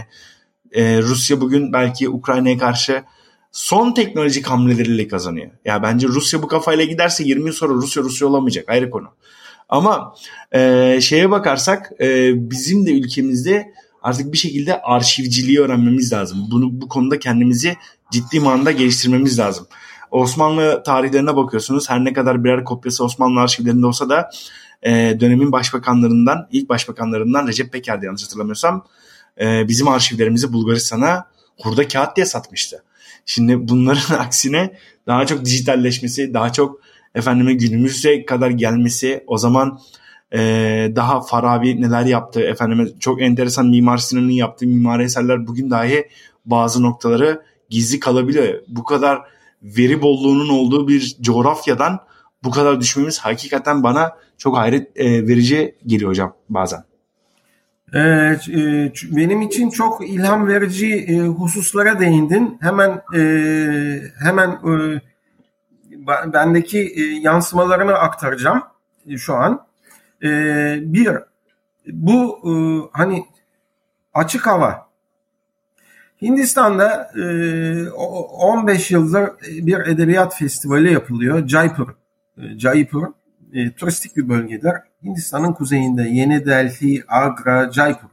e, 0.72 1.02
Rusya 1.02 1.40
bugün 1.40 1.72
belki 1.72 2.08
Ukrayna'ya 2.08 2.58
karşı 2.58 3.02
son 3.56 3.94
teknolojik 3.94 4.46
hamleleriyle 4.46 5.08
kazanıyor. 5.08 5.50
Ya 5.64 5.82
bence 5.82 6.08
Rusya 6.08 6.42
bu 6.42 6.48
kafayla 6.48 6.84
giderse 6.84 7.24
20 7.24 7.46
yıl 7.46 7.52
sonra 7.52 7.74
Rusya 7.74 8.02
Rusya 8.02 8.28
olamayacak 8.28 8.68
ayrı 8.68 8.90
konu. 8.90 9.08
Ama 9.68 10.14
e, 10.52 10.98
şeye 11.00 11.30
bakarsak 11.30 11.92
e, 12.00 12.32
bizim 12.50 12.86
de 12.86 12.92
ülkemizde 12.92 13.72
artık 14.02 14.32
bir 14.32 14.38
şekilde 14.38 14.82
arşivciliği 14.82 15.60
öğrenmemiz 15.60 16.12
lazım. 16.12 16.38
Bunu 16.50 16.80
bu 16.80 16.88
konuda 16.88 17.18
kendimizi 17.18 17.76
ciddi 18.12 18.40
manada 18.40 18.70
geliştirmemiz 18.70 19.38
lazım. 19.38 19.66
Osmanlı 20.10 20.82
tarihlerine 20.86 21.36
bakıyorsunuz. 21.36 21.90
Her 21.90 22.04
ne 22.04 22.12
kadar 22.12 22.44
birer 22.44 22.64
kopyası 22.64 23.04
Osmanlı 23.04 23.40
arşivlerinde 23.40 23.86
olsa 23.86 24.08
da 24.08 24.30
e, 24.82 25.16
dönemin 25.20 25.52
başbakanlarından, 25.52 26.48
ilk 26.52 26.68
başbakanlarından 26.68 27.46
Recep 27.46 27.72
Peker'di 27.72 28.06
yanlış 28.06 28.24
hatırlamıyorsam 28.24 28.86
e, 29.40 29.68
bizim 29.68 29.88
arşivlerimizi 29.88 30.52
Bulgaristan'a 30.52 31.26
hurda 31.58 31.88
kağıt 31.88 32.16
diye 32.16 32.26
satmıştı. 32.26 32.82
Şimdi 33.26 33.68
bunların 33.68 34.14
aksine 34.18 34.74
daha 35.06 35.26
çok 35.26 35.44
dijitalleşmesi, 35.44 36.34
daha 36.34 36.52
çok 36.52 36.80
efendime 37.14 37.54
günümüze 37.54 38.24
kadar 38.24 38.50
gelmesi, 38.50 39.24
o 39.26 39.38
zaman 39.38 39.78
e, 40.32 40.38
daha 40.96 41.20
Farabi 41.20 41.82
neler 41.82 42.04
yaptı, 42.04 42.40
efendime 42.40 42.86
çok 43.00 43.22
enteresan 43.22 43.66
Mimar 43.66 43.96
Sinan'ın 43.96 44.30
yaptığı 44.30 44.66
mimari 44.66 45.02
eserler 45.02 45.46
bugün 45.46 45.70
dahi 45.70 46.08
bazı 46.44 46.82
noktaları 46.82 47.42
gizli 47.70 48.00
kalabiliyor. 48.00 48.62
Bu 48.68 48.84
kadar 48.84 49.20
veri 49.62 50.02
bolluğunun 50.02 50.48
olduğu 50.48 50.88
bir 50.88 51.16
coğrafyadan 51.20 51.98
bu 52.44 52.50
kadar 52.50 52.80
düşmemiz 52.80 53.18
hakikaten 53.18 53.82
bana 53.82 54.16
çok 54.38 54.56
hayret 54.56 55.00
e, 55.00 55.28
verici 55.28 55.76
geliyor 55.86 56.10
hocam 56.10 56.34
bazen. 56.48 56.84
Ee, 57.94 57.98
e, 57.98 58.92
benim 59.10 59.42
için 59.42 59.70
çok 59.70 60.08
ilham 60.08 60.48
verici 60.48 60.94
e, 60.94 61.20
hususlara 61.20 62.00
değindin. 62.00 62.58
Hemen 62.60 63.02
e, 63.14 63.20
hemen 64.18 64.58
bendeki 66.32 66.94
yansımalarını 67.22 67.94
aktaracağım 67.94 68.62
şu 69.16 69.34
an. 69.34 69.66
Bir, 70.92 71.10
bu 71.86 72.40
hani 72.92 73.24
açık 74.14 74.46
hava. 74.46 74.86
Hindistan'da 76.22 77.10
e, 77.16 77.90
15 77.90 78.90
yıldır 78.90 79.30
bir 79.48 79.78
edebiyat 79.78 80.38
festivali 80.38 80.92
yapılıyor. 80.92 81.48
Jaipur. 81.48 81.88
Jaipur 82.56 83.06
e, 83.56 83.72
turistik 83.72 84.16
bir 84.16 84.28
bölgedir. 84.28 84.72
Hindistan'ın 85.02 85.52
kuzeyinde 85.52 86.02
Yeni 86.02 86.46
Delhi, 86.46 87.04
Agra, 87.08 87.72
Jaipur. 87.72 88.08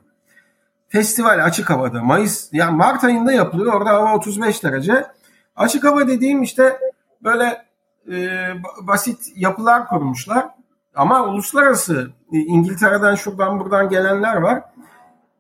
Festival 0.88 1.46
açık 1.46 1.70
havada. 1.70 2.04
Mayıs, 2.04 2.50
yani 2.52 2.78
Mart 2.78 3.04
ayında 3.04 3.32
yapılıyor. 3.32 3.74
Orada 3.74 3.90
hava 3.90 4.16
35 4.16 4.64
derece. 4.64 5.06
Açık 5.56 5.84
hava 5.84 6.08
dediğim 6.08 6.44
işte 6.44 6.80
böyle 7.24 7.66
e, 8.12 8.48
basit 8.82 9.20
yapılar 9.36 9.88
kurmuşlar. 9.88 10.46
Ama 10.96 11.24
uluslararası 11.24 12.12
e, 12.34 12.38
İngiltere'den 12.38 13.16
şuradan 13.16 13.60
buradan 13.60 13.90
gelenler 13.90 14.36
var. 14.36 14.64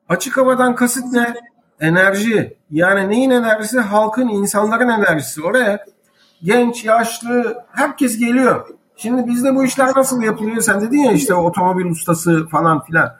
Açık 0.10 0.38
havadan 0.38 0.76
kasıt 0.76 1.06
ne? 1.12 1.34
Enerji. 1.80 2.58
Yani 2.72 3.10
neyin 3.10 3.30
enerjisi? 3.30 3.80
Halkın, 3.80 4.28
insanların 4.28 4.90
enerjisi. 4.90 5.44
Oraya 5.44 5.86
genç, 6.44 6.86
yaşlı 6.86 7.64
herkes 7.72 8.18
geliyor. 8.18 8.70
Şimdi 9.04 9.28
bizde 9.28 9.56
bu 9.56 9.64
işler 9.64 9.92
nasıl 9.96 10.22
yapılıyor? 10.22 10.62
Sen 10.62 10.82
dedin 10.82 10.98
ya 10.98 11.12
işte 11.12 11.34
otomobil 11.34 11.86
ustası 11.86 12.48
falan 12.48 12.84
filan. 12.84 13.16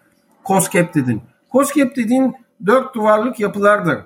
COSGAP 0.46 0.96
dedin. 0.96 1.22
COSGAP 1.52 1.96
dediğin 1.96 2.36
dört 2.66 2.96
duvarlık 2.96 3.40
yapılardır. 3.40 4.00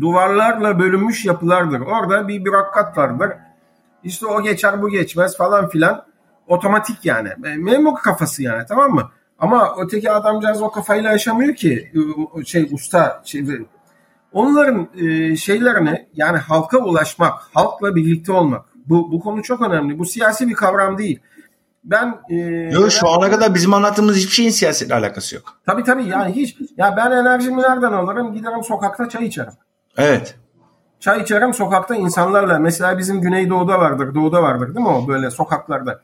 Duvarlarla 0.00 0.78
bölünmüş 0.78 1.24
yapılardır. 1.24 1.80
Orada 1.80 2.28
bir 2.28 2.44
bürokrat 2.44 2.98
vardır. 2.98 3.32
İşte 4.04 4.26
o 4.26 4.42
geçer 4.42 4.82
bu 4.82 4.88
geçmez 4.88 5.36
falan 5.36 5.68
filan. 5.68 6.04
Otomatik 6.46 7.04
yani. 7.04 7.28
E, 7.28 7.56
memur 7.56 7.94
kafası 7.94 8.42
yani 8.42 8.62
tamam 8.68 8.90
mı? 8.90 9.10
Ama 9.38 9.74
öteki 9.78 10.10
adamcağız 10.10 10.62
o 10.62 10.70
kafayla 10.70 11.10
yaşamıyor 11.10 11.54
ki 11.54 11.92
şey 12.46 12.68
usta 12.72 13.22
şey, 13.24 13.44
onların 14.32 14.88
e, 14.96 15.36
şeylerine 15.36 16.06
yani 16.14 16.38
halka 16.38 16.78
ulaşmak, 16.78 17.32
halkla 17.54 17.96
birlikte 17.96 18.32
olmak. 18.32 18.71
Bu, 18.86 19.12
bu 19.12 19.20
konu 19.20 19.42
çok 19.42 19.62
önemli. 19.62 19.98
Bu 19.98 20.04
siyasi 20.04 20.48
bir 20.48 20.54
kavram 20.54 20.98
değil. 20.98 21.20
Ben 21.84 22.14
e, 22.30 22.36
Yok 22.72 22.92
şu 22.92 23.08
ana 23.08 23.30
kadar 23.30 23.54
bizim 23.54 23.74
anlattığımız 23.74 24.16
hiçbir 24.16 24.32
şeyin 24.32 24.50
siyasetle 24.50 24.94
alakası 24.94 25.34
yok. 25.34 25.58
Tabii 25.66 25.84
tabii 25.84 26.04
yani 26.04 26.32
hiç. 26.32 26.56
Ya 26.76 26.94
ben 26.96 27.10
enerjimi 27.10 27.62
nereden 27.62 27.92
alırım? 27.92 28.34
Giderim 28.34 28.64
sokakta 28.64 29.08
çay 29.08 29.26
içerim. 29.26 29.52
Evet. 29.96 30.36
Çay 31.00 31.22
içerim 31.22 31.54
sokakta 31.54 31.94
insanlarla. 31.94 32.58
Mesela 32.58 32.98
bizim 32.98 33.20
Güneydoğu'da 33.20 33.78
vardır, 33.78 34.14
Doğu'da 34.14 34.42
vardır 34.42 34.74
değil 34.74 34.86
mi 34.86 34.92
o 34.92 35.08
böyle 35.08 35.30
sokaklarda. 35.30 36.00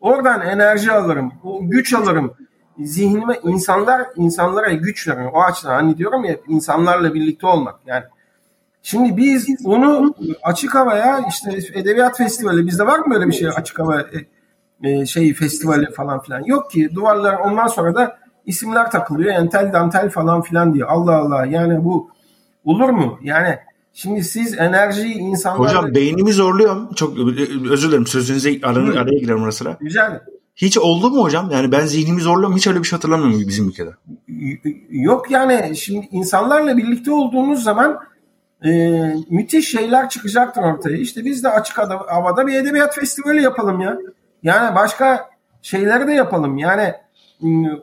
Oradan 0.00 0.40
enerji 0.40 0.92
alırım, 0.92 1.32
güç 1.60 1.94
alırım. 1.94 2.34
Zihnime 2.78 3.38
insanlar 3.42 4.06
insanlara 4.16 4.72
güç 4.72 5.08
verir. 5.08 5.28
O 5.32 5.42
açıdan 5.42 5.74
hani 5.74 5.98
diyorum 5.98 6.24
ya 6.24 6.36
insanlarla 6.48 7.14
birlikte 7.14 7.46
olmak. 7.46 7.74
Yani 7.86 8.04
şimdi 8.82 9.16
biz 9.16 9.46
onu 9.64 10.14
açık 10.42 10.74
havaya 10.74 11.26
işte 11.28 11.58
edebiyat 11.74 12.18
festivali 12.18 12.66
bizde 12.66 12.86
var 12.86 12.98
mı 12.98 13.14
böyle 13.14 13.26
bir 13.26 13.32
şey 13.32 13.48
açık 13.48 13.78
hava 13.78 14.00
e, 14.82 14.90
e, 14.90 15.06
şey 15.06 15.34
festivali 15.34 15.92
falan 15.92 16.22
filan. 16.22 16.44
Yok 16.44 16.70
ki 16.70 16.94
duvarlar 16.94 17.34
ondan 17.34 17.66
sonra 17.66 17.94
da 17.94 18.18
isimler 18.46 18.90
takılıyor. 18.90 19.34
Entel 19.34 19.72
dantel 19.72 20.10
falan 20.10 20.42
filan 20.42 20.74
diye. 20.74 20.84
Allah 20.84 21.16
Allah 21.16 21.46
yani 21.46 21.84
bu 21.84 22.10
olur 22.64 22.88
mu? 22.88 23.18
Yani 23.22 23.58
Şimdi 23.94 24.24
siz 24.24 24.58
enerjiyi 24.58 25.14
insanlara... 25.14 25.68
Hocam 25.68 25.94
beynimi 25.94 26.32
zorluyorum. 26.32 26.94
Çok 26.94 27.18
özür 27.70 27.88
dilerim 27.88 28.06
sözünüze 28.06 28.58
araya, 28.62 29.00
araya 29.00 29.18
girerim 29.18 29.42
ara 29.42 29.52
sıra. 29.52 29.76
Güzel. 29.80 30.20
Hiç 30.56 30.78
oldu 30.78 31.10
mu 31.10 31.22
hocam? 31.22 31.50
Yani 31.50 31.72
ben 31.72 31.86
zihnimi 31.86 32.20
zorluyorum. 32.20 32.56
Hiç 32.56 32.66
öyle 32.66 32.78
bir 32.78 32.84
şey 32.84 32.96
hatırlamıyorum 32.96 33.48
bizim 33.48 33.68
ülkede. 33.68 33.90
Yok 34.90 35.30
yani 35.30 35.76
şimdi 35.76 36.08
insanlarla 36.10 36.76
birlikte 36.76 37.12
olduğunuz 37.12 37.62
zaman 37.62 37.98
e, 38.64 38.70
müthiş 39.30 39.70
şeyler 39.70 40.08
çıkacaktır 40.08 40.62
ortaya. 40.62 40.96
İşte 40.96 41.24
biz 41.24 41.44
de 41.44 41.48
açık 41.48 41.78
havada 41.78 42.46
bir 42.46 42.54
edebiyat 42.54 42.94
festivali 42.94 43.42
yapalım 43.42 43.80
ya. 43.80 43.98
Yani 44.42 44.74
başka 44.74 45.30
şeyleri 45.62 46.06
de 46.06 46.12
yapalım. 46.12 46.58
Yani 46.58 46.94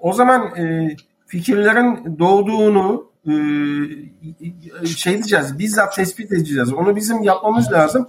o 0.02 0.14
zaman 0.14 0.58
e, 0.58 0.96
fikirlerin 1.26 2.20
doğduğunu, 2.20 3.10
e, 3.28 3.34
şey 4.88 5.14
diyeceğiz, 5.14 5.60
bizzat 5.60 5.96
tespit 5.96 6.32
edeceğiz. 6.32 6.74
Onu 6.74 6.96
bizim 6.96 7.24
yapmamız 7.24 7.72
lazım. 7.72 8.08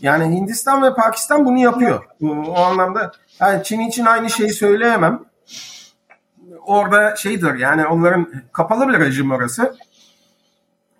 Yani 0.00 0.36
Hindistan 0.36 0.82
ve 0.82 0.94
Pakistan 0.94 1.44
bunu 1.44 1.58
yapıyor. 1.58 2.04
O 2.22 2.58
anlamda 2.58 3.12
yani 3.40 3.62
Çin 3.64 3.80
için 3.80 4.04
aynı 4.04 4.30
şeyi 4.30 4.50
söyleyemem. 4.50 5.24
Orada 6.66 7.16
şeydir 7.16 7.54
yani 7.54 7.86
onların 7.86 8.32
kapalı 8.52 8.88
bir 8.88 9.00
rejim 9.00 9.30
orası. 9.30 9.76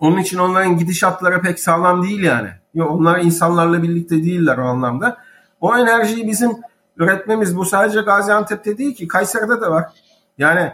Onun 0.01 0.19
için 0.19 0.39
onların 0.39 0.79
gidişatları 0.79 1.41
pek 1.41 1.61
sağlam 1.61 2.03
değil 2.03 2.23
yani. 2.23 2.49
Yok, 2.75 2.91
onlar 2.91 3.21
insanlarla 3.21 3.83
birlikte 3.83 4.17
değiller 4.17 4.59
o 4.59 4.63
anlamda. 4.63 5.17
O 5.61 5.77
enerjiyi 5.77 6.27
bizim 6.27 6.53
üretmemiz 6.97 7.57
bu 7.57 7.65
sadece 7.65 8.01
Gaziantep'te 8.01 8.79
değil 8.79 8.95
ki 8.95 9.09
Kayseri'de 9.09 9.61
de 9.61 9.71
var. 9.71 9.85
Yani 10.39 10.73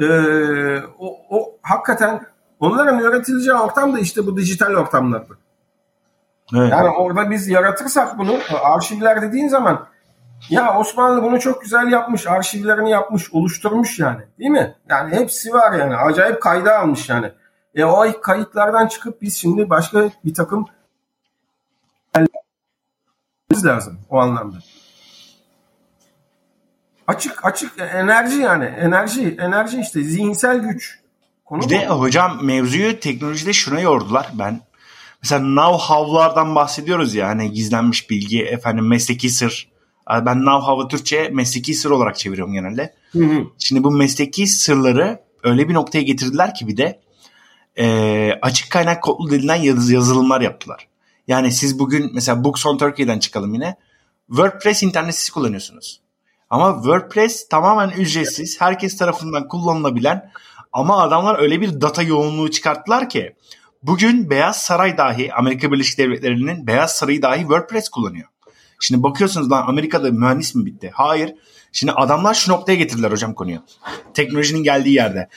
e, 0.00 0.06
o, 0.98 1.16
o 1.30 1.56
hakikaten 1.62 2.26
onların 2.60 2.98
üretileceği 2.98 3.56
ortam 3.56 3.94
da 3.94 3.98
işte 3.98 4.26
bu 4.26 4.36
dijital 4.36 4.74
ortamlardır. 4.74 5.38
Evet. 6.56 6.70
Yani 6.72 6.88
orada 6.88 7.30
biz 7.30 7.48
yaratırsak 7.48 8.18
bunu 8.18 8.38
arşivler 8.62 9.22
dediğin 9.22 9.48
zaman 9.48 9.86
ya 10.50 10.78
Osmanlı 10.78 11.22
bunu 11.22 11.40
çok 11.40 11.62
güzel 11.62 11.92
yapmış, 11.92 12.26
arşivlerini 12.26 12.90
yapmış, 12.90 13.34
oluşturmuş 13.34 13.98
yani. 13.98 14.20
Değil 14.38 14.50
mi? 14.50 14.74
Yani 14.88 15.14
hepsi 15.14 15.52
var 15.52 15.72
yani. 15.72 15.96
Acayip 15.96 16.42
kayda 16.42 16.78
almış 16.78 17.08
yani. 17.08 17.32
E 17.74 17.84
o 17.84 18.20
kayıtlardan 18.20 18.86
çıkıp 18.86 19.22
biz 19.22 19.36
şimdi 19.36 19.70
başka 19.70 20.10
bir 20.24 20.34
takım 20.34 20.66
lazım 23.64 23.98
o 24.10 24.18
anlamda. 24.18 24.56
Açık 27.06 27.44
açık 27.44 27.72
enerji 27.78 28.38
yani 28.38 28.64
enerji 28.64 29.36
enerji 29.40 29.80
işte 29.80 30.02
zihinsel 30.02 30.58
güç. 30.58 31.00
Konu 31.44 31.60
bir 31.60 31.64
bu. 31.64 31.70
de 31.70 31.86
hocam 31.88 32.44
mevzuyu 32.44 33.00
teknolojide 33.00 33.52
şuna 33.52 33.80
yordular. 33.80 34.30
Ben 34.38 34.60
mesela 35.22 35.40
know-how'lardan 35.40 36.54
bahsediyoruz 36.54 37.14
ya 37.14 37.28
hani 37.28 37.52
gizlenmiş 37.52 38.10
bilgi 38.10 38.42
efendim 38.42 38.88
mesleki 38.88 39.30
sır. 39.30 39.72
Ben 40.10 40.36
know-how'ı 40.36 40.88
Türkçe 40.88 41.28
mesleki 41.28 41.74
sır 41.74 41.90
olarak 41.90 42.16
çeviriyorum 42.16 42.52
genelde. 42.52 42.94
Hı 43.12 43.24
hı. 43.24 43.44
Şimdi 43.58 43.84
bu 43.84 43.90
mesleki 43.90 44.46
sırları 44.46 45.20
öyle 45.42 45.68
bir 45.68 45.74
noktaya 45.74 46.02
getirdiler 46.02 46.54
ki 46.54 46.68
bir 46.68 46.76
de 46.76 47.00
e, 47.78 48.32
açık 48.42 48.70
kaynak 48.70 49.02
kodlu 49.02 49.30
denilen 49.30 49.54
yaz, 49.54 49.90
yazılımlar 49.90 50.40
yaptılar. 50.40 50.88
Yani 51.28 51.52
siz 51.52 51.78
bugün 51.78 52.10
mesela 52.14 52.44
Books 52.44 52.66
on 52.66 52.78
Turkey'den 52.78 53.18
çıkalım 53.18 53.54
yine. 53.54 53.76
WordPress 54.28 54.82
internet 54.82 55.14
sitesi 55.14 55.32
kullanıyorsunuz. 55.32 56.00
Ama 56.50 56.74
WordPress 56.74 57.48
tamamen 57.48 57.90
ücretsiz, 57.90 58.60
herkes 58.60 58.96
tarafından 58.96 59.48
kullanılabilen 59.48 60.30
ama 60.72 61.02
adamlar 61.02 61.38
öyle 61.38 61.60
bir 61.60 61.80
data 61.80 62.02
yoğunluğu 62.02 62.50
çıkarttılar 62.50 63.08
ki 63.08 63.36
bugün 63.82 64.30
Beyaz 64.30 64.56
Saray 64.56 64.98
dahi 64.98 65.34
Amerika 65.34 65.72
Birleşik 65.72 65.98
Devletleri'nin 65.98 66.66
Beyaz 66.66 66.96
Sarayı 66.96 67.22
dahi 67.22 67.40
WordPress 67.40 67.88
kullanıyor. 67.88 68.28
Şimdi 68.80 69.02
bakıyorsunuz 69.02 69.50
lan 69.50 69.64
Amerika'da 69.66 70.10
mühendis 70.10 70.54
mi 70.54 70.66
bitti? 70.66 70.90
Hayır. 70.94 71.34
Şimdi 71.72 71.92
adamlar 71.92 72.34
şu 72.34 72.52
noktaya 72.52 72.74
getirdiler 72.74 73.10
hocam 73.10 73.34
konuyu. 73.34 73.58
Teknolojinin 74.14 74.62
geldiği 74.62 74.94
yerde. 74.94 75.28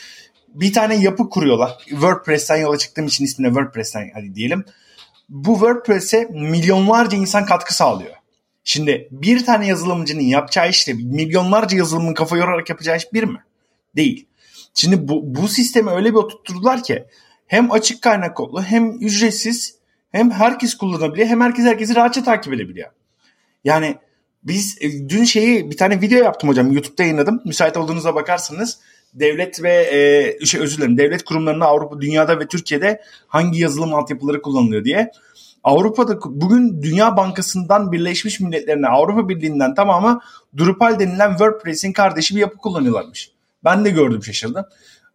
Bir 0.48 0.74
tane 0.74 0.96
yapı 0.96 1.30
kuruyorlar. 1.30 1.78
WordPress'ten 1.90 2.58
yola 2.58 2.78
çıktığım 2.78 3.08
için 3.08 3.26
ismine 3.26 3.48
WordPress'ten 3.48 4.12
hadi 4.14 4.36
diyelim. 4.36 4.66
Bu 5.30 5.54
WordPress'e 5.54 6.26
milyonlarca 6.32 7.18
insan 7.18 7.46
katkı 7.46 7.76
sağlıyor. 7.76 8.16
Şimdi 8.64 9.08
bir 9.12 9.46
tane 9.46 9.68
yazılımcının 9.68 10.22
yapacağı 10.22 10.70
işte 10.70 10.94
milyonlarca 10.94 11.78
yazılımın 11.78 12.14
kafa 12.14 12.38
yorarak 12.38 12.70
yapacağı 12.70 12.98
iş 12.98 13.14
bir 13.14 13.24
mi? 13.24 13.44
Değil. 13.96 14.28
Şimdi 14.74 15.08
bu, 15.08 15.22
bu 15.36 15.48
sistemi 15.48 15.90
öyle 15.90 16.10
bir 16.10 16.18
oturtturdular 16.18 16.84
ki 16.84 17.06
hem 17.48 17.72
açık 17.72 18.02
kaynak 18.02 18.38
kodlu 18.38 18.64
hem 18.64 18.92
ücretsiz 18.92 19.78
hem 20.12 20.32
herkes 20.32 20.78
kullanabiliyor 20.78 21.28
hem 21.28 21.42
herkes 21.42 21.66
herkesi 21.66 21.96
rahatça 21.96 22.24
takip 22.24 22.54
edebiliyor. 22.54 22.92
Yani 23.64 23.98
biz 24.44 24.78
e, 24.82 25.10
dün 25.10 25.24
şeyi 25.24 25.72
bir 25.72 25.78
tane 25.78 26.02
video 26.02 26.24
yaptım 26.24 26.50
hocam 26.50 26.72
YouTube'da 26.72 27.04
yayınladım. 27.04 27.42
Müsait 27.46 27.78
olduğunuzda 27.78 28.16
bakarsınız. 28.16 28.80
Devlet 29.20 29.64
ve 29.64 29.74
e, 30.42 30.46
şey 30.46 30.62
özür 30.62 30.78
dilerim 30.78 30.98
devlet 30.98 31.24
kurumlarında 31.24 31.66
Avrupa, 31.66 32.02
dünyada 32.02 32.40
ve 32.40 32.48
Türkiye'de 32.48 33.02
hangi 33.28 33.62
yazılım 33.62 33.94
altyapıları 33.94 34.42
kullanılıyor 34.42 34.84
diye. 34.84 35.12
Avrupa'da 35.64 36.20
bugün 36.26 36.82
Dünya 36.84 37.18
Bankası'ndan 37.18 37.92
Birleşmiş 37.92 38.40
Milletler'ine 38.40 38.88
Avrupa 38.88 39.30
Birliği'nden 39.30 39.76
tamamı 39.76 40.20
Drupal 40.58 41.00
denilen 41.00 41.30
WordPress'in 41.30 41.94
kardeşi 41.94 42.36
bir 42.36 42.42
yapı 42.42 42.58
kullanıyorlarmış. 42.58 43.32
Ben 43.64 43.86
de 43.86 43.90
gördüm 43.90 44.24
şaşırdım. 44.24 44.66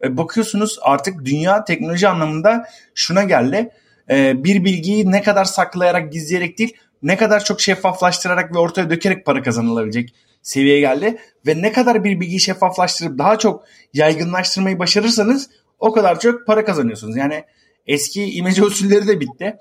E, 0.05 0.17
bakıyorsunuz 0.17 0.79
artık 0.83 1.25
dünya 1.25 1.65
teknoloji 1.65 2.09
anlamında 2.09 2.65
şuna 2.95 3.23
geldi. 3.23 3.71
E, 4.11 4.45
bir 4.45 4.65
bilgiyi 4.65 5.13
ne 5.13 5.23
kadar 5.23 5.45
saklayarak 5.45 6.13
gizleyerek 6.13 6.59
değil 6.59 6.77
ne 7.03 7.17
kadar 7.17 7.45
çok 7.45 7.61
şeffaflaştırarak 7.61 8.55
ve 8.55 8.59
ortaya 8.59 8.91
dökerek 8.91 9.27
para 9.27 9.43
kazanılabilecek 9.43 10.15
seviyeye 10.43 10.81
geldi. 10.81 11.19
Ve 11.47 11.63
ne 11.63 11.73
kadar 11.73 12.05
bir 12.05 12.21
bilgiyi 12.21 12.41
şeffaflaştırıp 12.41 13.19
daha 13.19 13.39
çok 13.39 13.65
yaygınlaştırmayı 13.95 14.79
başarırsanız 14.79 15.51
o 15.79 15.93
kadar 15.93 16.21
çok 16.21 16.47
para 16.47 16.65
kazanıyorsunuz. 16.65 17.17
Yani 17.17 17.45
eski 17.87 18.33
imece 18.33 18.65
usulleri 18.65 19.07
de 19.09 19.21
bitti. 19.21 19.57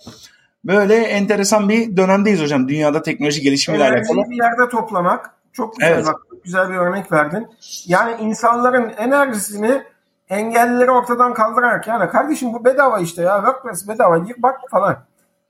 Böyle 0.64 0.96
enteresan 0.96 1.70
bir 1.70 1.98
dönemdeyiz 1.98 2.42
hocam. 2.42 2.68
Dünyada 2.68 3.02
teknoloji 3.02 3.42
gelişimiyle 3.42 3.84
alakalı. 3.84 4.30
bir 4.30 4.36
yerde 4.36 4.70
toplamak. 4.70 5.32
Çok 5.54 5.76
güzel 5.76 5.92
evet. 5.92 6.06
bak, 6.06 6.16
güzel 6.44 6.70
bir 6.70 6.76
örnek 6.76 7.12
verdin. 7.12 7.48
Yani 7.86 8.22
insanların 8.22 8.90
enerjisini 8.98 9.84
engellileri 10.30 10.92
ortadan 10.92 11.34
kaldırarak 11.34 11.88
yani 11.88 12.10
kardeşim 12.10 12.54
bu 12.54 12.66
bedava 12.66 13.00
işte 13.00 13.22
ya 13.22 13.36
WordPress 13.36 13.88
bedava 13.88 14.18
gir 14.18 14.36
bak 14.38 14.60
falan. 14.72 14.98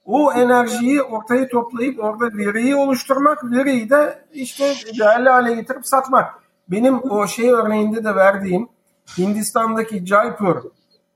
O 0.06 0.34
enerjiyi 0.34 1.02
ortaya 1.02 1.48
toplayıp 1.48 2.04
orada 2.04 2.38
veriyi 2.38 2.76
oluşturmak, 2.76 3.44
veriyi 3.44 3.90
de 3.90 4.26
işte 4.34 4.74
değerli 5.00 5.30
hale 5.30 5.54
getirip 5.54 5.88
satmak. 5.88 6.34
Benim 6.68 7.12
o 7.12 7.28
şey 7.28 7.50
örneğinde 7.50 8.04
de 8.04 8.16
verdiğim 8.16 8.70
Hindistan'daki 9.18 10.06
Jaipur 10.06 10.56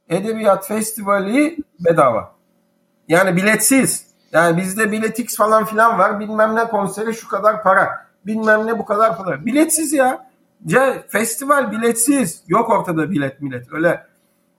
Edebiyat 0.10 0.68
Festivali 0.68 1.58
bedava. 1.80 2.36
Yani 3.08 3.36
biletsiz. 3.36 4.06
Yani 4.32 4.58
bizde 4.58 4.92
biletix 4.92 5.38
falan 5.38 5.66
filan 5.66 6.00
var. 6.00 6.20
Bilmem 6.20 6.56
ne 6.56 6.68
konseri 6.68 7.14
şu 7.14 7.28
kadar 7.28 7.64
para. 7.64 8.06
Bilmem 8.26 8.68
ne 8.68 8.80
bu 8.80 8.86
kadar 8.86 9.18
para. 9.18 9.46
Biletsiz 9.46 9.94
ya. 9.94 10.30
Ce, 10.66 11.04
festival 11.10 11.72
biletsiz. 11.72 12.44
Yok 12.48 12.70
ortada 12.70 13.12
bilet 13.12 13.42
millet. 13.42 13.74
Öyle. 13.74 14.06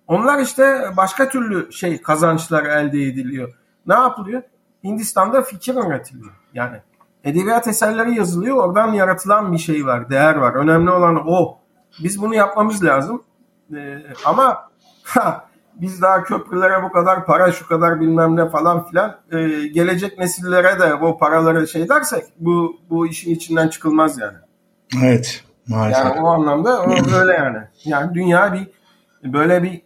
Onlar 0.06 0.38
işte 0.38 0.90
başka 0.96 1.28
türlü 1.28 1.72
şey 1.72 2.02
kazançlar 2.02 2.64
elde 2.64 3.02
ediliyor. 3.02 3.54
Ne 3.86 3.94
yapılıyor? 3.94 4.42
Hindistan'da 4.84 5.42
fikir 5.42 5.74
üretiliyor. 5.74 6.32
Yani 6.54 6.76
edebiyat 7.24 7.68
eserleri 7.68 8.14
yazılıyor. 8.14 8.56
Oradan 8.56 8.92
yaratılan 8.92 9.52
bir 9.52 9.58
şey 9.58 9.86
var. 9.86 10.10
Değer 10.10 10.34
var. 10.34 10.54
Önemli 10.54 10.90
olan 10.90 11.22
o. 11.26 11.58
Biz 12.02 12.22
bunu 12.22 12.34
yapmamız 12.34 12.84
lazım. 12.84 13.22
Ee, 13.76 13.98
ama 14.24 14.70
ha, 15.02 15.48
biz 15.74 16.02
daha 16.02 16.22
köprülere 16.22 16.82
bu 16.82 16.92
kadar 16.92 17.26
para 17.26 17.52
şu 17.52 17.68
kadar 17.68 18.00
bilmem 18.00 18.36
ne 18.36 18.48
falan 18.48 18.86
filan 18.86 19.16
e, 19.32 19.38
gelecek 19.66 20.18
nesillere 20.18 20.80
de 20.80 21.00
bu 21.00 21.18
paraları 21.18 21.68
şey 21.68 21.88
dersek 21.88 22.24
bu 22.38 22.76
bu 22.90 23.06
işin 23.06 23.34
içinden 23.34 23.68
çıkılmaz 23.68 24.18
yani. 24.18 24.36
Evet 25.04 25.44
maalesef. 25.68 26.04
Yani 26.04 26.20
o 26.20 26.26
anlamda 26.26 26.82
o 26.82 26.88
böyle 27.12 27.32
yani. 27.32 27.58
Yani 27.84 28.14
dünya 28.14 28.52
bir 28.52 28.68
böyle 29.32 29.62
bir 29.62 29.82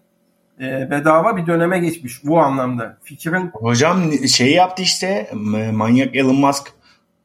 bedava 0.61 1.36
bir 1.36 1.46
döneme 1.46 1.78
geçmiş 1.78 2.24
bu 2.24 2.40
anlamda. 2.40 2.98
Fikrin 3.02 3.50
Hocam 3.52 4.12
şey 4.12 4.52
yaptı 4.52 4.82
işte 4.82 5.30
manyak 5.72 6.16
Elon 6.16 6.36
Musk 6.36 6.72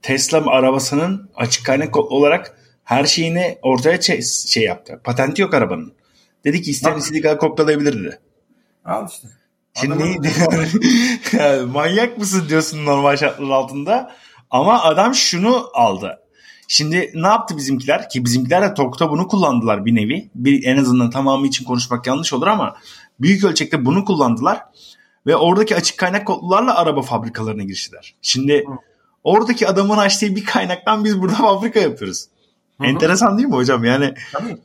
Tesla 0.01 0.51
arabasının 0.51 1.29
açık 1.35 1.65
kaynak 1.65 1.97
olarak 1.97 2.57
her 2.83 3.05
şeyini 3.05 3.57
ortaya 3.61 4.01
şey, 4.47 4.63
yaptı. 4.63 5.01
Patenti 5.03 5.41
yok 5.41 5.53
arabanın. 5.53 5.93
Dedi 6.43 6.61
ki 6.61 6.71
isteyen 6.71 6.97
istediği 6.97 7.21
kadar 7.21 7.37
kopyalayabilir 7.37 8.03
dedi. 8.03 8.19
Al 8.85 9.07
işte. 9.11 9.27
Şimdi 9.73 10.03
yani, 11.33 11.65
manyak 11.65 12.17
mısın 12.17 12.49
diyorsun 12.49 12.85
normal 12.85 13.17
şartlar 13.17 13.49
altında. 13.49 14.11
Ama 14.51 14.83
adam 14.83 15.15
şunu 15.15 15.69
aldı. 15.73 16.19
Şimdi 16.67 17.11
ne 17.15 17.27
yaptı 17.27 17.57
bizimkiler? 17.57 18.09
Ki 18.09 18.25
bizimkiler 18.25 18.69
de 18.69 18.73
TOK'ta 18.73 19.09
bunu 19.09 19.27
kullandılar 19.27 19.85
bir 19.85 19.95
nevi. 19.95 20.29
Bir, 20.35 20.63
en 20.63 20.77
azından 20.77 21.09
tamamı 21.09 21.47
için 21.47 21.65
konuşmak 21.65 22.07
yanlış 22.07 22.33
olur 22.33 22.47
ama 22.47 22.75
büyük 23.19 23.43
ölçekte 23.43 23.85
bunu 23.85 24.05
kullandılar. 24.05 24.63
Ve 25.27 25.35
oradaki 25.35 25.75
açık 25.75 25.97
kaynak 25.97 26.27
kodlarla 26.27 26.77
araba 26.77 27.01
fabrikalarına 27.01 27.63
giriştiler. 27.63 28.15
Şimdi 28.21 28.65
oradaki 29.23 29.67
adamın 29.67 29.97
açtığı 29.97 30.35
bir 30.35 30.45
kaynaktan 30.45 31.05
biz 31.05 31.21
burada 31.21 31.33
fabrika 31.33 31.79
yapıyoruz. 31.79 32.25
Hı-hı. 32.77 32.87
Enteresan 32.87 33.37
değil 33.37 33.49
mi 33.49 33.55
hocam? 33.55 33.83
Yani 33.83 34.13
Tabii. 34.33 34.57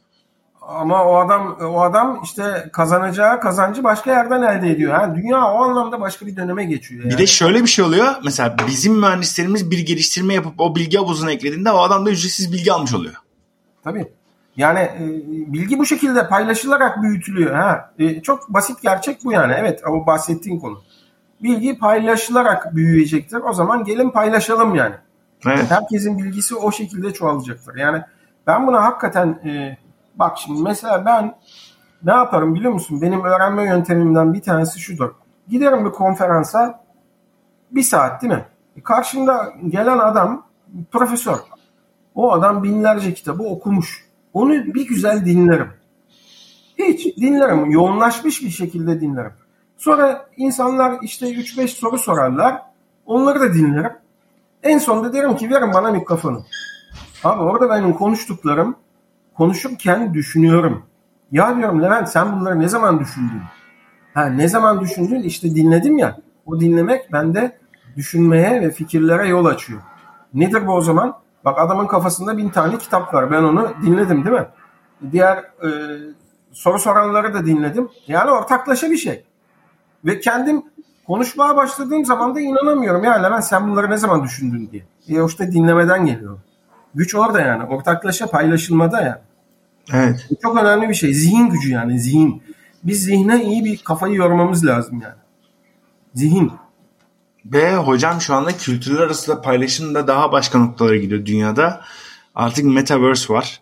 Ama 0.62 1.04
o 1.04 1.16
adam 1.16 1.56
o 1.60 1.80
adam 1.80 2.20
işte 2.24 2.68
kazanacağı 2.72 3.40
kazancı 3.40 3.84
başka 3.84 4.10
yerden 4.10 4.42
elde 4.42 4.70
ediyor. 4.70 4.92
Yani 4.92 5.22
dünya 5.22 5.52
o 5.52 5.62
anlamda 5.62 6.00
başka 6.00 6.26
bir 6.26 6.36
döneme 6.36 6.64
geçiyor. 6.64 7.04
Yani. 7.04 7.12
Bir 7.12 7.18
de 7.18 7.26
şöyle 7.26 7.62
bir 7.62 7.66
şey 7.66 7.84
oluyor. 7.84 8.14
Mesela 8.24 8.56
bizim 8.66 8.94
mühendislerimiz 8.94 9.70
bir 9.70 9.78
geliştirme 9.78 10.34
yapıp 10.34 10.60
o 10.60 10.76
bilgi 10.76 10.96
havuzuna 10.96 11.32
eklediğinde 11.32 11.70
o 11.70 11.78
adam 11.78 12.06
da 12.06 12.10
ücretsiz 12.10 12.52
bilgi 12.52 12.72
almış 12.72 12.94
oluyor. 12.94 13.14
Tabii. 13.84 14.12
Yani 14.60 14.78
e, 14.78 15.00
bilgi 15.52 15.78
bu 15.78 15.86
şekilde 15.86 16.28
paylaşılarak 16.28 17.02
büyütülüyor. 17.02 17.54
Ha. 17.54 17.90
E, 17.98 18.22
çok 18.22 18.48
basit 18.48 18.82
gerçek 18.82 19.24
bu 19.24 19.32
yani. 19.32 19.54
Evet 19.56 19.82
o 19.88 20.06
bahsettiğin 20.06 20.60
konu. 20.60 20.80
Bilgi 21.42 21.78
paylaşılarak 21.78 22.76
büyüyecektir. 22.76 23.40
O 23.40 23.52
zaman 23.52 23.84
gelin 23.84 24.10
paylaşalım 24.10 24.74
yani. 24.74 24.94
Evet. 25.46 25.70
Herkesin 25.70 26.18
bilgisi 26.18 26.54
o 26.54 26.72
şekilde 26.72 27.12
çoğalacaktır. 27.12 27.76
Yani 27.76 28.02
ben 28.46 28.66
buna 28.66 28.84
hakikaten 28.84 29.28
e, 29.28 29.78
bak 30.14 30.38
şimdi 30.38 30.62
mesela 30.62 31.04
ben 31.04 31.34
ne 32.02 32.12
yaparım 32.12 32.54
biliyor 32.54 32.72
musun? 32.72 33.02
Benim 33.02 33.24
öğrenme 33.24 33.64
yöntemimden 33.64 34.34
bir 34.34 34.42
tanesi 34.42 34.80
şudur. 34.80 35.10
Giderim 35.48 35.84
bir 35.84 35.90
konferansa 35.90 36.84
bir 37.70 37.82
saat 37.82 38.22
değil 38.22 38.32
mi? 38.32 38.44
E, 38.76 38.82
karşımda 38.82 39.52
gelen 39.68 39.98
adam 39.98 40.46
profesör. 40.92 41.38
O 42.14 42.32
adam 42.32 42.62
binlerce 42.62 43.14
kitabı 43.14 43.42
okumuş. 43.42 44.09
Onu 44.32 44.50
bir 44.74 44.88
güzel 44.88 45.24
dinlerim. 45.24 45.68
Hiç 46.78 47.16
dinlerim. 47.16 47.70
Yoğunlaşmış 47.70 48.42
bir 48.42 48.50
şekilde 48.50 49.00
dinlerim. 49.00 49.32
Sonra 49.76 50.28
insanlar 50.36 50.98
işte 51.02 51.26
3-5 51.26 51.68
soru 51.68 51.98
sorarlar. 51.98 52.62
Onları 53.06 53.40
da 53.40 53.54
dinlerim. 53.54 53.92
En 54.62 54.78
sonunda 54.78 55.12
derim 55.12 55.36
ki 55.36 55.50
verin 55.50 55.72
bana 55.72 55.90
mikrofonu. 55.90 56.44
Abi 57.24 57.42
orada 57.42 57.70
benim 57.70 57.92
konuştuklarım 57.92 58.76
konuşurken 59.34 60.14
düşünüyorum. 60.14 60.82
Ya 61.32 61.56
diyorum 61.56 61.82
Levent 61.82 62.08
sen 62.08 62.40
bunları 62.40 62.60
ne 62.60 62.68
zaman 62.68 63.00
düşündün? 63.00 63.42
Ha 64.14 64.26
ne 64.26 64.48
zaman 64.48 64.80
düşündün? 64.80 65.22
İşte 65.22 65.54
dinledim 65.54 65.98
ya. 65.98 66.16
O 66.46 66.60
dinlemek 66.60 67.12
bende 67.12 67.58
düşünmeye 67.96 68.60
ve 68.60 68.70
fikirlere 68.70 69.28
yol 69.28 69.44
açıyor. 69.44 69.80
Nedir 70.34 70.66
bu 70.66 70.72
o 70.72 70.80
zaman? 70.80 71.16
Bak 71.44 71.58
adamın 71.58 71.86
kafasında 71.86 72.38
bin 72.38 72.48
tane 72.48 72.78
kitap 72.78 73.14
var. 73.14 73.30
Ben 73.30 73.42
onu 73.42 73.72
dinledim 73.82 74.24
değil 74.24 74.36
mi? 74.36 74.46
Diğer 75.12 75.36
e, 75.36 75.68
soru 76.52 76.78
soranları 76.78 77.34
da 77.34 77.46
dinledim. 77.46 77.88
Yani 78.06 78.30
ortaklaşa 78.30 78.90
bir 78.90 78.96
şey. 78.96 79.24
Ve 80.04 80.20
kendim 80.20 80.62
konuşmaya 81.06 81.56
başladığım 81.56 82.04
zaman 82.04 82.34
da 82.34 82.40
inanamıyorum. 82.40 83.04
Ya 83.04 83.12
Levent 83.12 83.44
sen 83.44 83.70
bunları 83.70 83.90
ne 83.90 83.96
zaman 83.96 84.24
düşündün 84.24 84.70
diye. 84.72 84.82
E 85.08 85.26
işte 85.26 85.52
dinlemeden 85.52 86.06
geliyor. 86.06 86.38
Güç 86.94 87.14
orada 87.14 87.40
yani. 87.40 87.64
Ortaklaşa 87.64 88.26
paylaşılmada 88.26 89.00
yani. 89.00 89.20
Evet. 89.92 90.26
Bu 90.30 90.34
çok 90.42 90.62
önemli 90.62 90.88
bir 90.88 90.94
şey. 90.94 91.14
Zihin 91.14 91.48
gücü 91.50 91.70
yani 91.70 92.00
zihin. 92.00 92.42
Biz 92.84 93.04
zihne 93.04 93.44
iyi 93.44 93.64
bir 93.64 93.78
kafayı 93.78 94.14
yormamız 94.14 94.66
lazım 94.66 95.00
yani. 95.02 95.20
Zihin. 96.14 96.52
Ve 97.44 97.76
hocam 97.76 98.20
şu 98.20 98.34
anda 98.34 98.56
kültürler 98.56 99.00
arasında 99.00 99.40
paylaşım 99.40 99.94
daha 99.94 100.32
başka 100.32 100.58
noktalara 100.58 100.96
gidiyor 100.96 101.26
dünyada. 101.26 101.84
Artık 102.34 102.64
Metaverse 102.64 103.34
var. 103.34 103.60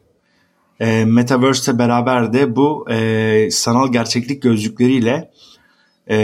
E, 0.80 1.04
Metaverse 1.04 1.78
beraber 1.78 2.32
de 2.32 2.56
bu 2.56 2.90
e, 2.90 3.48
sanal 3.50 3.92
gerçeklik 3.92 4.42
gözlükleriyle 4.42 5.30
e, 6.06 6.16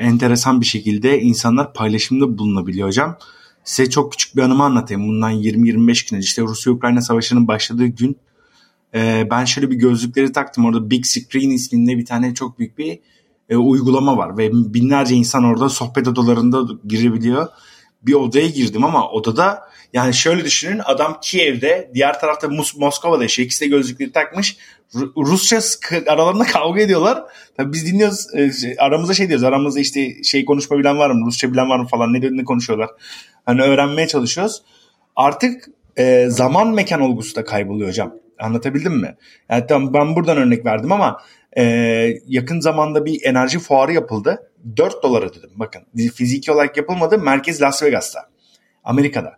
enteresan 0.00 0.60
bir 0.60 0.66
şekilde 0.66 1.20
insanlar 1.20 1.74
paylaşımda 1.74 2.38
bulunabiliyor 2.38 2.88
hocam. 2.88 3.18
Size 3.64 3.90
çok 3.90 4.12
küçük 4.12 4.36
bir 4.36 4.42
anımı 4.42 4.64
anlatayım. 4.64 5.08
Bundan 5.08 5.32
20-25 5.32 6.10
gün 6.10 6.16
önce 6.16 6.24
işte 6.24 6.42
Rusya-Ukrayna 6.42 7.00
savaşının 7.00 7.48
başladığı 7.48 7.86
gün 7.86 8.16
e, 8.94 9.26
ben 9.30 9.44
şöyle 9.44 9.70
bir 9.70 9.76
gözlükleri 9.76 10.32
taktım. 10.32 10.64
Orada 10.64 10.90
Big 10.90 11.04
Screen 11.04 11.50
isminde 11.50 11.98
bir 11.98 12.06
tane 12.06 12.34
çok 12.34 12.58
büyük 12.58 12.78
bir 12.78 12.98
e, 13.48 13.56
uygulama 13.56 14.16
var 14.16 14.38
ve 14.38 14.50
binlerce 14.52 15.14
insan 15.14 15.44
orada 15.44 15.68
sohbet 15.68 16.08
odalarında 16.08 16.62
girebiliyor. 16.86 17.48
Bir 18.02 18.14
odaya 18.14 18.46
girdim 18.46 18.84
ama 18.84 19.10
odada 19.10 19.72
yani 19.92 20.14
şöyle 20.14 20.44
düşünün 20.44 20.80
adam 20.84 21.18
Kiev'de 21.22 21.90
diğer 21.94 22.20
tarafta 22.20 22.48
Mos 22.48 22.76
Moskova'da 22.76 23.22
yaşıyor. 23.22 23.46
İkisi 23.46 23.64
de 23.64 23.68
gözlükleri 23.68 24.12
takmış. 24.12 24.56
Rusça 25.16 25.60
aralarında 26.08 26.44
kavga 26.44 26.80
ediyorlar. 26.80 27.22
Tabii 27.56 27.72
biz 27.72 27.86
dinliyoruz 27.86 28.26
e, 28.34 28.52
şey, 28.52 28.76
aramızda 28.78 29.14
şey 29.14 29.28
diyoruz 29.28 29.44
aramızda 29.44 29.80
işte 29.80 30.22
şey 30.22 30.44
konuşma 30.44 30.78
bilen 30.78 30.98
var 30.98 31.10
mı 31.10 31.26
Rusça 31.26 31.52
bilen 31.52 31.68
var 31.68 31.78
mı 31.78 31.86
falan 31.86 32.12
ne 32.12 32.20
ne 32.20 32.44
konuşuyorlar. 32.44 32.90
Hani 33.46 33.62
öğrenmeye 33.62 34.08
çalışıyoruz. 34.08 34.62
Artık 35.16 35.68
e, 35.96 36.26
zaman 36.30 36.68
mekan 36.68 37.00
olgusu 37.00 37.36
da 37.36 37.44
kayboluyor 37.44 37.88
hocam. 37.88 38.14
Anlatabildim 38.42 39.00
mi? 39.00 39.16
Yani 39.50 39.66
tamam 39.68 39.94
ben 39.94 40.16
buradan 40.16 40.36
örnek 40.36 40.66
verdim 40.66 40.92
ama 40.92 41.20
e, 41.56 41.64
yakın 42.26 42.60
zamanda 42.60 43.04
bir 43.04 43.24
enerji 43.24 43.58
fuarı 43.58 43.92
yapıldı. 43.92 44.50
4 44.76 45.02
dolara 45.02 45.34
dedim 45.34 45.50
bakın. 45.54 45.82
Fiziki 46.14 46.52
olarak 46.52 46.76
yapılmadı. 46.76 47.18
Merkez 47.18 47.62
Las 47.62 47.82
Vegas'ta. 47.82 48.20
Amerika'da. 48.84 49.36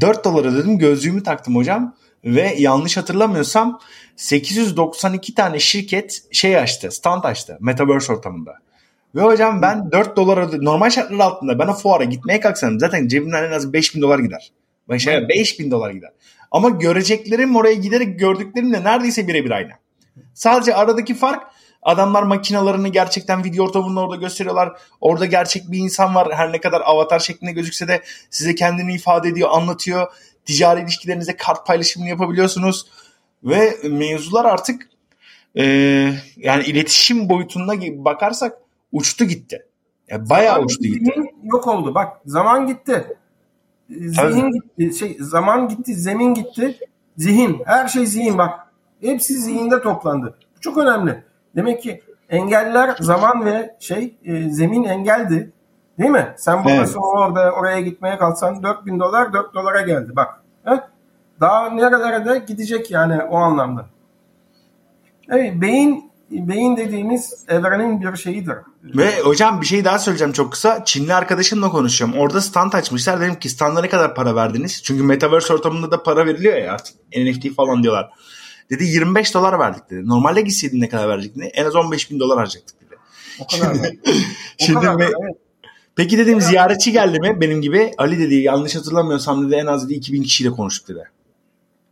4 0.00 0.24
dolara 0.24 0.54
dedim 0.54 0.78
gözlüğümü 0.78 1.22
taktım 1.22 1.56
hocam. 1.56 1.96
Ve 2.24 2.54
yanlış 2.58 2.96
hatırlamıyorsam 2.96 3.80
892 4.16 5.34
tane 5.34 5.58
şirket 5.58 6.22
şey 6.32 6.58
açtı, 6.58 6.90
stand 6.90 7.24
açtı 7.24 7.58
Metaverse 7.60 8.12
ortamında. 8.12 8.54
Ve 9.14 9.22
hocam 9.22 9.62
ben 9.62 9.92
4 9.92 10.16
dolara 10.16 10.48
normal 10.60 10.90
şartlar 10.90 11.18
altında 11.18 11.58
ben 11.58 11.66
o 11.66 11.74
fuara 11.74 12.04
gitmeye 12.04 12.40
kalksam 12.40 12.80
zaten 12.80 13.08
cebimden 13.08 13.44
en 13.44 13.52
az 13.52 13.72
5000 13.72 14.02
dolar 14.02 14.18
gider. 14.18 14.52
Ben 14.88 14.96
şey 14.96 15.28
5000 15.28 15.70
dolar 15.70 15.90
gider. 15.90 16.10
Ama 16.54 16.68
göreceklerim 16.68 17.56
oraya 17.56 17.74
giderek 17.74 18.18
gördüklerimle 18.18 18.84
neredeyse 18.84 19.28
birebir 19.28 19.50
aynı. 19.50 19.70
Sadece 20.34 20.74
aradaki 20.74 21.14
fark 21.14 21.42
adamlar 21.82 22.22
makinalarını 22.22 22.88
gerçekten 22.88 23.44
video 23.44 23.64
ortamında 23.64 24.00
orada 24.00 24.16
gösteriyorlar. 24.16 24.72
Orada 25.00 25.26
gerçek 25.26 25.70
bir 25.70 25.78
insan 25.78 26.14
var. 26.14 26.34
Her 26.34 26.52
ne 26.52 26.60
kadar 26.60 26.80
avatar 26.84 27.18
şeklinde 27.18 27.52
gözükse 27.52 27.88
de 27.88 28.02
size 28.30 28.54
kendini 28.54 28.94
ifade 28.94 29.28
ediyor, 29.28 29.48
anlatıyor. 29.52 30.12
Ticari 30.44 30.80
ilişkilerinizde 30.82 31.36
kart 31.36 31.66
paylaşımını 31.66 32.08
yapabiliyorsunuz. 32.08 32.86
Ve 33.44 33.76
mevzular 33.84 34.44
artık 34.44 34.88
e, 35.54 35.64
yani 36.36 36.64
iletişim 36.64 37.28
boyutunda 37.28 37.72
bakarsak 38.04 38.58
uçtu 38.92 39.24
gitti. 39.24 39.66
Yani 40.08 40.30
bayağı 40.30 40.54
zaman 40.54 40.66
uçtu 40.66 40.82
gitti. 40.82 41.12
Yok 41.44 41.66
oldu. 41.66 41.94
Bak 41.94 42.20
zaman 42.26 42.66
gitti. 42.66 43.16
Zihin 43.90 44.50
gitti. 44.50 44.98
Şey, 44.98 45.16
zaman 45.20 45.68
gitti. 45.68 45.94
Zemin 45.94 46.34
gitti. 46.34 46.78
Zihin. 47.16 47.62
Her 47.64 47.88
şey 47.88 48.06
zihin 48.06 48.38
bak. 48.38 48.60
Hepsi 49.00 49.34
zihinde 49.34 49.82
toplandı. 49.82 50.34
Bu 50.56 50.60
çok 50.60 50.78
önemli. 50.78 51.24
Demek 51.56 51.82
ki 51.82 52.02
engeller 52.28 52.96
zaman 53.00 53.44
ve 53.44 53.76
şey 53.80 54.16
e, 54.24 54.50
zemin 54.50 54.84
engeldi. 54.84 55.52
Değil 55.98 56.10
mi? 56.10 56.34
Sen 56.36 56.64
babası 56.64 56.92
evet. 56.92 56.96
orada 56.96 57.52
oraya 57.52 57.80
gitmeye 57.80 58.18
kalksan 58.18 58.62
4000 58.62 59.00
dolar 59.00 59.32
4 59.32 59.54
dolara 59.54 59.80
geldi. 59.80 60.16
Bak. 60.16 60.40
He? 60.64 60.80
Daha 61.40 61.70
nerelere 61.70 62.24
de 62.24 62.44
gidecek 62.46 62.90
yani 62.90 63.22
o 63.22 63.36
anlamda. 63.36 63.86
Evet, 65.28 65.60
beyin 65.60 66.10
beyin 66.34 66.76
dediğimiz 66.76 67.44
evrenin 67.48 68.00
bir 68.02 68.16
şeyidir. 68.16 68.54
Ve 68.84 69.20
hocam 69.20 69.60
bir 69.60 69.66
şey 69.66 69.84
daha 69.84 69.98
söyleyeceğim 69.98 70.32
çok 70.32 70.52
kısa. 70.52 70.84
Çinli 70.84 71.14
arkadaşımla 71.14 71.70
konuşacağım. 71.70 72.14
Orada 72.18 72.40
stand 72.40 72.72
açmışlar. 72.72 73.20
Dedim 73.20 73.34
ki 73.34 73.48
standa 73.48 73.80
ne 73.80 73.88
kadar 73.88 74.14
para 74.14 74.34
verdiniz? 74.36 74.82
Çünkü 74.82 75.02
Metaverse 75.02 75.54
ortamında 75.54 75.90
da 75.90 76.02
para 76.02 76.26
veriliyor 76.26 76.56
ya 76.56 76.72
artık. 76.72 76.96
NFT 77.16 77.54
falan 77.56 77.82
diyorlar. 77.82 78.10
Dedi 78.70 78.84
25 78.84 79.34
dolar 79.34 79.58
verdik 79.58 79.90
dedi. 79.90 80.08
Normalde 80.08 80.40
gitseydin 80.40 80.80
ne 80.80 80.88
kadar 80.88 81.08
verecektin? 81.08 81.50
En 81.54 81.64
az 81.64 81.76
15 81.76 82.10
bin 82.10 82.20
dolar 82.20 82.38
harcayacaktık 82.38 82.80
dedi. 82.80 82.96
O 83.40 83.46
kadar 83.46 83.74
da. 83.74 83.88
O 84.62 84.64
Şimdi 84.66 84.80
kadar 84.80 85.00
evet. 85.00 85.36
Peki 85.96 86.18
dedim 86.18 86.40
ziyaretçi 86.40 86.92
geldi 86.92 87.20
mi 87.20 87.40
benim 87.40 87.62
gibi? 87.62 87.92
Ali 87.98 88.18
dedi 88.18 88.34
yanlış 88.34 88.76
hatırlamıyorsam 88.76 89.46
dedi 89.46 89.54
en 89.54 89.66
az 89.66 89.84
dedi 89.86 89.94
2000 89.94 90.22
kişiyle 90.22 90.50
konuştuk 90.50 90.88
dedi. 90.88 91.10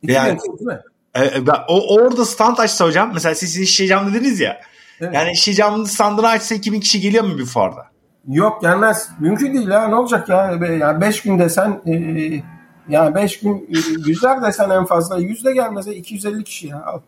İki 0.02 0.12
Yani- 0.12 0.28
renk, 0.30 0.40
değil 0.44 0.66
mi? 0.66 0.80
E, 1.14 1.24
e, 1.24 1.46
ben- 1.46 1.60
o 1.68 1.94
orada 1.94 2.24
stand 2.24 2.58
açsa 2.58 2.84
hocam 2.84 3.10
mesela 3.14 3.34
siz 3.34 3.56
işleyeceğim 3.56 4.14
dediniz 4.14 4.40
ya. 4.40 4.60
Evet. 5.00 5.14
Yani 5.14 5.32
işleyeceğim 5.32 5.86
standını 5.86 6.28
açsa 6.28 6.54
2000 6.54 6.80
kişi 6.80 7.00
geliyor 7.00 7.24
mu 7.24 7.38
bir 7.38 7.44
fuarda? 7.46 7.86
Yok 8.28 8.62
gelmez. 8.62 9.08
Mümkün 9.20 9.54
değil 9.54 9.68
ya. 9.68 9.88
Ne 9.88 9.94
olacak 9.94 10.28
ya? 10.28 10.50
Ya 10.80 11.00
5 11.00 11.22
gün 11.22 11.38
desen 11.38 11.80
e, 11.86 11.92
ya 12.88 13.14
5 13.14 13.40
gün 13.40 13.56
e, 13.56 13.78
yüzler 14.08 14.42
desen 14.42 14.70
en 14.70 14.84
fazla 14.84 15.18
yüz 15.18 15.44
de 15.44 15.52
gelmez. 15.52 15.86
ya. 15.86 15.92
250 15.92 16.44
kişi 16.44 16.66
ya. 16.68 16.82
Al. 16.86 17.00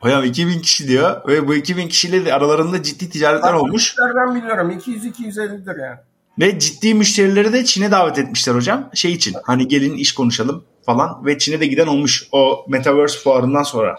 Hocam 0.00 0.24
2000 0.24 0.60
kişi 0.60 0.88
diyor 0.88 1.28
ve 1.28 1.48
bu 1.48 1.54
2000 1.54 1.88
kişiyle 1.88 2.24
de 2.24 2.34
aralarında 2.34 2.82
ciddi 2.82 3.10
ticaretler 3.10 3.52
olmuş. 3.52 3.96
Ben 4.16 4.34
biliyorum. 4.34 4.70
200-250'dir 4.70 5.76
yani. 5.80 5.98
Ve 6.38 6.58
ciddi 6.58 6.94
müşterileri 6.94 7.52
de 7.52 7.64
Çin'e 7.64 7.90
davet 7.90 8.18
etmişler 8.18 8.54
hocam. 8.54 8.90
Şey 8.94 9.12
için 9.12 9.36
hani 9.44 9.68
gelin 9.68 9.96
iş 9.96 10.14
konuşalım 10.14 10.64
falan 10.86 11.26
ve 11.26 11.38
Çin'e 11.38 11.60
de 11.60 11.66
giden 11.66 11.86
olmuş 11.86 12.28
o 12.32 12.64
Metaverse 12.68 13.18
fuarından 13.18 13.62
sonra. 13.62 13.98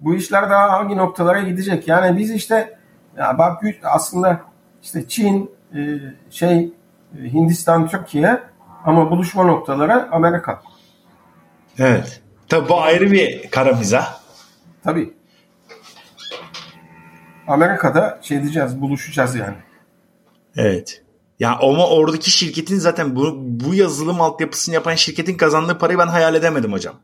Bu 0.00 0.14
işler 0.14 0.50
daha 0.50 0.72
hangi 0.72 0.96
noktalara 0.96 1.40
gidecek? 1.40 1.88
Yani 1.88 2.18
biz 2.18 2.30
işte 2.30 2.78
ya 3.16 3.38
bak 3.38 3.62
aslında 3.82 4.40
işte 4.82 5.08
Çin, 5.08 5.50
e, 5.74 5.80
şey 6.30 6.72
e, 7.18 7.32
Hindistan, 7.32 7.88
Türkiye 7.88 8.42
ama 8.84 9.10
buluşma 9.10 9.44
noktaları 9.44 10.08
Amerika. 10.12 10.62
Evet. 11.78 12.22
Tabi 12.48 12.68
bu 12.68 12.80
ayrı 12.80 13.12
bir 13.12 13.50
kara 13.50 13.72
mizah. 13.72 14.20
Tabii. 14.84 15.14
Amerika'da 17.46 18.18
şey 18.22 18.42
diyeceğiz, 18.42 18.80
buluşacağız 18.80 19.34
yani. 19.34 19.56
Evet. 20.56 21.02
Ya 21.40 21.58
ama 21.62 21.88
oradaki 21.88 22.30
şirketin 22.30 22.78
zaten 22.78 23.16
bu, 23.16 23.34
bu 23.40 23.74
yazılım 23.74 24.20
altyapısını 24.20 24.74
yapan 24.74 24.94
şirketin 24.94 25.36
kazandığı 25.36 25.78
parayı 25.78 25.98
ben 25.98 26.06
hayal 26.06 26.34
edemedim 26.34 26.72
hocam. 26.72 26.94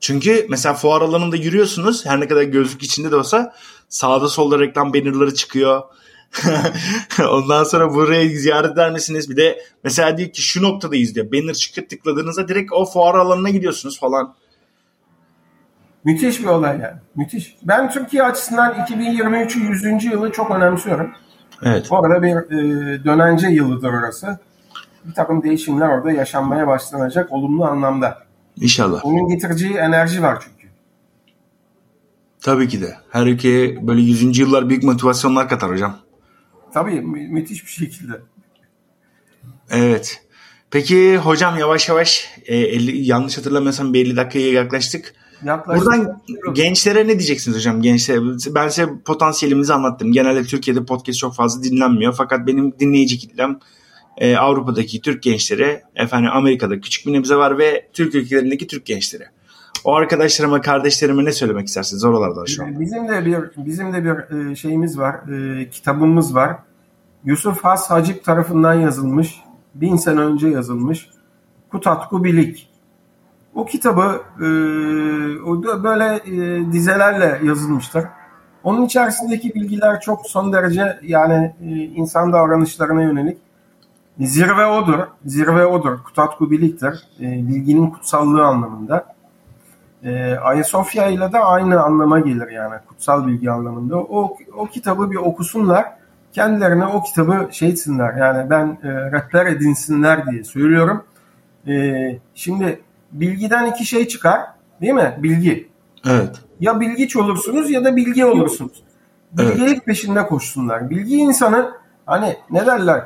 Çünkü 0.00 0.46
mesela 0.50 0.74
fuar 0.74 1.02
alanında 1.02 1.36
yürüyorsunuz 1.36 2.06
her 2.06 2.20
ne 2.20 2.28
kadar 2.28 2.42
gözlük 2.42 2.82
içinde 2.82 3.10
de 3.10 3.16
olsa 3.16 3.54
sağda 3.88 4.28
solda 4.28 4.58
reklam 4.58 4.94
bannerları 4.94 5.34
çıkıyor. 5.34 5.82
Ondan 7.30 7.64
sonra 7.64 7.94
buraya 7.94 8.28
ziyaret 8.28 8.72
eder 8.72 8.90
misiniz? 8.90 9.30
Bir 9.30 9.36
de 9.36 9.62
mesela 9.84 10.18
diyor 10.18 10.30
ki 10.30 10.42
şu 10.42 10.62
noktadayız 10.62 11.14
diyor. 11.14 11.32
Banner 11.32 11.54
çıkıp 11.54 11.90
tıkladığınızda 11.90 12.48
direkt 12.48 12.72
o 12.72 12.84
fuar 12.84 13.14
alanına 13.14 13.50
gidiyorsunuz 13.50 14.00
falan. 14.00 14.34
Müthiş 16.04 16.40
bir 16.40 16.46
olay 16.46 16.70
yani. 16.70 16.96
Müthiş. 17.16 17.56
Ben 17.62 17.90
Türkiye 17.90 18.22
açısından 18.22 18.74
2023'ü 18.74 19.58
100. 19.92 20.04
yılı 20.04 20.32
çok 20.32 20.50
önemsiyorum. 20.50 21.12
Evet. 21.62 21.86
Bu 21.90 21.96
arada 21.98 22.22
bir 22.22 22.28
e, 22.36 23.04
dönence 23.04 23.48
yılıdır 23.48 23.88
orası. 23.88 24.38
Bir 25.04 25.14
takım 25.14 25.42
değişimler 25.42 25.88
orada 25.88 26.12
yaşanmaya 26.12 26.66
başlanacak 26.66 27.32
olumlu 27.32 27.64
anlamda. 27.64 28.18
İnşallah. 28.56 29.04
Onun 29.04 29.28
getireceği 29.28 29.74
enerji 29.74 30.22
var 30.22 30.44
çünkü. 30.44 30.68
Tabii 32.40 32.68
ki 32.68 32.80
de. 32.80 32.96
Her 33.10 33.26
ülkeye 33.26 33.86
böyle 33.86 34.00
100. 34.00 34.38
yıllar 34.38 34.68
büyük 34.68 34.82
motivasyonlar 34.82 35.48
katar 35.48 35.70
hocam. 35.70 35.98
Tabii 36.74 37.00
mü- 37.00 37.28
müthiş 37.28 37.64
bir 37.64 37.70
şekilde. 37.70 38.12
Evet. 39.70 40.22
Peki 40.70 41.16
hocam 41.16 41.58
yavaş 41.58 41.88
yavaş 41.88 42.28
e, 42.46 42.56
50, 42.56 42.96
yanlış 42.98 43.38
hatırlamıyorsam 43.38 43.94
bir 43.94 44.06
50 44.06 44.16
dakikaya 44.16 44.52
yaklaştık. 44.52 45.14
Yaklaşık 45.44 45.86
Buradan 45.86 46.22
gençlere 46.54 47.04
ne 47.04 47.18
diyeceksiniz 47.18 47.56
hocam 47.56 47.82
gençlere? 47.82 48.20
Ben 48.54 48.68
size 48.68 48.88
potansiyelimizi 49.04 49.74
anlattım. 49.74 50.12
Genelde 50.12 50.44
Türkiye'de 50.44 50.84
podcast 50.84 51.18
çok 51.18 51.34
fazla 51.34 51.62
dinlenmiyor. 51.62 52.14
Fakat 52.16 52.46
benim 52.46 52.78
dinleyici 52.78 53.18
kitlem 53.18 53.58
e, 54.16 54.36
Avrupa'daki 54.36 55.00
Türk 55.00 55.22
gençleri, 55.22 55.80
efendim 55.94 56.30
Amerika'da 56.32 56.80
küçük 56.80 57.06
bir 57.06 57.12
nebze 57.12 57.36
var 57.36 57.58
ve 57.58 57.88
Türk 57.92 58.14
ülkelerindeki 58.14 58.66
Türk 58.66 58.86
gençleri. 58.86 59.24
O 59.84 59.94
arkadaşlarıma, 59.94 60.60
kardeşlerime 60.60 61.24
ne 61.24 61.32
söylemek 61.32 61.66
istersiniz 61.66 62.04
oralarda 62.04 62.46
şu 62.46 62.62
an? 62.62 62.80
Bizim 62.80 63.08
de 63.08 63.26
bir 63.26 63.64
bizim 63.66 63.92
de 63.92 64.04
bir 64.04 64.50
e, 64.50 64.56
şeyimiz 64.56 64.98
var, 64.98 65.14
e, 65.14 65.70
kitabımız 65.70 66.34
var. 66.34 66.56
Yusuf 67.24 67.64
Has 67.64 67.90
Hacip 67.90 68.24
tarafından 68.24 68.74
yazılmış, 68.74 69.34
bin 69.74 69.96
sene 69.96 70.20
önce 70.20 70.48
yazılmış. 70.48 71.08
Kutatku 71.70 72.24
Bilik. 72.24 72.71
O 73.54 73.64
kitabı 73.64 74.20
e, 74.38 74.44
böyle 75.84 76.14
e, 76.14 76.72
dizelerle 76.72 77.40
yazılmıştır. 77.46 78.04
Onun 78.64 78.84
içerisindeki 78.84 79.54
bilgiler 79.54 80.00
çok 80.00 80.26
son 80.26 80.52
derece 80.52 80.98
yani 81.02 81.54
e, 81.62 81.68
insan 81.68 82.32
davranışlarına 82.32 83.02
yönelik. 83.02 83.38
Zirve 84.20 84.66
odur, 84.66 84.98
zirve 85.24 85.66
odur. 85.66 85.98
Kutatku 86.04 86.50
Bilik'tir. 86.50 87.08
E, 87.20 87.48
bilginin 87.48 87.90
kutsallığı 87.90 88.44
anlamında. 88.44 89.14
E, 90.04 90.34
Ayasofya 90.34 91.06
ile 91.06 91.32
de 91.32 91.38
aynı 91.38 91.82
anlama 91.82 92.20
gelir 92.20 92.48
yani 92.48 92.74
kutsal 92.88 93.26
bilgi 93.26 93.50
anlamında. 93.50 93.96
O, 93.96 94.36
o 94.56 94.66
kitabı 94.66 95.10
bir 95.10 95.16
okusunlar. 95.16 95.86
Kendilerine 96.32 96.86
o 96.86 97.02
kitabı 97.02 97.48
şey 97.50 97.68
etsinler 97.68 98.14
yani 98.14 98.50
ben 98.50 98.78
e, 98.82 98.88
rehber 98.88 99.46
edinsinler 99.46 100.26
diye 100.26 100.44
söylüyorum. 100.44 101.04
E, 101.66 102.18
şimdi 102.34 102.80
bilgiden 103.12 103.66
iki 103.66 103.84
şey 103.84 104.08
çıkar 104.08 104.40
değil 104.80 104.92
mi? 104.92 105.18
Bilgi. 105.18 105.68
Evet. 106.06 106.36
Ya 106.60 106.80
bilgiç 106.80 107.16
olursunuz 107.16 107.70
ya 107.70 107.84
da 107.84 107.96
bilgi 107.96 108.24
olursunuz. 108.24 108.82
Bilgelik 109.32 109.86
peşinde 109.86 110.26
koşsunlar. 110.26 110.90
Bilgi 110.90 111.16
insanı 111.16 111.72
hani 112.06 112.36
ne 112.50 112.66
derler? 112.66 113.04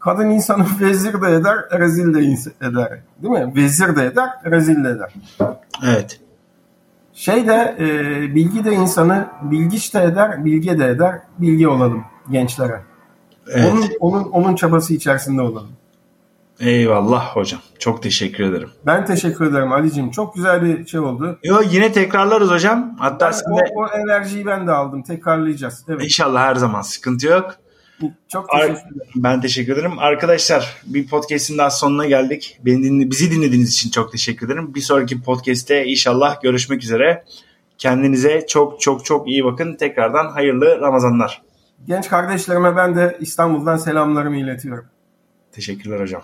Kadın 0.00 0.30
insanı 0.30 0.64
vezir 0.80 1.22
de 1.22 1.34
eder, 1.34 1.56
rezil 1.78 2.14
de 2.14 2.20
eder. 2.66 2.98
Değil 3.22 3.34
mi? 3.34 3.52
Vezir 3.56 3.96
de 3.96 4.06
eder, 4.06 4.30
rezil 4.44 4.84
de 4.84 4.88
eder. 4.88 5.14
Evet. 5.84 6.20
Şey 7.12 7.46
de 7.46 7.76
e, 7.78 7.86
bilgi 8.34 8.64
de 8.64 8.72
insanı 8.72 9.26
bilgiç 9.42 9.94
de 9.94 10.02
eder, 10.02 10.44
bilge 10.44 10.78
de 10.78 10.88
eder. 10.88 11.18
Bilgi 11.38 11.68
olalım 11.68 12.04
gençlere. 12.30 12.80
Evet. 13.50 13.72
Onun, 13.72 13.88
onun, 14.00 14.30
onun 14.30 14.54
çabası 14.54 14.94
içerisinde 14.94 15.42
olalım. 15.42 15.70
Eyvallah 16.62 17.36
hocam. 17.36 17.60
Çok 17.78 18.02
teşekkür 18.02 18.44
ederim. 18.44 18.70
Ben 18.86 19.06
teşekkür 19.06 19.46
ederim 19.46 19.72
Ali'cim. 19.72 20.10
Çok 20.10 20.34
güzel 20.34 20.62
bir 20.62 20.86
şey 20.86 21.00
oldu. 21.00 21.38
Yo 21.44 21.62
yine 21.70 21.92
tekrarlarız 21.92 22.50
hocam. 22.50 22.96
Hatta 22.98 23.26
Ben, 23.26 23.32
size 23.32 23.50
o, 23.50 23.82
o 23.82 23.86
enerjiyi 23.88 24.46
ben 24.46 24.66
de 24.66 24.72
aldım. 24.72 25.02
Tekrarlayacağız. 25.02 25.84
Evet. 25.88 26.04
inşallah 26.04 26.40
her 26.40 26.54
zaman 26.54 26.82
sıkıntı 26.82 27.26
yok. 27.26 27.54
Çok 28.28 28.48
teşekkür 28.48 28.72
ederim. 28.74 29.10
Ben 29.16 29.40
teşekkür 29.40 29.72
ederim. 29.72 29.98
Arkadaşlar 29.98 30.82
bir 30.86 31.08
podcast'in 31.08 31.58
daha 31.58 31.70
sonuna 31.70 32.06
geldik. 32.06 32.58
Beni 32.64 32.82
dinle, 32.82 33.10
bizi 33.10 33.30
dinlediğiniz 33.30 33.72
için 33.72 33.90
çok 33.90 34.12
teşekkür 34.12 34.46
ederim. 34.46 34.74
Bir 34.74 34.80
sonraki 34.80 35.22
podcast'te 35.22 35.84
inşallah 35.84 36.40
görüşmek 36.42 36.82
üzere. 36.82 37.24
Kendinize 37.78 38.46
çok 38.48 38.80
çok 38.80 39.04
çok 39.04 39.28
iyi 39.28 39.44
bakın. 39.44 39.76
Tekrardan 39.76 40.30
hayırlı 40.30 40.80
Ramazanlar. 40.80 41.42
Genç 41.86 42.08
kardeşlerime 42.08 42.76
ben 42.76 42.96
de 42.96 43.16
İstanbul'dan 43.20 43.76
selamlarımı 43.76 44.36
iletiyorum. 44.36 44.84
Teşekkürler 45.52 46.00
hocam. 46.00 46.22